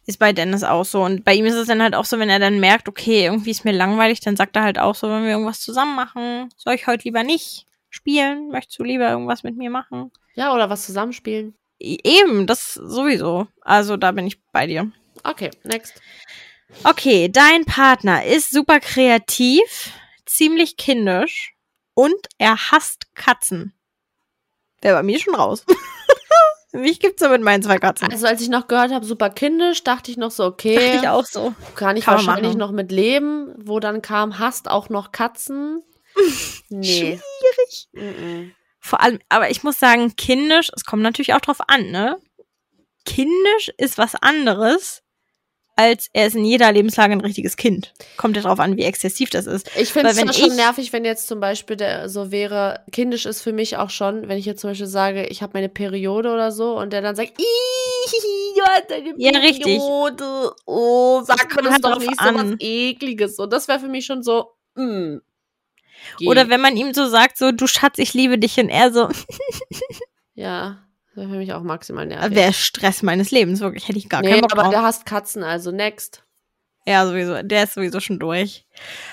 Ist 0.06 0.20
bei 0.20 0.34
Dennis 0.34 0.64
auch 0.64 0.86
so. 0.86 1.04
Und 1.04 1.24
bei 1.24 1.34
ihm 1.34 1.46
ist 1.46 1.54
es 1.56 1.68
dann 1.68 1.82
halt 1.82 1.96
auch 1.96 2.06
so, 2.06 2.20
wenn 2.20 2.30
er 2.30 2.40
dann 2.40 2.60
merkt, 2.60 2.88
okay, 2.88 3.26
irgendwie 3.26 3.52
ist 3.52 3.66
mir 3.66 3.72
langweilig, 3.72 4.20
dann 4.20 4.36
sagt 4.36 4.56
er 4.56 4.64
halt 4.64 4.80
auch 4.80 4.96
so, 4.96 5.10
wenn 5.10 5.24
wir 5.24 5.32
irgendwas 5.32 5.62
zusammen 5.62 5.96
machen, 5.96 6.50
soll 6.58 6.74
ich 6.76 6.88
heute 6.88 7.04
lieber 7.06 7.24
nicht 7.24 7.66
spielen? 7.90 8.50
Möchtest 8.50 8.80
du 8.80 8.84
lieber 8.84 9.10
irgendwas 9.10 9.44
mit 9.44 9.56
mir 9.58 9.70
machen? 9.70 10.12
Ja, 10.36 10.54
oder 10.54 10.70
was 10.70 10.86
zusammenspielen. 10.86 11.56
E- 11.80 11.98
Eben, 12.04 12.48
das 12.48 12.74
sowieso. 12.74 13.48
Also 13.62 13.98
da 13.98 14.12
bin 14.12 14.28
ich 14.28 14.42
bei 14.52 14.68
dir. 14.68 14.92
Okay, 15.24 15.52
next. 15.64 16.02
Okay, 16.84 17.30
dein 17.30 17.66
Partner 17.66 18.26
ist 18.26 18.52
super 18.52 18.80
kreativ, 18.80 19.92
ziemlich 20.26 20.76
kindisch 20.76 21.54
und 21.94 22.16
er 22.40 22.72
hasst 22.72 23.14
Katzen. 23.16 23.74
wäre 24.82 24.96
bei 24.96 25.04
mir 25.04 25.20
schon 25.20 25.36
raus. 25.36 25.66
Mich 26.74 27.00
gibt's 27.00 27.22
so 27.22 27.30
mit 27.30 27.42
meinen 27.44 27.62
zwei 27.62 27.78
Katzen. 27.78 28.12
Also 28.12 28.26
als 28.26 28.42
ich 28.42 28.50
noch 28.50 28.68
gehört 28.68 28.92
habe, 28.92 29.06
super 29.06 29.30
kindisch, 29.30 29.84
dachte 29.84 30.10
ich 30.10 30.18
noch 30.18 30.32
so, 30.32 30.44
okay, 30.44 30.98
ich 30.98 31.08
auch 31.08 31.24
so. 31.24 31.54
kann 31.76 31.98
ich 31.98 32.06
Kann 32.06 32.16
wahrscheinlich 32.16 32.56
noch 32.56 32.72
mit 32.72 32.92
leben. 32.92 33.54
Wo 33.58 33.80
dann 33.80 34.02
kam, 34.02 34.40
hast 34.40 34.70
auch 34.70 34.90
noch 34.90 35.12
Katzen. 35.12 35.84
Nee. 36.70 36.84
Schwierig. 36.84 37.88
Mhm. 37.92 38.52
Vor 38.80 39.02
allem, 39.02 39.20
aber 39.30 39.52
ich 39.52 39.64
muss 39.64 39.80
sagen, 39.80 40.16
kindisch, 40.16 40.72
es 40.76 40.86
kommt 40.86 41.04
natürlich 41.04 41.34
auch 41.36 41.42
drauf 41.42 41.60
an, 41.68 41.92
ne? 41.92 42.18
Kindisch 43.06 43.72
ist 43.78 44.00
was 44.00 44.16
anderes, 44.16 45.03
als 45.76 46.08
er 46.14 46.28
ist 46.28 46.36
in 46.36 46.46
jeder 46.46 46.72
Lebenslage 46.72 47.14
ein 47.14 47.22
richtiges 47.22 47.58
Kind. 47.58 47.94
Kommt 48.18 48.36
ja 48.36 48.44
drauf 48.44 48.60
an, 48.60 48.78
wie 48.78 48.84
exzessiv 48.84 49.30
das 49.32 49.48
ist. 49.48 49.70
Ich 49.78 49.92
finde 49.92 50.10
es 50.10 50.18
schon 50.20 50.30
ich- 50.52 50.56
nervig, 50.56 50.94
wenn 50.94 51.04
jetzt 51.06 51.28
zum 51.28 51.40
Beispiel 51.40 51.76
der 51.76 52.10
so 52.10 52.32
wäre, 52.32 52.82
kindisch 52.92 53.26
ist 53.26 53.42
für 53.42 53.54
mich 53.54 53.78
auch 53.78 53.90
schon, 53.90 54.28
wenn 54.28 54.38
ich 54.38 54.46
jetzt 54.46 54.62
zum 54.62 54.70
Beispiel 54.70 54.88
sage, 54.88 55.26
ich 55.26 55.42
habe 55.42 55.54
meine 55.56 55.70
Periode 55.70 56.32
oder 56.32 56.52
so 56.52 56.78
und 56.78 56.94
der 56.94 57.02
dann 57.02 57.16
sagt, 57.16 57.40
"Ih, 57.40 57.44
du 58.56 58.62
hast 58.64 58.90
deine 58.92 59.14
Ja, 59.18 59.32
richtig. 59.40 59.64
Periode. 59.64 60.54
Oh, 60.66 61.22
sag 61.26 61.56
mir 61.56 61.64
das 61.64 61.74
halt 61.74 61.84
doch 61.86 62.00
nicht 62.00 62.20
so 62.22 62.26
was 62.34 62.36
an. 62.42 62.56
ekliges. 62.60 63.40
Und 63.40 63.52
das 63.52 63.68
wäre 63.68 63.80
für 63.80 63.88
mich 63.90 64.06
schon 64.06 64.22
so, 64.24 64.52
mm, 64.76 65.18
geht. 66.20 66.28
Oder 66.28 66.50
wenn 66.50 66.62
man 66.62 66.76
ihm 66.78 66.94
so 66.94 67.08
sagt, 67.08 67.38
so, 67.38 67.52
du 67.52 67.66
Schatz, 67.68 67.98
ich 67.98 68.14
liebe 68.14 68.38
dich, 68.38 68.58
und 68.60 68.70
er 68.70 68.92
so, 68.94 69.10
Ja, 70.36 70.80
das 71.14 71.26
wäre 71.26 71.30
für 71.30 71.38
mich 71.38 71.54
auch 71.54 71.62
maximal 71.62 72.08
nervig. 72.08 72.36
wäre 72.36 72.54
Stress 72.54 73.04
meines 73.04 73.30
Lebens, 73.30 73.60
wirklich, 73.60 73.88
hätte 73.88 74.00
ich 74.00 74.10
gar 74.10 74.22
nee, 74.22 74.32
keinen 74.32 74.42
Bock 74.42 74.54
aber 74.54 74.64
drauf. 74.64 74.72
der 74.72 74.82
hasst 74.82 75.06
Katzen, 75.06 75.44
also 75.44 75.72
next. 75.72 76.24
Ja, 76.86 77.06
sowieso. 77.06 77.44
Der 77.44 77.64
ist 77.64 77.76
sowieso 77.76 78.00
schon 78.00 78.20
durch. 78.20 78.66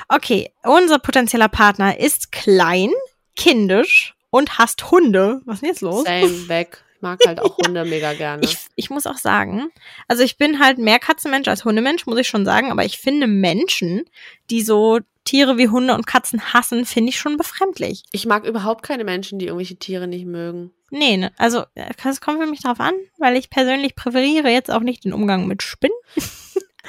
Okay, 0.08 0.50
unser 0.62 0.98
potenzieller 0.98 1.48
Partner 1.48 1.98
ist 1.98 2.32
klein, 2.32 2.90
kindisch 3.36 4.14
und 4.30 4.58
hasst 4.58 4.90
Hunde. 4.90 5.42
Was 5.44 5.56
ist 5.56 5.62
denn 5.62 5.68
jetzt 5.68 5.80
los? 5.82 6.04
Same, 6.04 6.48
weg. 6.48 6.82
Ich 6.96 7.02
mag 7.02 7.20
halt 7.26 7.40
auch 7.40 7.58
Hunde 7.66 7.84
mega 7.84 8.14
gerne. 8.14 8.42
Ich, 8.42 8.56
ich 8.76 8.90
muss 8.90 9.06
auch 9.06 9.18
sagen, 9.18 9.68
also 10.08 10.22
ich 10.22 10.38
bin 10.38 10.58
halt 10.58 10.78
mehr 10.78 10.98
Katzenmensch 10.98 11.48
als 11.48 11.64
Hundemensch, 11.64 12.06
muss 12.06 12.18
ich 12.18 12.28
schon 12.28 12.44
sagen, 12.44 12.70
aber 12.72 12.84
ich 12.84 12.98
finde 12.98 13.26
Menschen, 13.26 14.04
die 14.48 14.62
so 14.62 14.98
Tiere 15.24 15.58
wie 15.58 15.68
Hunde 15.68 15.94
und 15.94 16.06
Katzen 16.06 16.52
hassen, 16.54 16.86
finde 16.86 17.10
ich 17.10 17.18
schon 17.18 17.36
befremdlich. 17.36 18.04
Ich 18.10 18.26
mag 18.26 18.44
überhaupt 18.46 18.82
keine 18.82 19.04
Menschen, 19.04 19.38
die 19.38 19.46
irgendwelche 19.46 19.76
Tiere 19.76 20.08
nicht 20.08 20.26
mögen. 20.26 20.72
Nee, 20.90 21.16
ne, 21.16 21.32
also 21.38 21.64
äh, 21.74 21.90
es 22.08 22.20
kommt 22.20 22.40
für 22.42 22.48
mich 22.48 22.62
drauf 22.62 22.80
an, 22.80 22.94
weil 23.18 23.36
ich 23.36 23.48
persönlich 23.50 23.94
präferiere 23.94 24.48
jetzt 24.50 24.70
auch 24.70 24.80
nicht 24.80 25.04
den 25.04 25.12
Umgang 25.12 25.46
mit 25.46 25.62
Spinnen. 25.62 25.96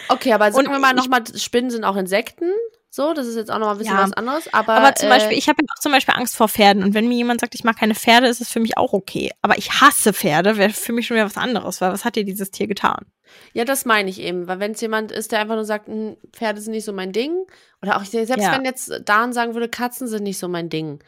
Okay, 0.08 0.34
aber 0.34 0.52
sagen 0.52 0.72
wir 0.72 0.80
mal 0.80 0.94
nochmal, 0.94 1.22
Spinnen 1.36 1.70
sind 1.70 1.84
auch 1.84 1.96
Insekten. 1.96 2.50
So, 2.90 3.14
das 3.14 3.28
ist 3.28 3.36
jetzt 3.36 3.52
auch 3.52 3.60
nochmal 3.60 3.76
ein 3.76 3.78
bisschen 3.78 3.96
Ja. 3.96 4.04
was 4.04 4.14
anderes. 4.14 4.54
Aber, 4.54 4.74
Aber 4.74 4.96
zum 4.96 5.08
äh, 5.08 5.12
Beispiel, 5.12 5.38
ich 5.38 5.48
habe 5.48 5.62
ja 5.62 5.68
auch 5.74 5.80
zum 5.80 5.92
Beispiel 5.92 6.14
Angst 6.16 6.36
vor 6.36 6.50
Pferden. 6.50 6.84
Und 6.84 6.94
wenn 6.94 7.08
mir 7.08 7.16
jemand 7.16 7.40
sagt, 7.40 7.56
ich 7.56 7.64
mag 7.64 7.78
keine 7.78 7.94
Pferde, 7.96 8.28
ist 8.28 8.42
es 8.42 8.50
für 8.50 8.60
mich 8.60 8.78
auch 8.78 8.94
okay. 8.94 9.32
Aber 9.42 9.58
ich 9.58 9.72
hasse 9.82 10.12
Pferde, 10.14 10.58
wäre 10.58 10.72
für 10.72 10.92
mich 10.92 11.08
schon 11.08 11.16
wieder 11.16 11.26
was 11.26 11.38
anderes, 11.38 11.80
weil 11.82 11.92
was 11.94 12.04
hat 12.04 12.16
dir 12.16 12.26
dieses 12.26 12.52
Tier 12.52 12.68
getan? 12.68 13.06
Ja, 13.54 13.64
das 13.64 13.86
meine 13.86 14.10
ich 14.10 14.20
eben. 14.20 14.48
Weil 14.48 14.60
wenn 14.60 14.72
es 14.72 14.82
jemand 14.82 15.12
ist, 15.12 15.32
der 15.32 15.40
einfach 15.40 15.56
nur 15.56 15.66
sagt, 15.66 15.88
"Hm, 15.88 16.18
Pferde 16.34 16.60
sind 16.60 16.72
nicht 16.72 16.86
so 16.86 16.92
mein 16.94 17.12
Ding. 17.14 17.34
Oder 17.82 17.98
auch, 17.98 18.04
selbst 18.04 18.30
Ja. 18.38 18.52
wenn 18.54 18.66
jetzt 18.66 18.92
Dan 19.06 19.32
sagen 19.34 19.54
würde, 19.54 19.70
Katzen 19.70 20.08
sind 20.08 20.24
nicht 20.24 20.40
so 20.40 20.48
mein 20.48 20.70
Ding. 20.70 21.00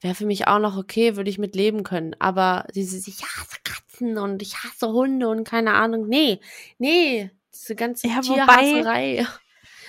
Wäre 0.00 0.14
für 0.14 0.26
mich 0.26 0.46
auch 0.48 0.58
noch 0.58 0.76
okay, 0.76 1.16
würde 1.16 1.30
ich 1.30 1.38
mit 1.38 1.54
leben 1.54 1.82
können. 1.82 2.14
Aber 2.18 2.66
diese, 2.74 2.96
ich 2.98 3.22
hasse 3.22 3.56
Katzen 3.64 4.18
und 4.18 4.42
ich 4.42 4.56
hasse 4.56 4.88
Hunde 4.88 5.28
und 5.28 5.44
keine 5.44 5.74
Ahnung. 5.74 6.08
Nee, 6.08 6.40
nee, 6.78 7.30
diese 7.54 7.74
ganze 7.74 8.08
Ja, 8.08 8.20
Tierhasserei. 8.20 9.26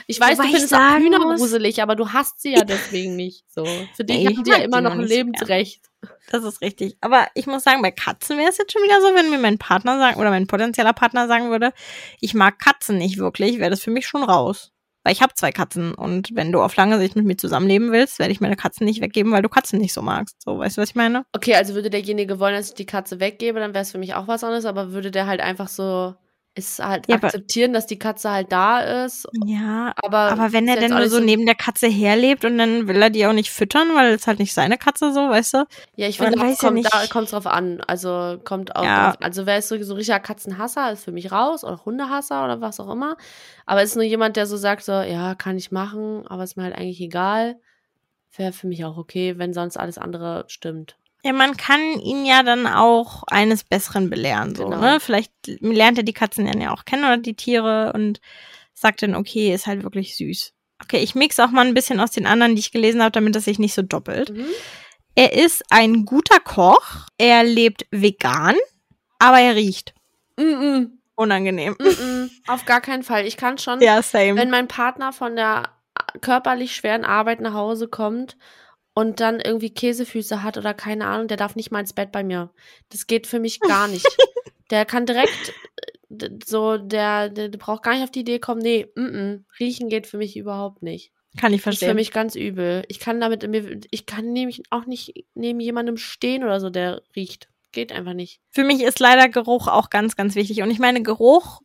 Ich 0.08 0.20
weiß, 0.20 0.38
Wobei 0.38 0.44
du 0.50 0.50
ich 0.50 0.56
findest 0.68 0.74
auch 0.76 0.98
Hühner 1.00 1.20
muss- 1.20 1.40
gruselig, 1.40 1.82
aber 1.82 1.96
du 1.96 2.10
hast 2.14 2.40
sie 2.40 2.54
ja 2.54 2.64
deswegen 2.64 3.16
nicht. 3.16 3.44
So. 3.50 3.66
Für 3.96 4.04
dich 4.04 4.18
Nee, 4.18 4.28
haben 4.28 4.44
die 4.44 4.52
ja 4.52 4.58
immer 4.58 4.78
die 4.78 4.84
noch 4.84 4.92
ein 4.92 5.00
Lebensrecht. 5.02 5.82
Das 6.30 6.44
ist 6.44 6.62
richtig. 6.62 6.96
Aber 7.02 7.28
ich 7.34 7.48
muss 7.48 7.64
sagen, 7.64 7.82
bei 7.82 7.90
Katzen 7.90 8.38
wäre 8.38 8.50
es 8.50 8.60
jetzt 8.60 8.72
schon 8.72 8.84
wieder 8.84 9.02
so, 9.02 9.16
wenn 9.16 9.32
mir 9.32 9.40
mein 9.40 9.58
Partner 9.58 9.98
sagen, 9.98 10.20
oder 10.20 10.30
mein 10.30 10.46
potenzieller 10.46 10.94
Partner 10.94 11.28
sagen 11.28 11.50
würde, 11.50 11.74
ich 12.20 12.36
mag 12.36 12.60
Katzen 12.60 13.00
nicht 13.00 13.18
wirklich, 13.18 13.58
wäre 13.58 13.72
das 13.72 13.82
für 13.82 13.90
mich 13.90 14.06
schon 14.06 14.22
raus. 14.24 14.74
Weil 15.06 15.14
ich 15.14 15.22
habe 15.22 15.36
zwei 15.36 15.52
Katzen 15.52 15.94
und 15.94 16.30
wenn 16.34 16.52
du 16.52 16.64
auf 16.64 16.76
lange 16.76 16.98
Sicht 16.98 17.16
mit 17.16 17.26
mir 17.26 17.38
zusammenleben 17.38 17.92
willst, 17.92 18.18
werde 18.18 18.32
ich 18.32 18.42
meine 18.42 18.56
Katzen 18.56 18.86
nicht 18.86 19.02
weggeben, 19.02 19.32
weil 19.32 19.44
du 19.44 19.50
Katzen 19.50 19.80
nicht 19.80 19.94
so 19.94 20.02
magst. 20.02 20.42
So, 20.42 20.58
weißt 20.58 20.78
du, 20.78 20.82
was 20.82 20.90
ich 20.90 20.96
meine? 20.96 21.26
Okay, 21.32 21.54
also 21.54 21.76
würde 21.76 21.92
derjenige 21.92 22.40
wollen, 22.40 22.56
dass 22.56 22.70
ich 22.70 22.74
die 22.74 22.88
Katze 22.88 23.20
weggebe, 23.20 23.60
dann 23.60 23.76
wäre 23.76 23.84
es 23.84 23.92
für 23.92 24.00
mich 24.00 24.16
auch 24.16 24.28
was 24.28 24.44
anderes, 24.44 24.66
aber 24.66 24.94
würde 24.94 25.12
der 25.12 25.28
halt 25.28 25.42
einfach 25.42 25.68
so 25.68 26.16
es 26.56 26.80
halt 26.80 27.10
Ja, 27.10 27.16
akzeptieren, 27.18 27.74
dass 27.74 27.86
die 27.86 28.00
Katze 28.00 28.32
halt 28.32 28.52
da 28.52 28.80
ist. 29.06 29.28
Ja, 29.46 29.94
Aber, 30.02 30.18
aber 30.18 30.54
wenn 30.54 30.68
er 30.68 30.76
ist 30.76 30.82
denn 30.84 30.92
nur 30.98 31.10
so 31.10 31.20
neben 31.20 31.46
der 31.46 31.56
Katze 31.56 31.88
herlebt 31.88 32.46
und 32.46 32.58
dann 32.58 32.88
will 32.88 33.02
er 33.02 33.10
die 33.10 33.26
auch 33.26 33.34
nicht 33.34 33.52
füttern, 33.52 33.90
weil 33.96 34.14
es 34.14 34.26
halt 34.28 34.40
nicht 34.40 34.54
seine 34.54 34.78
Katze 34.78 35.14
so, 35.14 35.30
weißt 35.30 35.54
du? 35.56 35.66
Ja, 35.98 36.08
ich 36.08 36.18
finde, 36.18 36.40
weiß 36.40 36.58
das 36.58 36.62
ja 36.62 36.70
kommt, 36.70 36.86
da 36.86 37.08
kommt 37.08 37.32
drauf 37.32 37.48
an. 37.48 37.82
Also 37.82 38.40
kommt 38.44 38.76
auch 38.76 38.86
Ja. 38.86 39.12
drauf, 39.12 39.16
also 39.22 39.46
wer 39.46 39.58
ist 39.58 39.68
so, 39.68 39.82
so 39.84 39.94
richtiger 39.96 40.20
Katzenhasser, 40.20 40.92
ist 40.92 41.04
für 41.04 41.12
mich 41.12 41.32
raus 41.32 41.64
oder 41.64 41.84
Hundehasser 41.86 42.44
oder 42.46 42.62
was 42.62 42.80
auch 42.80 42.90
immer. 42.92 43.18
Aber 43.66 43.84
ist 43.84 43.96
nur 43.96 44.04
jemand, 44.06 44.38
der 44.38 44.46
so 44.48 44.58
sagt, 44.58 44.84
so, 44.84 44.94
ja, 44.94 45.36
kann 45.36 45.58
ich 45.58 45.72
machen, 45.72 46.26
aber 46.28 46.44
ist 46.44 46.56
mir 46.58 46.64
halt 46.64 46.76
eigentlich 46.76 47.02
egal. 47.02 47.60
Wäre 48.36 48.52
für 48.54 48.68
mich 48.68 48.84
auch 48.86 48.98
okay, 48.98 49.38
wenn 49.38 49.54
sonst 49.54 49.78
alles 49.78 49.98
andere 49.98 50.46
stimmt. 50.48 50.98
Ja, 51.26 51.34
man 51.34 51.58
kann 51.58 51.82
ihn 52.02 52.24
ja 52.24 52.44
dann 52.44 52.68
auch 52.68 53.24
eines 53.28 53.64
Besseren 53.64 54.12
belehren, 54.12 54.54
so, 54.54 54.66
Genau. 54.66 54.80
ne? 54.80 55.00
Vielleicht 55.00 55.32
lernt 55.48 55.98
er 55.98 56.04
die 56.04 56.14
Katzen 56.14 56.46
dann 56.46 56.62
ja 56.62 56.72
auch 56.72 56.86
kennen 56.86 57.04
oder 57.04 57.18
die 57.18 57.34
Tiere 57.34 57.94
und 57.94 58.22
sagt 58.76 59.02
dann, 59.02 59.16
okay, 59.16 59.52
ist 59.52 59.66
halt 59.66 59.82
wirklich 59.82 60.16
süß. 60.18 60.54
Okay, 60.84 61.00
ich 61.00 61.16
mix 61.16 61.40
auch 61.40 61.50
mal 61.50 61.66
ein 61.66 61.74
bisschen 61.74 62.00
aus 62.00 62.12
den 62.12 62.28
anderen, 62.28 62.54
die 62.56 62.60
ich 62.60 62.72
gelesen 62.72 63.02
habe, 63.02 63.12
damit 63.12 63.34
das 63.36 63.46
sich 63.46 63.58
nicht 63.58 63.74
so 63.74 63.82
doppelt. 63.82 64.30
Mhm. 64.30 64.46
Er 65.16 65.34
ist 65.34 65.64
ein 65.72 66.06
guter 66.06 66.40
Koch, 66.40 67.08
er 67.18 67.44
lebt 67.44 67.88
vegan, 67.90 68.56
aber 69.18 69.40
er 69.40 69.56
riecht 69.56 69.96
Mm 70.40 70.86
unangenehm. 71.16 71.74
-mm, 71.74 71.84
mm 71.84 72.26
-mm. 72.26 72.30
Auf 72.48 72.66
gar 72.66 72.82
keinen 72.82 73.02
Fall. 73.02 73.26
Ich 73.26 73.38
kann 73.38 73.58
schon, 73.58 73.82
Ja, 73.82 74.02
same. 74.04 74.36
wenn 74.36 74.52
mein 74.52 74.68
Partner 74.68 75.12
von 75.12 75.36
der 75.38 75.70
körperlich 76.22 76.76
schweren 76.76 77.04
Arbeit 77.06 77.40
nach 77.40 77.54
Hause 77.54 77.88
kommt 77.88 78.38
und 78.96 79.20
dann 79.20 79.40
irgendwie 79.40 79.70
Käsefüße 79.72 80.42
hat 80.42 80.58
oder 80.58 80.74
keine 80.74 81.06
Ahnung, 81.06 81.28
der 81.28 81.38
darf 81.38 81.56
nicht 81.56 81.70
mal 81.70 81.82
ins 81.82 81.94
Bett 81.94 82.12
bei 82.12 82.24
mir. 82.24 82.50
Das 82.90 83.06
geht 83.06 83.28
für 83.28 83.40
mich 83.40 83.60
gar 83.60 83.88
nicht. 83.90 84.08
der 84.72 84.86
kann 84.86 85.06
direkt 85.06 85.54
äh, 86.10 86.30
so, 86.46 86.78
der, 86.78 87.30
der, 87.30 87.50
der 87.50 87.58
braucht 87.60 87.84
gar 87.84 87.94
nicht 87.94 88.04
auf 88.04 88.12
die 88.12 88.22
Idee 88.22 88.40
kommen, 88.40 88.62
nee, 88.62 88.88
mm 88.96 89.00
-mm, 89.02 89.44
riechen 89.60 89.90
geht 89.90 90.08
für 90.08 90.18
mich 90.18 90.36
überhaupt 90.38 90.82
nicht. 90.82 91.12
kann 91.40 91.54
ich 91.54 91.62
Das 91.62 91.74
ist 91.76 91.80
für 91.80 91.86
verstehen. 91.88 91.96
mich 91.98 92.12
ganz 92.12 92.36
übel. 92.36 92.84
Ich 92.88 93.00
kann 93.00 93.20
damit, 93.20 93.88
ich 93.92 94.06
kann 94.06 94.32
nämlich 94.34 94.64
auch 94.72 94.86
nicht 94.86 95.26
neben 95.36 95.60
jemandem 95.60 95.98
stehen 95.98 96.44
oder 96.44 96.60
so, 96.60 96.70
der 96.70 97.04
riecht. 97.16 97.50
Geht 97.74 97.92
einfach 97.92 98.14
nicht. 98.14 98.40
Für 98.52 98.64
mich 98.64 98.82
ist 98.82 99.00
leider 99.02 99.28
Geruch 99.28 99.68
auch 99.68 99.90
ganz, 99.90 100.16
ganz 100.16 100.36
wichtig. 100.36 100.62
Und 100.62 100.72
ich 100.72 100.80
meine, 100.80 101.04
Geruch 101.04 101.60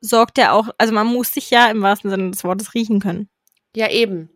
sorgt 0.00 0.38
ja 0.38 0.52
auch, 0.52 0.70
also 0.78 0.94
man 0.94 1.06
muss 1.06 1.32
sich 1.32 1.50
ja 1.50 1.70
im 1.70 1.82
wahrsten 1.82 2.08
Sinne 2.10 2.30
des 2.30 2.42
Wortes 2.44 2.72
riechen 2.72 2.98
können. 3.00 3.28
Ja, 3.76 3.90
eben. 3.90 4.30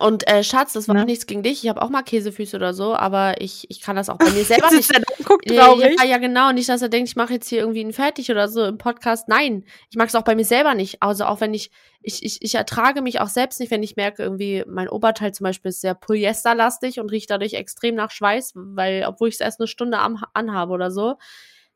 Und 0.00 0.26
äh, 0.28 0.42
Schatz, 0.42 0.72
das 0.72 0.88
war 0.88 0.96
Ne? 0.96 1.02
auch 1.02 1.06
nichts 1.06 1.26
gegen 1.26 1.44
dich. 1.44 1.62
Ich 1.62 1.68
habe 1.68 1.80
auch 1.80 1.90
mal 1.90 2.02
Käsefüße 2.02 2.56
oder 2.56 2.74
so, 2.74 2.96
aber 2.96 3.40
ich, 3.40 3.70
ich 3.70 3.80
kann 3.80 3.94
das 3.94 4.08
auch 4.08 4.18
bei 4.18 4.30
mir 4.30 4.44
selber 4.44 4.68
nicht. 4.72 4.92
er 4.92 5.00
da 5.00 5.14
und 5.16 5.24
guckt 5.24 5.48
Ja, 5.48 5.72
ja, 5.74 6.04
ja, 6.04 6.18
genau. 6.18 6.50
Nicht, 6.50 6.68
dass 6.68 6.82
er 6.82 6.88
denkt, 6.88 7.08
ich 7.08 7.14
mache 7.14 7.34
jetzt 7.34 7.48
hier 7.48 7.60
irgendwie 7.60 7.82
einen 7.82 7.92
fertig 7.92 8.28
oder 8.30 8.48
so 8.48 8.64
im 8.64 8.78
Podcast. 8.78 9.28
Nein, 9.28 9.64
ich 9.88 9.96
mag 9.96 10.08
es 10.08 10.16
auch 10.16 10.24
bei 10.24 10.34
mir 10.34 10.44
selber 10.44 10.74
nicht. 10.74 11.02
Also 11.02 11.24
auch 11.24 11.40
wenn 11.40 11.54
ich, 11.54 11.70
ich, 12.02 12.24
ich, 12.24 12.42
ich 12.42 12.54
ertrage 12.56 13.00
mich 13.00 13.20
auch 13.20 13.28
selbst 13.28 13.60
nicht, 13.60 13.70
wenn 13.70 13.84
ich 13.84 13.94
merke, 13.94 14.24
irgendwie 14.24 14.64
mein 14.66 14.88
Oberteil 14.88 15.32
zum 15.32 15.44
Beispiel 15.44 15.68
ist 15.68 15.82
sehr 15.82 15.94
polyesterlastig 15.94 16.98
und 16.98 17.12
riecht 17.12 17.30
dadurch 17.30 17.54
extrem 17.54 17.94
nach 17.94 18.10
Schweiß, 18.10 18.54
weil, 18.56 19.04
obwohl 19.06 19.28
ich 19.28 19.36
es 19.36 19.40
erst 19.40 19.60
eine 19.60 19.68
Stunde 19.68 19.98
am, 19.98 20.24
anhabe 20.34 20.72
oder 20.72 20.90
so, 20.90 21.14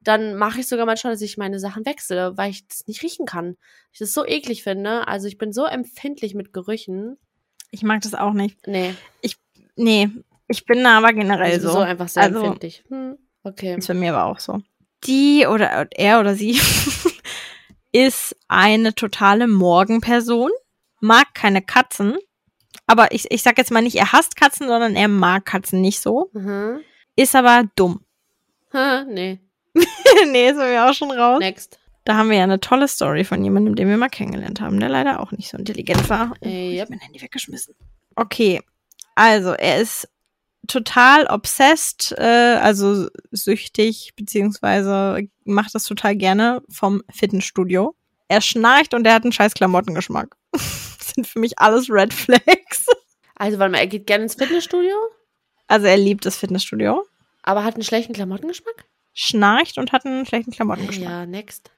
dann 0.00 0.34
mache 0.34 0.60
ich 0.60 0.68
sogar 0.68 0.86
manchmal, 0.86 1.12
dass 1.12 1.22
ich 1.22 1.36
meine 1.36 1.60
Sachen 1.60 1.86
wechsle, 1.86 2.36
weil 2.36 2.50
ich 2.50 2.66
das 2.66 2.86
nicht 2.88 3.02
riechen 3.02 3.26
kann. 3.26 3.56
Ich 3.92 4.00
das 4.00 4.12
so 4.12 4.26
eklig 4.26 4.64
finde. 4.64 5.06
Also 5.06 5.28
ich 5.28 5.38
bin 5.38 5.52
so 5.52 5.64
empfindlich 5.64 6.34
mit 6.34 6.52
Gerüchen. 6.52 7.16
Ich 7.70 7.82
mag 7.82 8.00
das 8.02 8.14
auch 8.14 8.32
nicht. 8.32 8.66
Nee, 8.66 8.94
Nee, 9.76 10.10
ich 10.48 10.66
bin 10.66 10.84
da 10.84 10.98
aber 10.98 11.12
generell 11.14 11.52
also 11.52 11.68
so. 11.68 11.74
so 11.74 11.80
einfach 11.80 12.08
sehr 12.08 12.24
Also- 12.24 12.40
empfindlich. 12.40 12.84
Hm, 12.88 13.16
okay. 13.44 13.76
Ist 13.78 13.88
bei 13.88 13.94
mir 13.94 14.14
aber 14.14 14.24
auch 14.30 14.38
so. 14.38 14.60
Die 15.04 15.46
oder 15.46 15.86
er 15.96 16.20
oder 16.20 16.34
sie 16.34 16.60
ist 17.92 18.36
eine 18.48 18.94
totale 18.94 19.48
Morgenperson, 19.48 20.50
mag 21.00 21.32
keine 21.34 21.62
Katzen, 21.62 22.18
aber 22.86 23.12
ich, 23.12 23.30
ich 23.30 23.42
sag 23.42 23.56
jetzt 23.58 23.70
mal 23.70 23.80
nicht, 23.82 23.96
er 23.96 24.12
hasst 24.12 24.36
Katzen, 24.36 24.68
sondern 24.68 24.96
er 24.96 25.08
mag 25.08 25.46
Katzen 25.46 25.80
nicht 25.80 26.00
so, 26.00 26.28
Mhm. 26.34 26.80
ist 27.16 27.34
aber 27.34 27.64
dumm. 27.76 28.04
Ha, 28.74 29.04
nee, 29.08 29.40
nee, 29.74 30.50
ist 30.50 30.56
bei 30.58 30.68
mir 30.70 30.90
auch 30.90 30.94
schon 30.94 31.10
raus. 31.10 31.38
next. 31.40 31.79
Da 32.10 32.16
haben 32.16 32.28
wir 32.28 32.38
ja 32.38 32.42
eine 32.42 32.58
tolle 32.58 32.88
Story 32.88 33.22
von 33.22 33.44
jemandem, 33.44 33.76
den 33.76 33.88
wir 33.88 33.96
mal 33.96 34.08
kennengelernt 34.08 34.60
haben, 34.60 34.80
der 34.80 34.88
leider 34.88 35.20
auch 35.20 35.30
nicht 35.30 35.48
so 35.48 35.56
intelligent 35.56 36.10
war. 36.10 36.32
Oh, 36.40 36.44
Äh, 36.44 36.70
ich 36.70 36.74
yep. 36.74 36.82
hab 36.82 36.90
mein 36.90 36.98
Handy 36.98 37.22
weggeschmissen. 37.22 37.76
Okay, 38.16 38.60
also 39.14 39.50
er 39.50 39.80
ist 39.80 40.08
total 40.66 41.28
obsessed, 41.28 42.12
äh, 42.18 42.58
also 42.60 43.06
süchtig, 43.30 44.10
beziehungsweise 44.16 45.28
macht 45.44 45.72
das 45.72 45.84
total 45.84 46.16
gerne 46.16 46.62
vom 46.68 47.00
Fitnessstudio. 47.12 47.94
Er 48.26 48.40
schnarcht 48.40 48.92
und 48.92 49.06
er 49.06 49.14
hat 49.14 49.22
einen 49.22 49.30
scheiß 49.30 49.54
Klamottengeschmack. 49.54 50.34
Das 50.50 51.12
sind 51.14 51.28
für 51.28 51.38
mich 51.38 51.60
alles 51.60 51.88
Red 51.88 52.12
Flags. 52.12 52.86
Also, 53.36 53.60
warte 53.60 53.70
mal, 53.70 53.78
er 53.78 53.86
geht 53.86 54.08
gerne 54.08 54.24
ins 54.24 54.34
Fitnessstudio? 54.34 54.96
Also 55.68 55.86
er 55.86 55.96
liebt 55.96 56.26
das 56.26 56.38
Fitnessstudio. 56.38 57.04
Aber 57.44 57.62
hat 57.62 57.74
einen 57.74 57.84
schlechten 57.84 58.14
Klamottengeschmack? 58.14 58.84
schnarcht 59.12 59.78
und 59.78 59.92
hat 59.92 60.06
einen 60.06 60.26
schlechten 60.26 60.50
Klamottengeschmack. 60.50 61.08
Ja, 61.08 61.26
next. 61.26 61.70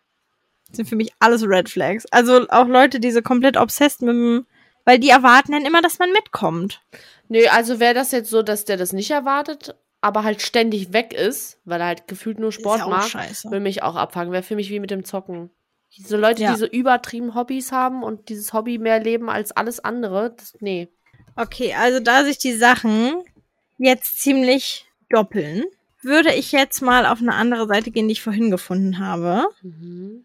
Sind 0.73 0.89
für 0.89 0.97
mich 0.97 1.13
alles 1.19 1.43
Red 1.47 1.69
Flags. 1.69 2.07
Also 2.11 2.49
auch 2.49 2.67
Leute, 2.67 2.99
die 3.01 3.11
so 3.11 3.23
komplett 3.23 3.57
obsessed 3.57 4.03
mit 4.03 4.15
dem, 4.15 4.47
weil 4.85 4.99
die 4.99 5.11
erwarten 5.11 5.53
dann 5.53 5.67
immer, 5.67 5.83
dass 5.83 5.99
man 5.99 6.11
mitkommt. 6.13 6.81
Nö, 7.29 7.41
also 7.51 7.79
wäre 7.81 7.95
das 7.95 8.11
jetzt 8.13 8.31
so, 8.31 8.43
dass 8.43 8.65
der 8.65 8.77
das 8.77 8.93
nicht 8.93 9.11
erwartet, 9.11 9.75
aber 10.01 10.25
halt 10.25 10.43
ständig 10.43 10.93
weg 10.93 11.13
ist, 11.13 11.59
weil 11.65 11.81
er 11.81 11.87
halt 11.89 12.09
gefühlt 12.09 12.39
nur 12.41 12.53
Sport 12.53 12.81
ja 12.81 12.89
macht, 12.89 13.11
scheiße. 13.11 13.51
will 13.51 13.61
mich 13.61 13.83
auch 13.83 13.97
abfangen. 13.97 14.33
Wäre 14.33 14.43
für 14.43 14.57
mich 14.57 14.71
wie 14.71 14.81
mit 14.81 14.91
dem 14.91 15.05
Zocken. 15.05 15.51
Diese 15.97 16.17
Leute, 16.17 16.43
Ja. 16.43 16.53
die 16.55 16.59
so 16.59 16.67
übertrieben 16.67 17.35
Hobbys 17.35 17.71
haben 17.71 18.03
und 18.03 18.29
dieses 18.31 18.53
Hobby 18.55 18.79
mehr 18.79 18.99
leben 18.99 19.29
als 19.29 19.53
alles 19.53 19.79
andere, 19.79 20.35
das, 20.37 20.55
nee. 20.61 20.89
Okay, 21.37 21.75
also 21.79 22.01
da 22.01 22.25
sich 22.25 22.39
die 22.39 22.55
Sachen 22.55 23.23
jetzt 23.79 24.21
ziemlich 24.21 24.87
doppeln, 25.11 25.65
würde 26.03 26.33
ich 26.35 26.51
jetzt 26.53 26.81
mal 26.83 27.07
auf 27.07 27.21
eine 27.21 27.35
andere 27.35 27.67
Seite 27.69 27.91
gehen, 27.91 28.09
die 28.09 28.13
ich 28.13 28.23
vorhin 28.23 28.51
gefunden 28.51 28.99
habe. 28.99 29.45
Mhm. 29.63 30.25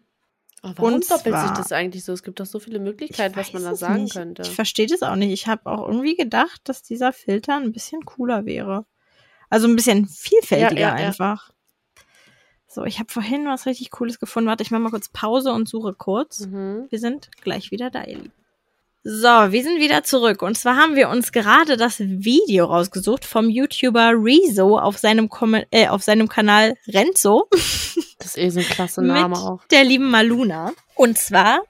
Aber 0.62 0.74
warum 0.78 0.94
Und 0.94 1.10
doppelt 1.10 1.34
sich 1.36 1.44
zwar- 1.44 1.54
das 1.56 1.72
eigentlich 1.72 2.04
so? 2.04 2.12
Es 2.12 2.22
gibt 2.22 2.40
doch 2.40 2.46
so 2.46 2.58
viele 2.58 2.78
Möglichkeiten, 2.80 3.36
was 3.36 3.52
man 3.52 3.62
da 3.62 3.74
sagen 3.76 4.04
nicht. 4.04 4.14
könnte. 4.14 4.42
Ich 4.42 4.50
verstehe 4.50 4.86
das 4.86 5.02
auch 5.02 5.14
nicht. 5.16 5.32
Ich 5.32 5.46
habe 5.46 5.70
auch 5.70 5.86
irgendwie 5.86 6.16
gedacht, 6.16 6.60
dass 6.64 6.82
dieser 6.82 7.12
Filter 7.12 7.56
ein 7.56 7.72
bisschen 7.72 8.04
cooler 8.04 8.44
wäre. 8.44 8.84
Also 9.50 9.66
ein 9.68 9.76
bisschen 9.76 10.06
vielfältiger 10.08 10.80
Ja, 10.80 10.94
ja, 10.96 11.00
ja. 11.00 11.06
einfach. 11.08 11.50
So, 12.66 12.84
ich 12.84 12.98
habe 12.98 13.10
vorhin 13.10 13.46
was 13.46 13.64
richtig 13.66 13.90
Cooles 13.90 14.18
gefunden. 14.20 14.48
Warte, 14.48 14.62
ich 14.62 14.70
mache 14.70 14.82
mal 14.82 14.90
kurz 14.90 15.08
Pause 15.08 15.52
und 15.52 15.68
suche 15.68 15.94
kurz. 15.94 16.40
Mhm. 16.46 16.86
Wir 16.90 16.98
sind 16.98 17.30
gleich 17.40 17.70
wieder 17.70 17.90
da, 17.90 18.04
ihr 18.04 18.16
Lieben. 18.18 18.32
So, 19.04 19.26
wir 19.28 19.62
sind 19.62 19.80
wieder 19.80 20.02
zurück. 20.04 20.42
Und 20.42 20.58
zwar 20.58 20.76
haben 20.76 20.94
wir 20.96 21.08
uns 21.08 21.32
gerade 21.32 21.76
das 21.78 21.98
Video 22.00 22.66
rausgesucht 22.66 23.24
vom 23.24 23.48
YouTuber 23.48 24.12
Rezo 24.16 24.76
auf 24.78 24.98
seinem, 24.98 25.28
Kom 25.30 25.54
äh, 25.70 25.88
auf 25.88 26.02
seinem 26.02 26.28
Kanal 26.28 26.74
Renzo 26.88 27.48
Das 28.28 28.36
ist 28.36 28.44
eh 28.44 28.50
so 28.50 28.60
ein 28.60 28.66
klasse 28.66 29.02
Name 29.02 29.28
mit 29.28 29.38
auch. 29.38 29.64
der 29.70 29.84
lieben 29.84 30.10
Maluna. 30.10 30.72
Und 30.94 31.16
zwar 31.16 31.62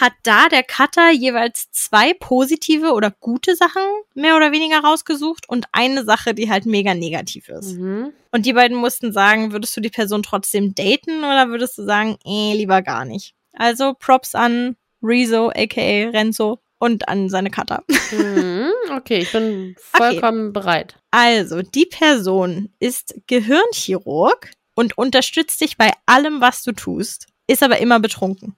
hat 0.00 0.12
da 0.22 0.48
der 0.48 0.62
Cutter 0.62 1.10
jeweils 1.10 1.70
zwei 1.70 2.14
positive 2.14 2.92
oder 2.92 3.12
gute 3.20 3.54
Sachen 3.54 3.82
mehr 4.14 4.36
oder 4.36 4.52
weniger 4.52 4.80
rausgesucht 4.80 5.48
und 5.48 5.66
eine 5.72 6.04
Sache, 6.04 6.34
die 6.34 6.50
halt 6.50 6.66
mega 6.66 6.94
negativ 6.94 7.48
ist. 7.48 7.76
Mhm. 7.76 8.12
Und 8.32 8.46
die 8.46 8.54
beiden 8.54 8.76
mussten 8.76 9.12
sagen, 9.12 9.52
würdest 9.52 9.76
du 9.76 9.80
die 9.80 9.90
Person 9.90 10.22
trotzdem 10.22 10.74
daten 10.74 11.18
oder 11.18 11.48
würdest 11.48 11.78
du 11.78 11.84
sagen, 11.84 12.16
eh, 12.24 12.54
lieber 12.54 12.82
gar 12.82 13.04
nicht? 13.04 13.34
Also 13.52 13.94
Props 13.94 14.34
an 14.34 14.76
Rezo, 15.02 15.50
aka 15.50 16.10
Renzo 16.10 16.58
und 16.78 17.08
an 17.08 17.28
seine 17.28 17.50
Cutter. 17.50 17.84
Mhm. 18.10 18.70
Okay, 18.96 19.18
ich 19.18 19.32
bin 19.32 19.76
vollkommen 19.78 20.52
bereit. 20.52 20.96
Also, 21.10 21.62
die 21.62 21.86
Person 21.86 22.70
ist 22.78 23.14
Gehirnchirurg 23.26 24.50
und 24.74 24.96
unterstützt 24.98 25.60
dich 25.60 25.76
bei 25.76 25.90
allem, 26.06 26.40
was 26.40 26.62
du 26.62 26.72
tust, 26.72 27.26
ist 27.46 27.62
aber 27.62 27.78
immer 27.78 28.00
betrunken. 28.00 28.56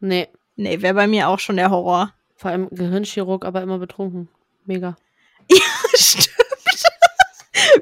Nee, 0.00 0.28
Nee, 0.58 0.80
wäre 0.80 0.94
bei 0.94 1.06
mir 1.06 1.28
auch 1.28 1.38
schon 1.38 1.56
der 1.56 1.70
Horror. 1.70 2.14
vor 2.34 2.50
allem 2.50 2.68
Gehirnchirurg, 2.70 3.44
aber 3.44 3.60
immer 3.62 3.78
betrunken. 3.78 4.28
Mega. 4.64 4.96
Stimmt. 5.94 6.30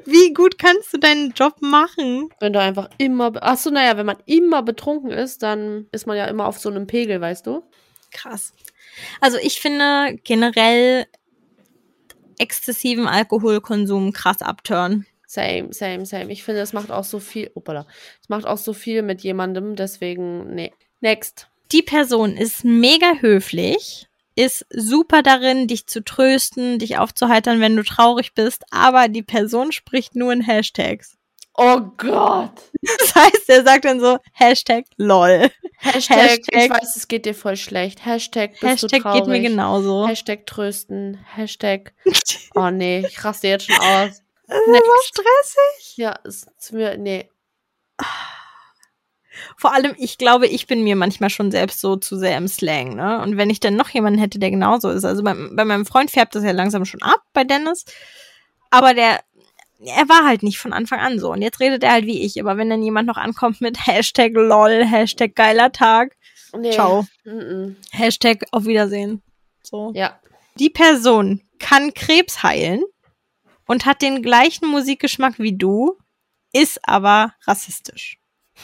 Wie 0.05 0.33
gut 0.33 0.57
kannst 0.57 0.93
du 0.93 0.97
deinen 0.97 1.31
Job 1.31 1.55
machen? 1.61 2.29
Wenn 2.41 2.51
du 2.53 2.59
einfach 2.59 2.89
immer. 2.97 3.31
be- 3.31 3.41
Ach 3.43 3.57
so, 3.57 3.69
naja, 3.69 3.95
wenn 3.97 4.05
man 4.05 4.17
immer 4.25 4.61
betrunken 4.61 5.11
ist, 5.11 5.41
dann 5.43 5.87
ist 5.93 6.05
man 6.05 6.17
ja 6.17 6.25
immer 6.25 6.47
auf 6.47 6.59
so 6.59 6.69
einem 6.69 6.85
Pegel, 6.85 7.19
weißt 7.21 7.47
du? 7.47 7.63
Krass. 8.11 8.53
Also 9.21 9.37
ich 9.37 9.59
finde 9.61 10.17
generell 10.23 11.05
exzessiven 12.37 13.07
Alkoholkonsum 13.07 14.11
krass 14.13 14.41
abtören. 14.41 15.05
Same, 15.35 15.73
same, 15.73 16.05
same. 16.05 16.31
Ich 16.31 16.43
finde, 16.43 16.61
es 16.61 16.71
macht 16.71 16.91
auch 16.91 17.03
so 17.03 17.19
viel. 17.19 17.51
Opala. 17.55 17.85
Es 18.21 18.29
macht 18.29 18.45
auch 18.45 18.57
so 18.57 18.71
viel 18.73 19.01
mit 19.01 19.21
jemandem, 19.21 19.75
deswegen, 19.75 20.55
nee. 20.55 20.71
Next. 21.01 21.47
Die 21.73 21.81
Person 21.81 22.37
ist 22.37 22.63
mega 22.63 23.15
höflich, 23.19 24.07
ist 24.35 24.65
super 24.69 25.23
darin, 25.23 25.67
dich 25.67 25.87
zu 25.87 26.03
trösten, 26.03 26.79
dich 26.79 26.97
aufzuheitern, 26.99 27.59
wenn 27.59 27.75
du 27.75 27.83
traurig 27.83 28.33
bist, 28.33 28.63
aber 28.71 29.09
die 29.09 29.23
Person 29.23 29.71
spricht 29.73 30.15
nur 30.15 30.31
in 30.31 30.41
Hashtags. 30.41 31.17
Oh 31.57 31.81
Gott. 31.97 32.51
Das 32.99 33.15
heißt, 33.15 33.49
er 33.49 33.63
sagt 33.63 33.85
dann 33.85 33.99
so 33.99 34.19
Hashtag 34.33 34.85
LOL. 34.97 35.49
Hashtag, 35.79 36.39
ich 36.51 36.55
Hashtag- 36.55 36.69
weiß, 36.81 36.95
es 36.95 37.07
geht 37.07 37.25
dir 37.25 37.33
voll 37.33 37.57
schlecht. 37.57 38.05
Hashtag 38.05 38.51
bist 38.51 38.63
du 38.63 38.67
Hashtag 38.87 39.01
traurig. 39.01 39.21
geht 39.23 39.27
mir 39.27 39.41
genauso. 39.41 40.07
Hashtag 40.07 40.45
trösten. 40.45 41.17
Hashtag. 41.35 41.93
Oh 42.53 42.69
nee, 42.69 43.03
ich 43.07 43.23
raste 43.23 43.47
jetzt 43.47 43.65
schon 43.65 43.75
aus. 43.81 44.21
Das 44.47 44.57
ist 44.59 44.67
immer 44.67 45.03
stressig. 45.03 45.97
Ja, 45.97 46.11
ist 46.23 46.73
mir. 46.73 46.97
Nee. 46.97 47.29
Vor 49.57 49.73
allem, 49.73 49.95
ich 49.97 50.17
glaube, 50.17 50.47
ich 50.47 50.67
bin 50.67 50.83
mir 50.83 50.95
manchmal 50.95 51.29
schon 51.29 51.51
selbst 51.51 51.81
so 51.81 51.95
zu 51.95 52.17
sehr 52.17 52.37
im 52.37 52.47
Slang, 52.47 52.95
ne? 52.95 53.21
Und 53.21 53.37
wenn 53.37 53.49
ich 53.49 53.59
dann 53.59 53.75
noch 53.75 53.89
jemanden 53.89 54.19
hätte, 54.19 54.39
der 54.39 54.51
genauso 54.51 54.89
ist. 54.89 55.05
Also 55.05 55.23
bei, 55.23 55.33
bei 55.33 55.65
meinem 55.65 55.85
Freund 55.85 56.11
färbt 56.11 56.35
das 56.35 56.43
ja 56.43 56.51
langsam 56.51 56.85
schon 56.85 57.01
ab, 57.01 57.21
bei 57.33 57.43
Dennis. 57.43 57.85
Aber 58.69 58.93
der, 58.93 59.21
er 59.79 60.09
war 60.09 60.25
halt 60.25 60.43
nicht 60.43 60.59
von 60.59 60.73
Anfang 60.73 60.99
an 60.99 61.19
so. 61.19 61.31
Und 61.31 61.41
jetzt 61.41 61.59
redet 61.59 61.83
er 61.83 61.91
halt 61.91 62.05
wie 62.05 62.21
ich. 62.21 62.39
Aber 62.39 62.57
wenn 62.57 62.69
dann 62.69 62.83
jemand 62.83 63.07
noch 63.07 63.17
ankommt 63.17 63.61
mit 63.61 63.87
Hashtag 63.87 64.33
LOL, 64.33 64.85
Hashtag 64.85 65.35
geiler 65.35 65.71
Tag, 65.71 66.15
nee. 66.57 66.71
ciao. 66.71 67.05
Mm 67.25 67.75
Hashtag 67.91 68.45
auf 68.51 68.65
Wiedersehen. 68.65 69.21
So. 69.63 69.89
-mm. 69.89 69.97
Ja. 69.97 70.19
Die 70.59 70.69
Person 70.69 71.41
kann 71.59 71.93
Krebs 71.93 72.43
heilen 72.43 72.83
und 73.67 73.85
hat 73.85 74.01
den 74.01 74.21
gleichen 74.21 74.67
Musikgeschmack 74.67 75.39
wie 75.39 75.57
du, 75.57 75.97
ist 76.53 76.79
aber 76.87 77.33
rassistisch. 77.45 78.19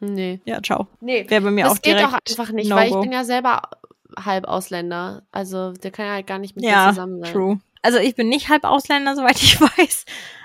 nee. 0.00 0.40
Ja, 0.44 0.62
ciao. 0.62 0.86
Nee. 1.00 1.28
Wäre 1.28 1.42
bei 1.42 1.50
mir 1.50 1.66
auch 1.66 1.70
Das 1.70 1.82
geht 1.82 1.94
direkt 1.94 2.08
auch 2.08 2.18
einfach 2.30 2.52
nicht, 2.52 2.70
weil 2.70 2.88
ich 2.88 3.00
bin 3.00 3.12
ja 3.12 3.24
selber 3.24 3.62
halb 4.16 4.44
Ausländer. 4.44 5.22
Also 5.32 5.72
der 5.72 5.90
kann 5.90 6.06
ja 6.06 6.12
halt 6.12 6.26
gar 6.26 6.38
nicht 6.38 6.54
mit 6.54 6.64
Ja, 6.64 6.86
mir 6.86 6.92
zusammen 6.92 7.20
sein. 7.20 7.32
True. 7.32 7.60
Also 7.82 7.98
ich 7.98 8.14
bin 8.14 8.28
nicht 8.28 8.48
halb 8.48 8.64
Ausländer, 8.64 9.16
soweit 9.16 9.42
ich 9.42 9.60
weiß. 9.78 10.04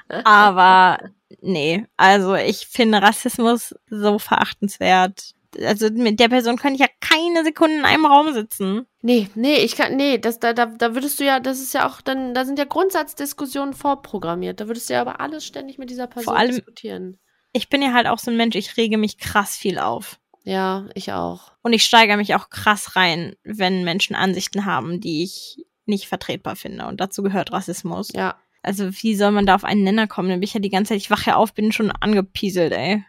Aber 0.23 0.97
nee, 1.41 1.85
also 1.97 2.35
ich 2.35 2.67
finde 2.67 3.01
Rassismus 3.01 3.75
so 3.89 4.19
verachtenswert. 4.19 5.35
Also 5.63 5.89
mit 5.89 6.19
der 6.19 6.29
Person 6.29 6.57
könnte 6.57 6.75
ich 6.75 6.81
ja 6.81 6.87
keine 7.01 7.43
Sekunde 7.43 7.77
in 7.77 7.85
einem 7.85 8.05
Raum 8.05 8.33
sitzen. 8.33 8.85
Nee, 9.01 9.29
nee, 9.35 9.55
ich 9.57 9.75
kann, 9.75 9.95
nee, 9.95 10.17
das, 10.17 10.39
da, 10.39 10.53
da, 10.53 10.67
da 10.67 10.93
würdest 10.93 11.19
du 11.19 11.25
ja, 11.25 11.39
das 11.39 11.59
ist 11.59 11.73
ja 11.73 11.87
auch, 11.87 12.01
dann, 12.01 12.33
da 12.33 12.45
sind 12.45 12.59
ja 12.59 12.65
Grundsatzdiskussionen 12.65 13.73
vorprogrammiert. 13.73 14.59
Da 14.59 14.67
würdest 14.67 14.89
du 14.89 14.93
ja 14.93 15.01
aber 15.01 15.19
alles 15.19 15.45
ständig 15.45 15.77
mit 15.77 15.89
dieser 15.89 16.07
Person 16.07 16.35
allem- 16.35 16.55
diskutieren. 16.55 17.19
Ich 17.51 17.69
bin 17.69 17.81
ja 17.81 17.93
halt 17.93 18.05
auch 18.05 18.19
so 18.19 18.29
ein 18.29 18.37
Mensch, 18.37 18.55
ich 18.55 18.77
rege 18.77 18.97
mich 18.97 19.17
krass 19.17 19.57
viel 19.57 19.79
auf. 19.79 20.19
Ja, 20.43 20.87
ich 20.93 21.11
auch. 21.13 21.51
Und 21.63 21.73
ich 21.73 21.83
steigere 21.83 22.17
mich 22.17 22.35
auch 22.35 22.49
krass 22.49 22.95
rein, 22.95 23.35
wenn 23.43 23.83
Menschen 23.83 24.15
Ansichten 24.15 24.65
haben, 24.65 25.01
die 25.01 25.23
ich 25.23 25.65
nicht 25.85 26.07
vertretbar 26.07 26.55
finde. 26.55 26.85
Und 26.85 27.01
dazu 27.01 27.23
gehört 27.23 27.51
Rassismus. 27.51 28.09
Ja. 28.13 28.37
Also 28.61 28.91
wie 29.01 29.15
soll 29.15 29.31
man 29.31 29.45
da 29.45 29.55
auf 29.55 29.63
einen 29.63 29.83
Nenner 29.83 30.07
kommen? 30.07 30.29
Dann 30.29 30.39
bin 30.39 30.47
ich 30.47 30.53
ja 30.53 30.59
die 30.59 30.69
ganze 30.69 30.89
Zeit, 30.89 30.97
ich 30.97 31.09
wache 31.09 31.31
ja 31.31 31.35
auf, 31.37 31.53
bin 31.53 31.71
schon 31.71 31.91
angepieselt, 31.91 32.71
ey. 32.73 33.03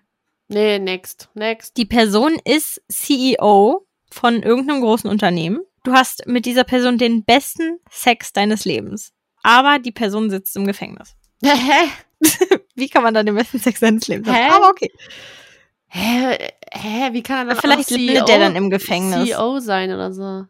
Nee, 0.50 0.80
next, 0.80 1.28
next. 1.34 1.76
Die 1.76 1.84
Person 1.84 2.36
ist 2.44 2.82
CEO 2.88 3.86
von 4.10 4.42
irgendeinem 4.42 4.80
großen 4.80 5.08
Unternehmen. 5.08 5.60
Du 5.84 5.92
hast 5.92 6.26
mit 6.26 6.44
dieser 6.44 6.64
Person 6.64 6.98
den 6.98 7.24
besten 7.24 7.78
Sex 7.88 8.32
deines 8.32 8.64
Lebens. 8.64 9.12
Aber 9.44 9.78
die 9.78 9.92
Person 9.92 10.28
sitzt 10.28 10.56
im 10.56 10.66
Gefängnis. 10.66 11.14
Hä? 11.44 11.88
Wie 12.74 12.88
kann 12.88 13.04
man 13.04 13.14
da 13.14 13.22
den 13.22 13.36
besten 13.36 13.60
Sex 13.60 13.78
seines 13.78 14.08
Lebens 14.08 14.26
haben? 14.28 14.34
Hä? 14.34 14.50
Aber 14.50 14.70
okay. 14.70 14.90
Hä? 15.86 16.50
Hä? 16.72 17.12
Wie 17.12 17.22
kann 17.22 17.38
er 17.38 17.54
dann 17.54 17.62
Vielleicht 17.62 17.92
E 17.92 17.96
landet 17.96 18.28
der 18.28 18.38
dann 18.40 18.56
im 18.56 18.70
Gefängnis. 18.70 19.28
CEO 19.28 19.60
sein 19.60 19.92
oder 19.92 20.12
so? 20.12 20.46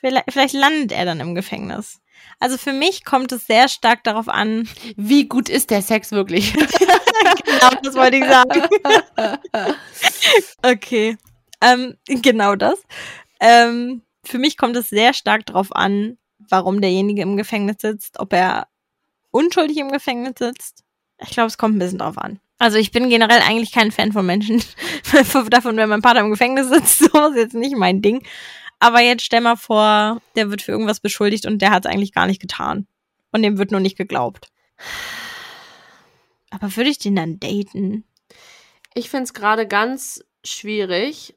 Vielleicht, 0.00 0.32
vielleicht 0.32 0.54
landet 0.54 0.90
er 0.90 1.04
dann 1.04 1.20
im 1.20 1.36
Gefängnis. 1.36 2.00
Also 2.38 2.58
für 2.58 2.72
mich 2.72 3.04
kommt 3.04 3.32
es 3.32 3.46
sehr 3.46 3.68
stark 3.68 4.04
darauf 4.04 4.28
an. 4.28 4.68
Wie 4.96 5.26
gut 5.26 5.48
ist 5.48 5.70
der 5.70 5.82
Sex 5.82 6.12
wirklich? 6.12 6.52
genau, 7.44 7.70
das 7.82 7.94
wollte 7.94 8.16
ich 8.18 8.24
sagen. 8.24 8.62
Okay. 10.62 11.16
Ähm, 11.60 11.96
genau 12.06 12.56
das. 12.56 12.82
Ähm, 13.40 14.02
für 14.24 14.38
mich 14.38 14.58
kommt 14.58 14.76
es 14.76 14.88
sehr 14.88 15.14
stark 15.14 15.46
darauf 15.46 15.74
an, 15.74 16.18
warum 16.50 16.80
derjenige 16.80 17.22
im 17.22 17.36
Gefängnis 17.36 17.76
sitzt, 17.80 18.18
ob 18.18 18.32
er 18.32 18.68
unschuldig 19.30 19.76
im 19.78 19.90
Gefängnis 19.90 20.34
sitzt. 20.38 20.84
Ich 21.20 21.30
glaube, 21.30 21.46
es 21.46 21.58
kommt 21.58 21.76
ein 21.76 21.78
bisschen 21.78 21.98
drauf 21.98 22.18
an. 22.18 22.40
Also 22.58 22.78
ich 22.78 22.90
bin 22.90 23.08
generell 23.08 23.40
eigentlich 23.40 23.72
kein 23.72 23.92
Fan 23.92 24.12
von 24.12 24.24
Menschen, 24.24 24.62
davon, 25.50 25.76
wenn 25.76 25.88
mein 25.88 26.02
Vater 26.02 26.20
im 26.20 26.30
Gefängnis 26.30 26.68
sitzt, 26.68 26.98
so 26.98 27.28
ist 27.28 27.36
jetzt 27.36 27.54
nicht 27.54 27.76
mein 27.76 28.00
Ding. 28.00 28.22
Aber 28.78 29.00
jetzt 29.00 29.24
stell 29.24 29.40
mal 29.40 29.56
vor, 29.56 30.20
der 30.36 30.50
wird 30.50 30.62
für 30.62 30.72
irgendwas 30.72 31.00
beschuldigt 31.00 31.46
und 31.46 31.60
der 31.62 31.70
hat 31.70 31.86
es 31.86 31.90
eigentlich 31.90 32.12
gar 32.12 32.26
nicht 32.26 32.40
getan. 32.40 32.86
Und 33.32 33.42
dem 33.42 33.58
wird 33.58 33.70
nur 33.70 33.80
nicht 33.80 33.96
geglaubt. 33.96 34.48
Aber 36.50 36.74
würde 36.76 36.90
ich 36.90 36.98
den 36.98 37.16
dann 37.16 37.40
daten? 37.40 38.04
Ich 38.94 39.10
finde 39.10 39.24
es 39.24 39.34
gerade 39.34 39.66
ganz 39.66 40.24
schwierig, 40.44 41.34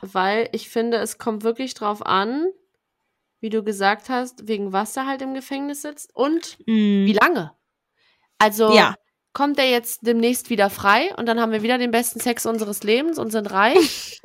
weil 0.00 0.48
ich 0.52 0.68
finde, 0.68 0.98
es 0.98 1.18
kommt 1.18 1.42
wirklich 1.44 1.74
drauf 1.74 2.04
an, 2.04 2.46
wie 3.40 3.50
du 3.50 3.62
gesagt 3.62 4.08
hast, 4.08 4.46
wegen 4.48 4.72
was 4.72 4.96
er 4.96 5.06
halt 5.06 5.22
im 5.22 5.34
Gefängnis 5.34 5.82
sitzt 5.82 6.14
und 6.14 6.58
Mm. 6.66 7.04
wie 7.06 7.12
lange. 7.20 7.52
Also, 8.38 8.74
Ja. 8.74 8.94
kommt 9.32 9.58
der 9.58 9.70
jetzt 9.70 10.06
demnächst 10.06 10.50
wieder 10.50 10.70
frei 10.70 11.14
und 11.16 11.26
dann 11.26 11.40
haben 11.40 11.52
wir 11.52 11.62
wieder 11.62 11.78
den 11.78 11.90
besten 11.90 12.20
Sex 12.20 12.46
unseres 12.46 12.82
Lebens 12.82 13.18
und 13.18 13.30
sind 13.30 13.50
reich? 13.50 14.20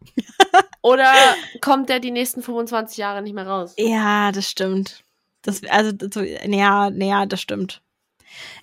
Oder 0.82 1.12
kommt 1.60 1.88
der 1.88 2.00
die 2.00 2.10
nächsten 2.10 2.42
25 2.42 2.96
Jahre 2.98 3.22
nicht 3.22 3.34
mehr 3.34 3.46
raus? 3.46 3.74
Ja, 3.76 4.32
das 4.32 4.48
stimmt. 4.48 5.04
Das, 5.42 5.62
also, 5.64 5.92
so, 6.12 6.20
ja, 6.20 6.88
ja, 6.90 7.26
das 7.26 7.40
stimmt. 7.40 7.82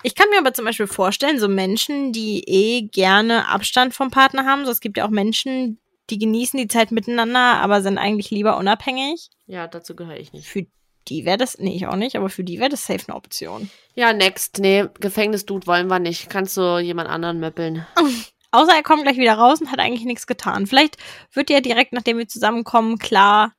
Ich 0.02 0.14
kann 0.14 0.28
mir 0.30 0.38
aber 0.38 0.54
zum 0.54 0.64
Beispiel 0.64 0.86
vorstellen, 0.86 1.38
so 1.38 1.48
Menschen, 1.48 2.12
die 2.12 2.42
eh 2.46 2.82
gerne 2.82 3.48
Abstand 3.48 3.94
vom 3.94 4.10
Partner 4.10 4.44
haben, 4.44 4.64
so 4.64 4.70
es 4.70 4.80
gibt 4.80 4.96
ja 4.96 5.04
auch 5.04 5.10
Menschen, 5.10 5.78
die 6.10 6.18
genießen 6.18 6.58
die 6.58 6.68
Zeit 6.68 6.92
miteinander, 6.92 7.60
aber 7.60 7.82
sind 7.82 7.98
eigentlich 7.98 8.30
lieber 8.30 8.56
unabhängig. 8.58 9.28
Ja, 9.46 9.66
dazu 9.66 9.96
gehöre 9.96 10.16
ich 10.16 10.32
nicht. 10.32 10.46
Für 10.46 10.66
die 11.08 11.24
wäre 11.24 11.38
das, 11.38 11.58
nee, 11.58 11.74
ich 11.74 11.86
auch 11.86 11.96
nicht, 11.96 12.16
aber 12.16 12.28
für 12.28 12.44
die 12.44 12.58
wäre 12.58 12.70
das 12.70 12.86
safe 12.86 13.04
eine 13.08 13.16
Option. 13.16 13.70
Ja, 13.94 14.12
next. 14.12 14.58
Nee, 14.58 14.86
Gefängnisdude 15.00 15.66
wollen 15.66 15.88
wir 15.88 15.98
nicht. 15.98 16.28
Kannst 16.30 16.56
du 16.56 16.78
jemand 16.78 17.08
anderen 17.08 17.40
möppeln. 17.40 17.86
Außer 18.52 18.72
er 18.74 18.82
kommt 18.82 19.02
gleich 19.02 19.16
wieder 19.18 19.34
raus 19.34 19.60
und 19.60 19.70
hat 19.70 19.78
eigentlich 19.80 20.04
nichts 20.04 20.26
getan. 20.26 20.66
Vielleicht 20.66 20.96
wird 21.32 21.50
ja 21.50 21.60
direkt, 21.60 21.92
nachdem 21.92 22.18
wir 22.18 22.28
zusammenkommen, 22.28 22.98
klar, 22.98 23.52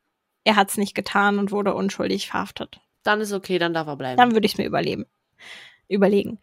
er 0.44 0.56
hat 0.56 0.70
es 0.70 0.78
nicht 0.78 0.96
getan 0.96 1.40
und 1.40 1.52
wurde 1.52 1.74
unschuldig 1.76 2.28
verhaftet. 2.30 2.80
Dann 3.04 3.22
ist 3.22 3.32
okay, 3.34 3.60
dann 3.60 3.74
darf 3.74 3.88
er 3.88 3.96
bleiben. 3.98 4.18
Dann 4.18 4.34
würde 4.34 4.46
ich 4.46 4.54
es 4.54 4.58
mir 4.58 4.66
überleben. 4.66 5.06
Überlegen. 5.88 6.40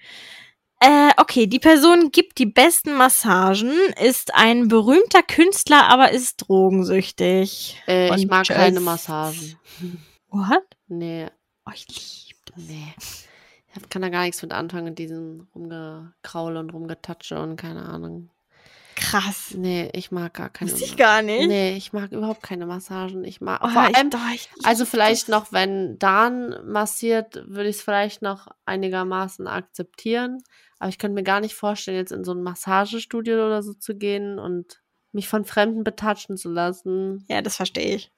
Äh, 0.80 1.10
okay, 1.16 1.46
die 1.46 1.58
Person 1.58 2.10
gibt 2.10 2.38
die 2.38 2.46
besten 2.46 2.94
Massagen, 2.94 3.72
ist 4.02 4.34
ein 4.34 4.68
berühmter 4.68 5.22
Künstler, 5.22 5.88
aber 5.88 6.10
ist 6.12 6.36
drogensüchtig. 6.48 7.82
äh, 7.88 8.14
ich 8.14 8.26
mag 8.26 8.46
keine 8.46 8.80
Massagen. 8.80 9.56
What? 10.28 10.64
Nee, 10.88 11.28
Oh, 11.66 11.70
ich 11.74 11.86
lieb 12.28 12.36
das. 12.46 12.56
nee. 12.66 12.94
Ich 13.76 13.88
kann 13.88 14.02
da 14.02 14.08
gar 14.10 14.22
nichts 14.24 14.42
mit 14.42 14.52
anfangen 14.52 14.84
mit 14.84 14.98
diesem 14.98 15.48
Rumgekraule 15.54 16.60
und 16.60 16.70
Rumgetatsche 16.72 17.40
und 17.40 17.56
keine 17.56 17.82
Ahnung. 17.82 18.30
Krass. 18.96 19.54
Nee, 19.56 19.90
ich 19.92 20.10
mag 20.10 20.34
gar 20.34 20.50
keine 20.50 20.70
Wusste 20.70 20.84
ich 20.84 20.96
gar 20.96 21.22
nicht. 21.22 21.46
Nee, 21.48 21.76
ich 21.76 21.92
mag 21.92 22.12
überhaupt 22.12 22.42
keine 22.42 22.66
Massagen. 22.66 23.24
Ich 23.24 23.40
mag 23.40 23.60
Oh, 23.64 23.68
vor 23.68 23.88
ich, 23.90 23.96
allem, 23.96 24.10
doch, 24.10 24.18
ich, 24.34 24.48
also 24.64 24.84
vielleicht 24.84 25.28
noch, 25.28 25.52
wenn 25.52 25.98
Dan 25.98 26.54
massiert, 26.66 27.42
würde 27.46 27.68
ich 27.68 27.76
es 27.76 27.82
vielleicht 27.82 28.22
noch 28.22 28.48
einigermaßen 28.64 29.46
akzeptieren. 29.46 30.42
Aber 30.78 30.88
ich 30.88 30.98
könnte 30.98 31.14
mir 31.14 31.22
gar 31.24 31.40
nicht 31.40 31.54
vorstellen, 31.54 31.96
jetzt 31.96 32.12
in 32.12 32.24
so 32.24 32.32
ein 32.32 32.42
Massagestudio 32.42 33.46
oder 33.46 33.62
so 33.62 33.74
zu 33.74 33.94
gehen 33.96 34.38
und 34.38 34.80
mich 35.12 35.28
von 35.28 35.44
Fremden 35.44 35.84
betatschen 35.84 36.36
zu 36.36 36.50
lassen. 36.50 37.24
Ja, 37.28 37.40
das 37.42 37.56
verstehe 37.56 37.96
ich. 37.96 38.12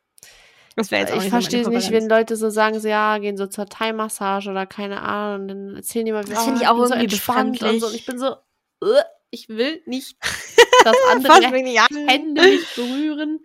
Das 0.77 0.91
wäre 0.91 1.03
jetzt 1.03 1.13
auch 1.13 1.19
ich 1.19 1.25
so 1.25 1.31
verstehe 1.31 1.63
es 1.63 1.69
nicht, 1.69 1.91
wenn 1.91 2.09
Leute 2.09 2.37
so 2.37 2.51
sagen, 2.51 2.79
so, 2.81 2.89
ja, 2.89 3.17
gehen 3.19 3.37
so 3.39 3.47
zur 3.47 3.67
Thai-Massage 3.67 4.51
oder 4.51 4.67
keine 4.67 5.01
Ahnung, 5.01 5.43
und 5.43 5.49
dann 5.49 5.77
erzählen 5.77 6.05
die 6.05 6.13
mal, 6.13 6.25
Das 6.25 6.45
finde 6.45 6.61
ich 6.61 6.67
"Ah, 6.69 6.73
auch 6.73 6.79
bin 6.79 6.89
so 6.89 6.95
entspannt 6.95 7.63
und 7.63 7.81
so. 7.81 7.87
Und 7.87 7.95
ich 7.95 8.05
bin 8.05 8.19
so, 8.19 8.37
"Ugh, 8.83 9.03
ich 9.37 9.49
will 9.49 9.83
nicht, 9.87 10.17
dass 10.85 10.97
andere. 11.13 11.35
Hände 11.43 12.43
nicht 12.43 12.75
berühren. 12.75 13.41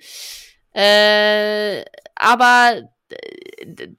Äh, 0.73 1.83
aber 2.15 2.83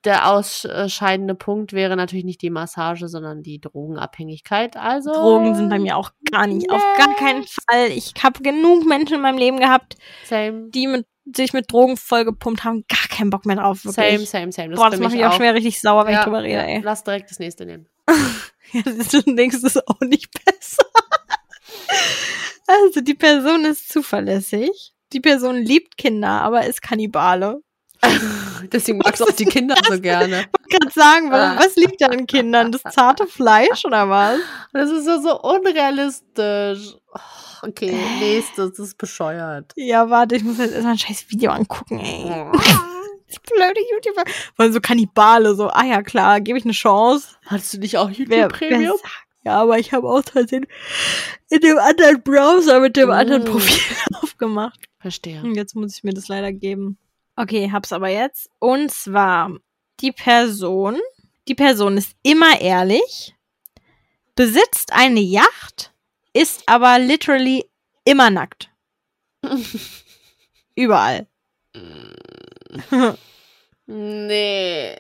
der 0.04 0.30
ausscheidende 0.30 1.34
Punkt 1.34 1.74
wäre 1.74 1.96
natürlich 1.96 2.24
nicht 2.24 2.40
die 2.40 2.48
Massage, 2.48 3.08
sondern 3.08 3.42
die 3.42 3.60
Drogenabhängigkeit. 3.60 4.76
Also 4.76 5.12
Drogen 5.12 5.54
sind 5.54 5.68
bei 5.68 5.78
mir 5.78 5.98
auch 5.98 6.12
gar 6.30 6.46
nicht, 6.46 6.70
auf 6.70 6.82
gar 6.96 7.14
keinen 7.16 7.44
Fall. 7.44 7.90
Ich 7.90 8.14
habe 8.22 8.42
genug 8.42 8.86
Menschen 8.86 9.16
in 9.16 9.20
meinem 9.20 9.36
Leben 9.36 9.60
gehabt, 9.60 9.96
Same, 10.24 10.70
die 10.70 10.86
mit, 10.86 11.06
sich 11.24 11.52
mit 11.52 11.70
Drogen 11.70 11.98
vollgepumpt 11.98 12.64
haben, 12.64 12.84
gar 12.88 13.14
keinen 13.14 13.28
Bock 13.28 13.44
mehr 13.44 13.56
drauf. 13.56 13.84
Wirklich. 13.84 14.30
same, 14.30 14.50
same, 14.50 14.52
same. 14.52 14.74
Boah, 14.74 14.86
ist 14.86 14.94
das 14.94 15.00
macht 15.00 15.12
mich 15.12 15.24
auch 15.24 15.32
schon 15.32 15.42
wieder 15.42 15.54
richtig 15.54 15.80
sauer, 15.80 16.06
wenn 16.06 16.14
Ja, 16.14 16.20
ich 16.20 16.24
drüber 16.24 16.42
rede, 16.42 16.54
ja, 16.54 16.62
ey. 16.62 16.80
Lass 16.82 17.04
direkt 17.04 17.30
das 17.30 17.38
nächste 17.38 17.66
nehmen. 17.66 17.86
Ja, 18.72 18.80
du 18.84 19.34
denkst, 19.34 19.60
das 19.60 19.76
ist 19.76 19.86
auch 19.86 20.00
nicht 20.00 20.30
besser. 20.44 20.86
Also, 22.66 23.00
die 23.00 23.14
Person 23.14 23.64
ist 23.64 23.92
zuverlässig. 23.92 24.92
Die 25.12 25.20
Person 25.20 25.56
liebt 25.56 25.98
Kinder, 25.98 26.40
aber 26.42 26.64
ist 26.66 26.80
Kannibale. 26.80 27.60
Deswegen 28.72 28.98
magst 28.98 29.20
du 29.20 29.24
auch 29.24 29.32
die 29.32 29.44
Kinder 29.44 29.74
so 29.88 30.00
gerne. 30.00 30.46
Ich 30.68 30.78
kann 30.78 30.90
sagen, 30.90 31.30
warum, 31.30 31.58
Ah. 31.58 31.60
was 31.62 31.76
liegt 31.76 32.00
da 32.00 32.06
an 32.06 32.26
Kindern? 32.26 32.72
Das 32.72 32.82
zarte 32.94 33.26
Fleisch 33.26 33.84
oder 33.84 34.08
was? 34.08 34.40
Das 34.72 34.90
ist 34.90 35.06
ja 35.06 35.20
so 35.20 35.40
unrealistisch. 35.40 36.94
Oh, 37.14 37.18
Okay, 37.64 37.96
nächstes, 38.18 38.70
das 38.70 38.78
ist 38.88 38.98
bescheuert. 38.98 39.70
Ja, 39.76 40.10
warte, 40.10 40.34
ich 40.34 40.42
muss 40.42 40.58
jetzt 40.58 40.72
erstmal 40.72 40.94
ein 40.94 40.98
scheiß 40.98 41.26
Video 41.28 41.52
angucken, 41.52 42.00
ey. 42.00 42.24
Das 43.28 43.38
blöde 43.50 43.80
YouTuber. 43.90 44.24
Weil 44.56 44.72
so 44.72 44.80
Kannibale, 44.80 45.54
so, 45.54 45.68
ah 45.68 45.84
ja, 45.84 46.02
klar, 46.02 46.40
gebe 46.40 46.58
ich 46.58 46.64
eine 46.64 46.72
Chance. 46.74 47.28
Hattest 47.46 47.72
du 47.74 47.78
nicht 47.78 47.96
auch 47.98 48.10
YouTube-Premium? 48.10 48.96
Ja, 49.44 49.60
aber 49.62 49.78
ich 49.78 49.92
habe 49.92 50.08
aus 50.08 50.24
Versehen 50.30 50.66
in 51.50 51.60
dem 51.60 51.78
anderen 51.78 52.22
Browser 52.22 52.80
mit 52.80 52.96
dem 52.96 53.10
anderen 53.10 53.42
Mm. 53.42 53.46
Profil 53.46 53.96
aufgemacht. 54.22 54.80
Verstehe. 55.00 55.42
Und 55.42 55.54
jetzt 55.56 55.74
muss 55.74 55.96
ich 55.96 56.04
mir 56.04 56.12
das 56.14 56.28
leider 56.28 56.52
geben. 56.52 56.96
Okay, 57.36 57.70
hab's 57.72 57.92
aber 57.92 58.08
jetzt. 58.08 58.50
Und 58.60 58.90
zwar 58.92 59.50
die 60.00 60.12
Person. 60.12 60.98
Die 61.48 61.54
Person 61.56 61.96
ist 61.96 62.12
immer 62.22 62.60
ehrlich, 62.60 63.34
besitzt 64.36 64.92
eine 64.92 65.18
Yacht, 65.20 65.92
ist 66.32 66.62
aber 66.66 67.00
literally 67.00 67.64
immer 68.04 68.30
nackt. 68.30 68.70
Überall. 70.76 71.26
Nee. 73.86 74.96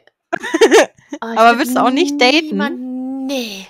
Oh, 1.20 1.26
Aber 1.26 1.56
würdest 1.58 1.76
du 1.76 1.80
auch 1.82 1.90
nicht 1.90 2.20
daten? 2.20 2.46
niemand- 2.48 3.26
Nee. 3.28 3.66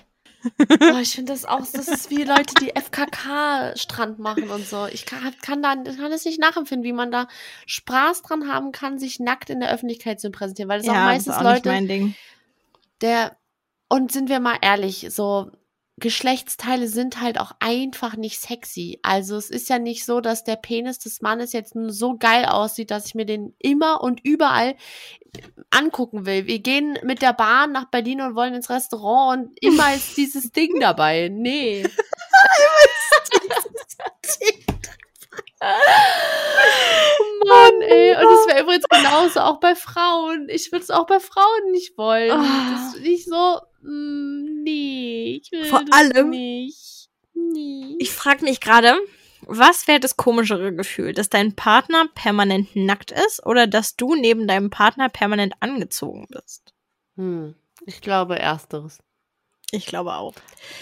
Oh, 0.58 0.98
ich 1.00 1.14
finde 1.14 1.32
das 1.32 1.44
auch, 1.44 1.60
das 1.60 1.88
ist 1.88 2.10
wie 2.10 2.24
Leute, 2.24 2.54
die 2.60 2.72
FKK-Strand 2.74 4.18
machen 4.18 4.50
und 4.50 4.66
so. 4.66 4.86
Ich 4.86 5.06
kann, 5.06 5.34
kann, 5.42 5.62
da, 5.62 5.74
kann 5.74 6.10
das 6.10 6.24
nicht 6.24 6.40
nachempfinden, 6.40 6.84
wie 6.84 6.92
man 6.92 7.10
da 7.10 7.28
Spaß 7.66 8.22
dran 8.22 8.48
haben 8.48 8.72
kann, 8.72 8.98
sich 8.98 9.20
nackt 9.20 9.50
in 9.50 9.60
der 9.60 9.72
Öffentlichkeit 9.72 10.20
zu 10.20 10.30
präsentieren. 10.30 10.68
Weil 10.68 10.80
das 10.80 10.88
auch 10.88 10.94
ja, 10.94 11.04
meistens 11.04 11.34
das 11.34 11.42
ist 11.42 11.46
auch 11.46 11.52
nicht 11.52 11.64
Leute, 11.64 11.68
mein 11.68 11.88
Ding. 11.88 12.14
der, 13.00 13.36
und 13.88 14.12
sind 14.12 14.28
wir 14.28 14.40
mal 14.40 14.58
ehrlich, 14.60 15.06
so 15.10 15.50
Geschlechtsteile 15.98 16.88
sind 16.88 17.20
halt 17.20 17.38
auch 17.38 17.52
einfach 17.60 18.16
nicht 18.16 18.40
sexy. 18.40 18.98
Also 19.02 19.36
es 19.36 19.50
ist 19.50 19.68
ja 19.68 19.78
nicht 19.78 20.04
so, 20.04 20.20
dass 20.20 20.42
der 20.42 20.56
Penis 20.56 20.98
des 20.98 21.20
Mannes 21.20 21.52
jetzt 21.52 21.74
nur 21.74 21.92
so 21.92 22.16
geil 22.16 22.46
aussieht, 22.46 22.90
dass 22.90 23.06
ich 23.06 23.14
mir 23.14 23.26
den 23.26 23.54
immer 23.58 24.02
und 24.02 24.20
überall 24.24 24.74
angucken 25.70 26.26
will. 26.26 26.46
Wir 26.46 26.58
gehen 26.60 26.98
mit 27.02 27.22
der 27.22 27.32
Bahn 27.32 27.72
nach 27.72 27.86
Berlin 27.86 28.20
und 28.20 28.34
wollen 28.34 28.54
ins 28.54 28.70
Restaurant 28.70 29.48
und 29.48 29.62
immer 29.62 29.94
ist 29.94 30.16
dieses 30.16 30.50
Ding 30.50 30.80
dabei. 30.80 31.28
Nee. 31.30 31.86
Mann, 37.52 37.82
ey. 37.82 38.10
Und 38.16 38.32
es 38.32 38.46
wäre 38.46 38.60
übrigens 38.62 38.84
genauso 38.88 39.40
auch 39.40 39.60
bei 39.60 39.74
Frauen. 39.74 40.48
Ich 40.48 40.72
würde 40.72 40.82
es 40.84 40.90
auch 40.90 41.06
bei 41.06 41.20
Frauen 41.20 41.70
nicht 41.72 41.96
wollen. 41.98 42.30
Ah. 42.30 42.70
Das 42.72 42.94
ist 42.94 43.02
nicht 43.02 43.26
so, 43.28 43.60
mm, 43.82 44.62
nee, 44.62 45.40
ich 45.42 45.52
will 45.52 45.64
Vor 45.64 45.82
das 45.84 45.98
allem- 45.98 46.30
nicht. 46.30 47.08
Nee. 47.34 47.96
Ich 47.98 48.10
frage 48.12 48.44
mich 48.44 48.60
gerade, 48.60 48.94
was 49.46 49.88
wäre 49.88 49.98
das 50.00 50.16
komischere 50.16 50.72
Gefühl, 50.74 51.12
dass 51.12 51.28
dein 51.28 51.56
Partner 51.56 52.06
permanent 52.14 52.76
nackt 52.76 53.10
ist 53.10 53.44
oder 53.44 53.66
dass 53.66 53.96
du 53.96 54.14
neben 54.14 54.46
deinem 54.46 54.70
Partner 54.70 55.08
permanent 55.08 55.54
angezogen 55.60 56.26
bist? 56.30 56.72
Hm, 57.16 57.54
ich 57.86 58.00
glaube 58.00 58.38
ersteres. 58.38 58.98
Ich 59.74 59.86
glaube 59.86 60.12
auch. 60.14 60.34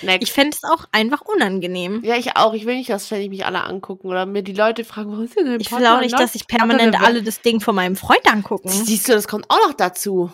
Next. 0.03 0.29
Ich 0.29 0.33
fände 0.33 0.57
es 0.57 0.64
auch 0.64 0.85
einfach 0.90 1.20
unangenehm. 1.22 2.03
ja, 2.05 2.16
ich 2.16 2.37
auch. 2.37 2.55
Ich 2.55 2.66
will 2.66 2.74
nicht, 2.76 2.90
dass 2.90 3.07
ständig 3.07 3.31
mich 3.31 3.46
alle 3.46 3.62
angucken 3.64 4.09
oder 4.09 4.26
mir 4.26 4.42
die 4.42 4.53
Leute 4.53 4.85
fragen, 4.85 5.11
warum 5.12 5.24
ist 5.24 5.37
denn 5.37 5.46
dein 5.46 5.61
Ich 5.61 5.70
will 5.70 5.87
auch 5.87 6.00
nicht, 6.00 6.11
nackt? 6.12 6.24
dass 6.24 6.33
sich 6.33 6.46
permanent 6.48 7.00
alle 7.00 7.22
das 7.22 7.40
Ding 7.40 7.61
von 7.61 7.74
meinem 7.76 7.94
Freund 7.96 8.26
angucken. 8.31 8.68
Siehst 8.68 9.09
du, 9.09 9.12
das 9.12 9.29
kommt 9.29 9.46
auch 9.48 9.61
noch 9.68 9.74
dazu. 9.74 10.33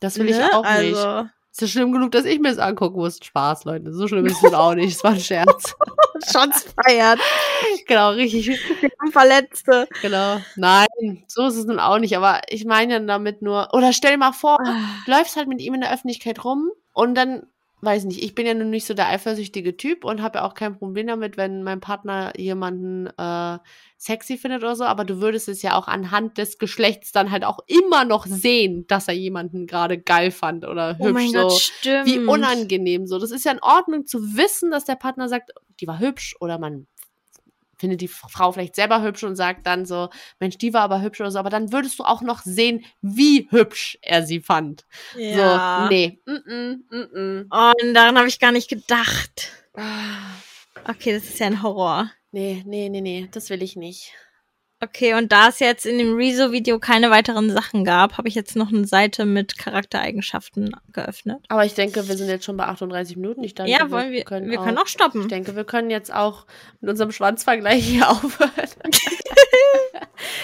Das 0.00 0.18
will 0.18 0.28
ich 0.30 0.36
Ne? 0.36 0.48
auch 0.52 0.62
nicht. 0.62 0.96
Also, 0.96 1.28
Ist 1.50 1.60
ja 1.62 1.66
schlimm 1.66 1.90
genug, 1.92 2.12
dass 2.12 2.26
ich 2.26 2.38
mir 2.38 2.50
das 2.50 2.58
angucken 2.58 2.96
muss. 2.98 3.18
Spaß, 3.22 3.64
Leute. 3.64 3.92
So 3.92 4.06
schlimm 4.06 4.26
ist 4.26 4.42
es 4.44 4.54
auch 4.54 4.74
nicht. 4.74 4.94
Es 4.96 5.02
war 5.02 5.10
ein 5.12 5.20
Scherz. 5.20 5.74
Shots 6.32 6.66
feiert. 6.84 7.18
genau, 7.88 8.10
richtig. 8.10 8.58
Verletzte. 9.10 9.88
Genau. 10.02 10.40
Nein, 10.56 11.24
so 11.26 11.46
ist 11.46 11.56
es 11.56 11.64
nun 11.64 11.78
auch 11.80 11.98
nicht. 11.98 12.16
Aber 12.16 12.40
ich 12.48 12.64
meine 12.64 12.94
ja 12.94 13.00
damit 13.00 13.42
nur. 13.42 13.68
Oder 13.72 13.92
stell 13.92 14.12
dir 14.12 14.18
mal 14.18 14.32
vor, 14.32 14.58
Ah. 14.64 14.76
du 15.06 15.10
läufst 15.10 15.36
halt 15.36 15.48
mit 15.48 15.60
ihm 15.60 15.74
in 15.74 15.80
der 15.80 15.92
Öffentlichkeit 15.92 16.44
rum 16.44 16.70
und 16.92 17.14
dann, 17.14 17.46
weiß 17.80 18.04
nicht, 18.04 18.22
ich 18.22 18.34
bin 18.34 18.46
ja 18.46 18.54
nun 18.54 18.70
nicht 18.70 18.86
so 18.86 18.94
der 18.94 19.08
eifersüchtige 19.08 19.76
Typ 19.76 20.04
und 20.04 20.22
habe 20.22 20.38
ja 20.38 20.44
auch 20.44 20.54
kein 20.54 20.78
Problem 20.78 21.06
damit, 21.06 21.36
wenn 21.36 21.62
mein 21.62 21.80
Partner 21.80 22.32
jemanden 22.36 23.06
äh, 23.18 23.58
sexy 23.98 24.38
findet 24.38 24.62
oder 24.62 24.76
so, 24.76 24.84
aber 24.84 25.04
du 25.04 25.20
würdest 25.20 25.48
es 25.48 25.62
ja 25.62 25.74
auch 25.74 25.86
anhand 25.86 26.38
des 26.38 26.58
Geschlechts 26.58 27.12
dann 27.12 27.30
halt 27.30 27.44
auch 27.44 27.60
immer 27.66 28.04
noch 28.04 28.26
sehen, 28.26 28.86
dass 28.86 29.08
er 29.08 29.14
jemanden 29.14 29.66
gerade 29.66 29.98
geil 29.98 30.30
fand 30.30 30.66
oder 30.66 30.96
Oh 30.98 31.06
hübsch 31.06 31.12
mein 31.14 31.30
so. 31.30 31.42
Gott, 31.42 31.60
stimmt. 31.60 32.06
Wie 32.06 32.18
unangenehm 32.18 33.06
so. 33.06 33.18
Das 33.18 33.30
ist 33.30 33.44
ja 33.44 33.52
in 33.52 33.62
Ordnung 33.62 34.06
zu 34.06 34.36
wissen, 34.36 34.70
dass 34.70 34.84
der 34.84 34.96
Partner 34.96 35.28
sagt, 35.28 35.52
die 35.80 35.86
war 35.86 35.98
hübsch 35.98 36.34
oder 36.40 36.58
man 36.58 36.86
findet 37.76 38.00
die 38.00 38.08
Frau 38.08 38.52
vielleicht 38.52 38.74
selber 38.74 39.02
hübsch 39.02 39.24
und 39.24 39.36
sagt 39.36 39.66
dann 39.66 39.86
so, 39.86 40.08
Mensch, 40.40 40.58
die 40.58 40.72
war 40.72 40.82
aber 40.82 41.02
hübsch 41.02 41.20
oder 41.20 41.30
so, 41.30 41.38
aber 41.38 41.50
dann 41.50 41.72
würdest 41.72 41.98
du 41.98 42.04
auch 42.04 42.22
noch 42.22 42.42
sehen, 42.42 42.84
wie 43.02 43.48
hübsch 43.50 43.98
er 44.02 44.22
sie 44.24 44.40
fand. 44.40 44.86
Ja. 45.16 45.82
So, 45.82 45.88
nee. 45.94 46.20
Mm 46.26 46.32
-mm, 46.32 46.76
mm 46.90 47.16
-mm. 47.16 47.46
Oh, 47.50 47.72
und 47.82 47.94
daran 47.94 48.18
habe 48.18 48.28
ich 48.28 48.40
gar 48.40 48.52
nicht 48.52 48.68
gedacht. 48.68 49.52
Okay, 50.84 51.12
das 51.12 51.24
ist 51.24 51.38
ja 51.38 51.46
ein 51.46 51.62
Horror. 51.62 52.10
Nee, 52.32 52.62
nee, 52.66 52.88
nee, 52.88 53.00
nee, 53.00 53.28
das 53.30 53.50
will 53.50 53.62
ich 53.62 53.76
nicht. 53.76 54.12
Okay, 54.82 55.14
und 55.14 55.32
da 55.32 55.48
es 55.48 55.58
jetzt 55.58 55.86
in 55.86 55.96
dem 55.96 56.16
Rezo-Video 56.16 56.78
keine 56.78 57.10
weiteren 57.10 57.50
Sachen 57.50 57.82
gab, 57.82 58.18
habe 58.18 58.28
ich 58.28 58.34
jetzt 58.34 58.56
noch 58.56 58.68
eine 58.68 58.86
Seite 58.86 59.24
mit 59.24 59.56
Charaktereigenschaften 59.56 60.76
geöffnet. 60.92 61.42
Aber 61.48 61.64
ich 61.64 61.72
denke, 61.72 62.06
wir 62.08 62.16
sind 62.16 62.28
jetzt 62.28 62.44
schon 62.44 62.58
bei 62.58 62.64
38 62.64 63.16
Minuten. 63.16 63.42
Ich 63.42 63.54
denke, 63.54 63.72
ja, 63.72 63.90
wollen 63.90 64.12
wir, 64.12 64.24
können, 64.24 64.50
wir 64.50 64.58
können 64.58 64.76
auch 64.76 64.86
stoppen. 64.86 65.22
Ich 65.22 65.28
denke, 65.28 65.56
wir 65.56 65.64
können 65.64 65.88
jetzt 65.88 66.12
auch 66.12 66.44
mit 66.82 66.90
unserem 66.90 67.10
Schwanzvergleich 67.10 67.84
hier 67.84 68.10
aufhören. 68.10 68.50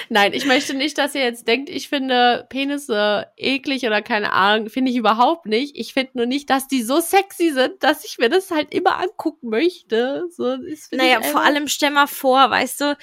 Nein, 0.09 0.33
ich 0.33 0.47
möchte 0.47 0.75
nicht, 0.75 0.99
dass 0.99 1.15
ihr 1.15 1.23
jetzt 1.23 1.47
denkt, 1.47 1.69
ich 1.69 1.89
finde 1.89 2.47
Penisse 2.49 3.27
eklig 3.37 3.87
oder 3.87 4.03
keine 4.03 4.33
Ahnung. 4.33 4.69
Finde 4.69 4.91
ich 4.91 4.97
überhaupt 4.97 5.47
nicht. 5.47 5.77
Ich 5.77 5.93
finde 5.93 6.13
nur 6.15 6.27
nicht, 6.27 6.51
dass 6.51 6.69
die 6.69 6.83
so 6.83 7.01
sexy 7.01 7.51
sind, 7.51 7.83
dass 7.83 8.05
ich 8.05 8.19
mir 8.19 8.29
das 8.29 8.51
halt 8.51 8.75
immer 8.75 8.99
angucken 8.99 9.49
möchte. 9.49 10.25
So, 10.31 10.57
naja, 10.91 11.23
vor 11.23 11.43
allem 11.43 11.69
stell 11.69 11.91
mal 11.91 12.07
vor, 12.07 12.51
weißt 12.51 12.81
du, 12.81 12.97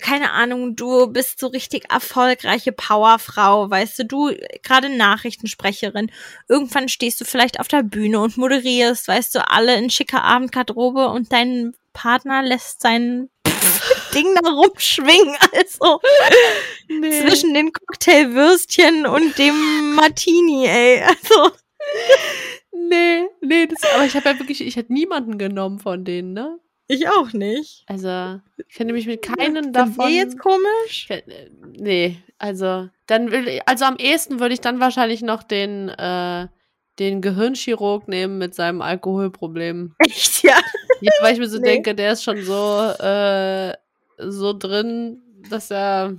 keine 0.00 0.32
Ahnung, 0.32 0.76
du 0.76 1.08
bist 1.08 1.40
so 1.40 1.48
richtig 1.48 1.90
erfolgreiche 1.90 2.72
Powerfrau, 2.72 3.68
weißt 3.68 3.98
du, 3.98 4.04
du 4.04 4.36
gerade 4.62 4.88
Nachrichtensprecherin. 4.88 6.10
Irgendwann 6.48 6.88
stehst 6.88 7.20
du 7.20 7.24
vielleicht 7.24 7.60
auf 7.60 7.68
der 7.68 7.82
Bühne 7.82 8.20
und 8.20 8.36
moderierst, 8.36 9.08
weißt 9.08 9.34
du, 9.34 9.48
alle 9.48 9.76
in 9.76 9.90
schicker 9.90 10.22
Abendgarderobe 10.22 11.08
und 11.08 11.32
dein 11.32 11.74
Partner 11.92 12.42
lässt 12.42 12.80
sein 12.80 13.28
Ding 14.14 14.34
da 14.42 14.50
rumschwingen, 14.50 15.36
also 15.54 16.00
nee. 16.88 17.20
zwischen 17.20 17.52
den 17.52 17.72
Cocktailwürstchen 17.72 19.06
und 19.06 19.36
dem 19.38 19.94
Martini, 19.94 20.66
ey, 20.66 21.02
also 21.02 21.50
nee, 22.72 23.26
nee, 23.42 23.66
das, 23.66 23.82
aber 23.92 24.06
ich 24.06 24.14
habe 24.14 24.30
ja 24.30 24.38
wirklich, 24.38 24.60
ich 24.62 24.76
hätte 24.76 24.92
niemanden 24.92 25.36
genommen 25.36 25.78
von 25.78 26.04
denen, 26.04 26.32
ne? 26.32 26.58
Ich 26.86 27.08
auch 27.08 27.32
nicht. 27.32 27.84
Also, 27.86 28.40
ich 28.68 28.74
kenne 28.74 28.92
mich 28.92 29.06
mit 29.06 29.22
keinen 29.22 29.72
davon. 29.72 30.08
Ist 30.08 30.14
jetzt 30.14 30.38
komisch? 30.38 31.06
Äh, 31.08 31.22
nee, 31.72 32.18
also, 32.38 32.88
dann 33.06 33.30
will 33.30 33.60
also 33.64 33.86
am 33.86 33.96
ehesten 33.96 34.38
würde 34.38 34.54
ich 34.54 34.60
dann 34.60 34.80
wahrscheinlich 34.80 35.22
noch 35.22 35.42
den, 35.42 35.88
äh, 35.88 36.46
den 36.98 37.22
Gehirnchirurg 37.22 38.06
nehmen 38.06 38.38
mit 38.38 38.54
seinem 38.54 38.82
Alkoholproblem. 38.82 39.94
Echt, 40.06 40.42
ja? 40.42 40.60
Ja, 41.00 41.10
weil 41.20 41.32
ich 41.32 41.38
mir 41.38 41.48
so 41.48 41.58
nee. 41.58 41.64
denke, 41.64 41.94
der 41.94 42.12
ist 42.12 42.22
schon 42.22 42.42
so, 42.42 42.80
äh, 43.02 43.74
so 44.18 44.52
drin, 44.52 45.22
dass 45.48 45.70
er, 45.70 46.16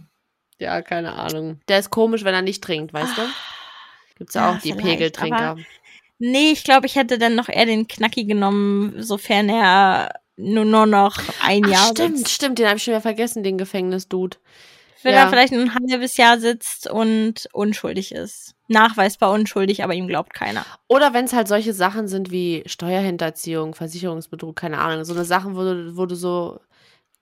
ja, 0.59 0.81
keine 0.81 1.13
Ahnung. 1.13 1.59
Der 1.67 1.79
ist 1.79 1.91
komisch, 1.91 2.23
wenn 2.23 2.33
er 2.33 2.41
nicht 2.41 2.63
trinkt, 2.63 2.91
weißt 2.91 3.17
du? 3.17 3.21
Gibt's 4.17 4.33
ja, 4.33 4.49
ja 4.49 4.57
auch 4.57 4.61
die 4.61 4.73
Pegeltrinker. 4.73 5.57
Nee, 6.17 6.51
ich 6.51 6.63
glaube, 6.63 6.85
ich 6.87 6.95
hätte 6.95 7.19
dann 7.19 7.35
noch 7.35 7.49
eher 7.49 7.65
den 7.65 7.87
Knacki 7.87 8.23
genommen, 8.23 8.95
sofern 9.01 9.49
er 9.49 10.21
nur, 10.37 10.65
nur 10.65 10.85
noch 10.85 11.17
ein 11.41 11.63
Ach, 11.65 11.69
Jahr 11.69 11.87
stimmt, 11.91 12.17
sitzt. 12.17 12.31
Stimmt, 12.31 12.59
den 12.59 12.67
habe 12.67 12.77
ich 12.77 12.83
schon 12.83 12.93
wieder 12.93 13.01
vergessen, 13.01 13.43
den 13.43 13.57
Gefängnisdude. 13.57 14.37
Wenn 15.03 15.13
ja. 15.13 15.21
er 15.21 15.29
vielleicht 15.29 15.53
ein 15.53 15.75
halbes 15.75 16.17
Jahr 16.17 16.39
sitzt 16.39 16.89
und 16.89 17.47
unschuldig 17.53 18.11
ist. 18.11 18.55
Nachweisbar 18.67 19.31
unschuldig, 19.31 19.83
aber 19.83 19.93
ihm 19.93 20.07
glaubt 20.07 20.33
keiner. 20.33 20.65
Oder 20.87 21.13
wenn 21.13 21.25
es 21.25 21.33
halt 21.33 21.47
solche 21.47 21.73
Sachen 21.73 22.07
sind 22.07 22.31
wie 22.31 22.63
Steuerhinterziehung, 22.65 23.75
Versicherungsbetrug, 23.75 24.55
keine 24.55 24.79
Ahnung, 24.79 25.05
so 25.05 25.13
eine 25.13 25.23
Sachen, 25.23 25.55
wo 25.55 25.61
du, 25.61 25.95
wo 25.95 26.07
du 26.07 26.15
so 26.15 26.59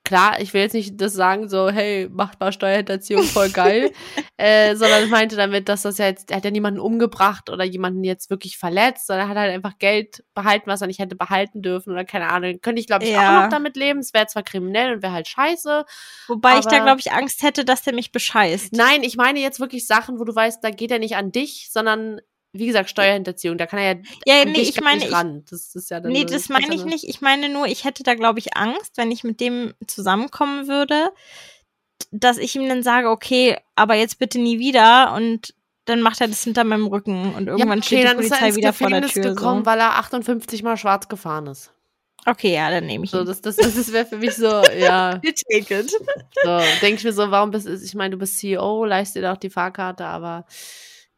klar, 0.03 0.41
ich 0.41 0.53
will 0.53 0.61
jetzt 0.61 0.73
nicht 0.73 0.99
das 0.99 1.13
sagen, 1.13 1.47
so, 1.47 1.69
hey, 1.69 2.09
macht 2.11 2.39
mal 2.39 2.51
Steuerhinterziehung 2.51 3.23
voll 3.23 3.49
geil, 3.49 3.91
äh, 4.37 4.75
sondern 4.75 5.03
ich 5.03 5.09
meinte 5.09 5.35
damit, 5.35 5.69
dass 5.69 5.83
das 5.83 5.97
ja 5.97 6.07
jetzt, 6.07 6.29
er 6.31 6.37
hat 6.37 6.45
ja 6.45 6.51
niemanden 6.51 6.79
umgebracht 6.79 7.49
oder 7.49 7.63
jemanden 7.63 8.03
jetzt 8.03 8.29
wirklich 8.29 8.57
verletzt, 8.57 9.07
sondern 9.07 9.27
er 9.27 9.29
hat 9.29 9.37
halt 9.37 9.53
einfach 9.53 9.79
Geld 9.79 10.23
behalten, 10.33 10.67
was 10.67 10.81
er 10.81 10.87
nicht 10.87 10.99
hätte 10.99 11.15
behalten 11.15 11.61
dürfen 11.61 11.91
oder 11.91 12.03
keine 12.03 12.29
Ahnung. 12.29 12.59
Könnte 12.61 12.81
ich, 12.81 12.87
glaube 12.87 13.05
ich, 13.05 13.11
ja. 13.11 13.37
auch 13.37 13.43
noch 13.43 13.49
damit 13.49 13.77
leben. 13.77 13.99
Es 13.99 14.13
wäre 14.13 14.27
zwar 14.27 14.43
kriminell 14.43 14.95
und 14.95 15.03
wäre 15.03 15.13
halt 15.13 15.27
scheiße. 15.27 15.85
Wobei 16.27 16.59
ich 16.59 16.65
da, 16.65 16.79
glaube 16.79 16.99
ich, 16.99 17.11
Angst 17.11 17.43
hätte, 17.43 17.63
dass 17.63 17.83
der 17.83 17.93
mich 17.93 18.11
bescheißt. 18.11 18.73
Nein, 18.73 19.03
ich 19.03 19.15
meine 19.15 19.39
jetzt 19.39 19.59
wirklich 19.59 19.87
Sachen, 19.87 20.19
wo 20.19 20.25
du 20.25 20.35
weißt, 20.35 20.63
da 20.63 20.69
geht 20.69 20.91
er 20.91 20.99
nicht 20.99 21.15
an 21.15 21.31
dich, 21.31 21.69
sondern 21.71 22.19
wie 22.53 22.67
gesagt, 22.67 22.89
Steuerhinterziehung, 22.89 23.57
da 23.57 23.65
kann 23.65 23.79
er 23.79 23.95
ja, 24.25 24.35
ja 24.37 24.45
nee, 24.45 24.61
ich 24.61 24.79
meine, 24.79 25.11
ran. 25.11 25.43
Das 25.49 25.75
ist 25.75 25.89
ja 25.89 25.99
dann 25.99 26.11
nee, 26.11 26.23
das 26.23 26.49
meine 26.49 26.73
ich 26.73 26.85
nicht. 26.85 27.03
Ich 27.03 27.19
meine 27.19 27.49
nur, 27.49 27.65
ich 27.65 27.83
hätte 27.83 28.03
da, 28.03 28.13
glaube 28.13 28.39
ich, 28.39 28.55
Angst, 28.55 28.95
wenn 28.95 29.11
ich 29.11 29.23
mit 29.23 29.41
dem 29.41 29.73
zusammenkommen 29.87 30.67
würde, 30.67 31.11
dass 32.11 32.37
ich 32.37 32.55
ihm 32.55 32.69
dann 32.69 32.83
sage, 32.83 33.09
okay, 33.09 33.57
aber 33.75 33.95
jetzt 33.95 34.19
bitte 34.19 34.39
nie 34.39 34.59
wieder 34.59 35.13
und 35.15 35.55
dann 35.85 36.01
macht 36.01 36.21
er 36.21 36.27
das 36.27 36.43
hinter 36.43 36.63
meinem 36.63 36.85
Rücken 36.85 37.33
und 37.33 37.47
irgendwann 37.47 37.79
ja, 37.79 37.85
okay, 37.85 37.85
steht 37.85 38.09
die 38.09 38.15
Polizei 38.15 38.55
wieder 38.55 38.71
vor 38.71 38.89
der 38.89 39.01
Tür. 39.01 39.23
gekommen, 39.23 39.61
so. 39.61 39.65
weil 39.65 39.79
er 39.79 39.97
58 39.97 40.63
Mal 40.63 40.77
schwarz 40.77 41.09
gefahren 41.09 41.47
ist. 41.47 41.71
Okay, 42.25 42.53
ja, 42.53 42.69
dann 42.69 42.85
nehme 42.85 43.03
ich 43.03 43.11
so. 43.11 43.23
Das, 43.25 43.41
das, 43.41 43.57
das 43.57 43.91
wäre 43.91 44.05
für 44.05 44.17
mich 44.17 44.35
so, 44.35 44.47
ja. 44.77 45.19
You 45.23 45.31
take 45.51 45.79
it. 45.79 45.91
So, 45.91 46.59
denke 46.81 46.95
ich 46.95 47.03
mir 47.03 47.11
so, 47.11 47.31
warum 47.31 47.51
bist 47.51 47.67
du, 47.67 47.73
ich 47.73 47.95
meine, 47.95 48.11
du 48.11 48.17
bist 48.17 48.37
CEO, 48.37 48.85
leistest 48.85 49.17
dir 49.17 49.29
doch 49.29 49.37
die 49.37 49.49
Fahrkarte, 49.49 50.05
aber 50.05 50.45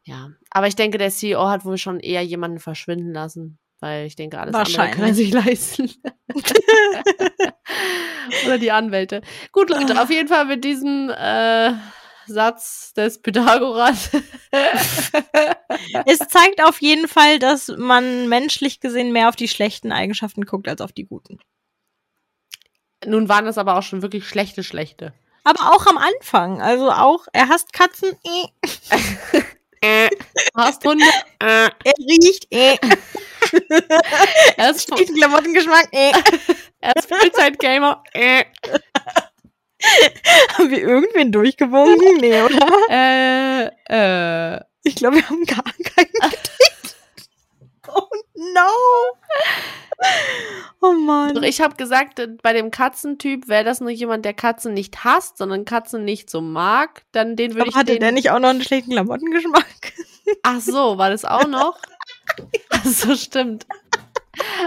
ja, 0.06 0.30
aber 0.50 0.68
ich 0.68 0.76
denke, 0.76 0.98
der 0.98 1.10
CEO 1.10 1.48
hat 1.48 1.64
wohl 1.64 1.78
schon 1.78 1.98
eher 1.98 2.22
jemanden 2.22 2.60
verschwinden 2.60 3.12
lassen, 3.12 3.58
weil 3.80 4.06
ich 4.06 4.14
denke, 4.14 4.38
alles 4.38 4.54
andere 4.54 4.90
kann 4.90 5.08
er 5.08 5.14
sich 5.14 5.32
leisten. 5.32 5.90
Oder 8.46 8.58
die 8.58 8.70
Anwälte. 8.70 9.20
Gut, 9.50 9.68
Leute, 9.68 10.00
auf 10.00 10.08
jeden 10.08 10.28
Fall 10.28 10.44
mit 10.44 10.62
diesem 10.64 11.10
äh, 11.10 11.72
Satz 12.26 12.92
des 12.94 13.20
Pythagoras. 13.20 14.10
es 16.06 16.18
zeigt 16.28 16.62
auf 16.62 16.80
jeden 16.80 17.08
Fall, 17.08 17.40
dass 17.40 17.66
man 17.76 18.28
menschlich 18.28 18.78
gesehen 18.78 19.12
mehr 19.12 19.28
auf 19.28 19.34
die 19.34 19.48
schlechten 19.48 19.90
Eigenschaften 19.90 20.44
guckt 20.44 20.68
als 20.68 20.80
auf 20.80 20.92
die 20.92 21.06
guten. 21.06 21.38
Nun 23.04 23.28
waren 23.28 23.44
das 23.44 23.58
aber 23.58 23.76
auch 23.76 23.82
schon 23.82 24.02
wirklich 24.02 24.28
schlechte, 24.28 24.62
schlechte. 24.62 25.14
Aber 25.42 25.72
auch 25.74 25.86
am 25.86 25.98
Anfang. 25.98 26.62
Also 26.62 26.92
auch, 26.92 27.26
er 27.32 27.48
hasst 27.48 27.72
Katzen. 27.72 28.16
Äh. 29.86 30.08
Hast 30.54 30.84
Hunde? 30.84 31.04
Äh. 31.38 31.68
Er 31.84 31.94
riecht. 31.98 32.46
Äh. 32.50 32.76
er 34.56 34.70
ist 34.70 34.90
Klamottengeschmack. 34.90 35.88
Äh. 35.92 36.12
Er 36.80 36.92
ist 36.96 37.08
Vollzeit-Gamer. 37.08 38.02
Äh. 38.12 38.44
Haben 40.54 40.70
wir 40.70 40.78
irgendwen 40.78 41.30
durchgewunken? 41.30 42.16
Nee, 42.18 42.42
oder? 42.42 42.68
Äh, 42.90 43.66
äh. 43.88 44.60
Ich 44.82 44.96
glaube, 44.96 45.16
wir 45.16 45.28
haben 45.28 45.44
gar 45.44 45.62
keinen 45.62 46.12
gedreht. 46.12 46.96
Oh 47.88 48.08
no! 48.34 48.70
Oh 50.82 50.92
Mann. 50.92 51.42
Ich 51.42 51.62
habe 51.62 51.74
gesagt, 51.76 52.20
bei 52.42 52.52
dem 52.52 52.70
Katzentyp 52.70 53.48
wäre 53.48 53.64
das 53.64 53.80
nur 53.80 53.90
jemand, 53.90 54.24
der 54.24 54.34
Katzen 54.34 54.74
nicht 54.74 55.04
hasst, 55.04 55.38
sondern 55.38 55.64
Katzen 55.64 56.04
nicht 56.04 56.28
so 56.28 56.40
mag. 56.42 57.02
Dann 57.12 57.34
den 57.34 57.54
würde 57.54 57.70
ich. 57.70 57.74
Hatte 57.74 57.98
der 57.98 58.12
nicht 58.12 58.30
auch 58.30 58.38
noch 58.38 58.50
einen 58.50 58.62
schlechten 58.62 58.92
Klamottengeschmack? 58.92 59.94
Ach 60.42 60.60
so, 60.60 60.98
war 60.98 61.10
das 61.10 61.24
auch 61.24 61.46
noch? 61.48 61.78
Ach 62.70 62.84
so, 62.84 63.16
stimmt. 63.16 63.66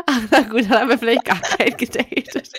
Ach, 0.06 0.22
na 0.32 0.42
gut, 0.42 0.64
dann 0.70 0.80
haben 0.80 0.90
wir 0.90 0.98
vielleicht 0.98 1.26
gar 1.26 1.40
keinen 1.40 1.78
gedatet. 1.78 2.52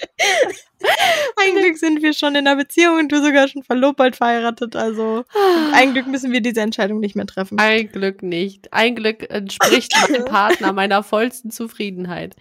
Ein 1.36 1.54
Glück 1.56 1.76
sind 1.76 2.02
wir 2.02 2.12
schon 2.12 2.34
in 2.34 2.46
einer 2.46 2.56
Beziehung 2.56 2.98
und 2.98 3.12
du 3.12 3.22
sogar 3.22 3.48
schon 3.48 3.62
verlobt, 3.62 3.96
bald 3.96 4.16
verheiratet. 4.16 4.76
Also 4.76 5.24
ein 5.72 5.92
Glück 5.92 6.06
müssen 6.06 6.32
wir 6.32 6.40
diese 6.40 6.60
Entscheidung 6.60 7.00
nicht 7.00 7.16
mehr 7.16 7.26
treffen. 7.26 7.58
Ein 7.58 7.90
Glück 7.90 8.22
nicht. 8.22 8.72
Ein 8.72 8.94
Glück 8.94 9.28
entspricht 9.30 9.94
meinem 10.08 10.24
Partner 10.26 10.72
meiner 10.72 11.02
vollsten 11.02 11.50
Zufriedenheit. 11.50 12.36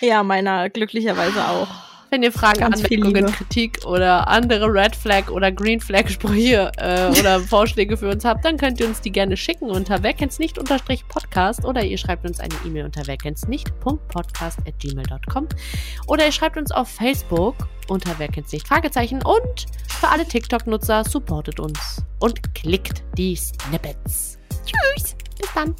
Ja, 0.00 0.22
meiner 0.22 0.70
glücklicherweise 0.70 1.48
auch. 1.48 1.93
Wenn 2.14 2.22
ihr 2.22 2.30
Fragen, 2.30 2.60
Ganz 2.60 2.84
Anmerkungen, 2.84 3.26
Kritik 3.26 3.84
oder 3.86 4.28
andere 4.28 4.72
Red 4.72 4.94
Flag 4.94 5.32
oder 5.32 5.50
Green 5.50 5.80
Flag 5.80 6.06
Sprüche 6.12 6.70
äh, 6.76 7.08
oder 7.18 7.40
Vorschläge 7.40 7.96
für 7.96 8.08
uns 8.08 8.24
habt, 8.24 8.44
dann 8.44 8.56
könnt 8.56 8.78
ihr 8.78 8.86
uns 8.86 9.00
die 9.00 9.10
gerne 9.10 9.36
schicken 9.36 9.68
unter 9.68 10.04
weckensnicht-podcast 10.04 11.64
oder 11.64 11.82
ihr 11.82 11.98
schreibt 11.98 12.24
uns 12.24 12.38
eine 12.38 12.54
E-Mail 12.64 12.84
unter 12.84 13.04
weckensnicht.podcast@gmail.com 13.08 15.48
oder 16.06 16.26
ihr 16.26 16.30
schreibt 16.30 16.56
uns 16.56 16.70
auf 16.70 16.88
Facebook 16.88 17.56
unter 17.88 18.16
weckensnicht 18.20 18.68
Fragezeichen 18.68 19.16
und 19.16 19.66
für 19.88 20.06
alle 20.06 20.24
TikTok-Nutzer 20.24 21.02
supportet 21.02 21.58
uns 21.58 22.00
und 22.20 22.54
klickt 22.54 23.02
die 23.18 23.34
Snippets. 23.34 24.38
Tschüss, 24.64 25.16
bis 25.36 25.52
dann. 25.52 25.74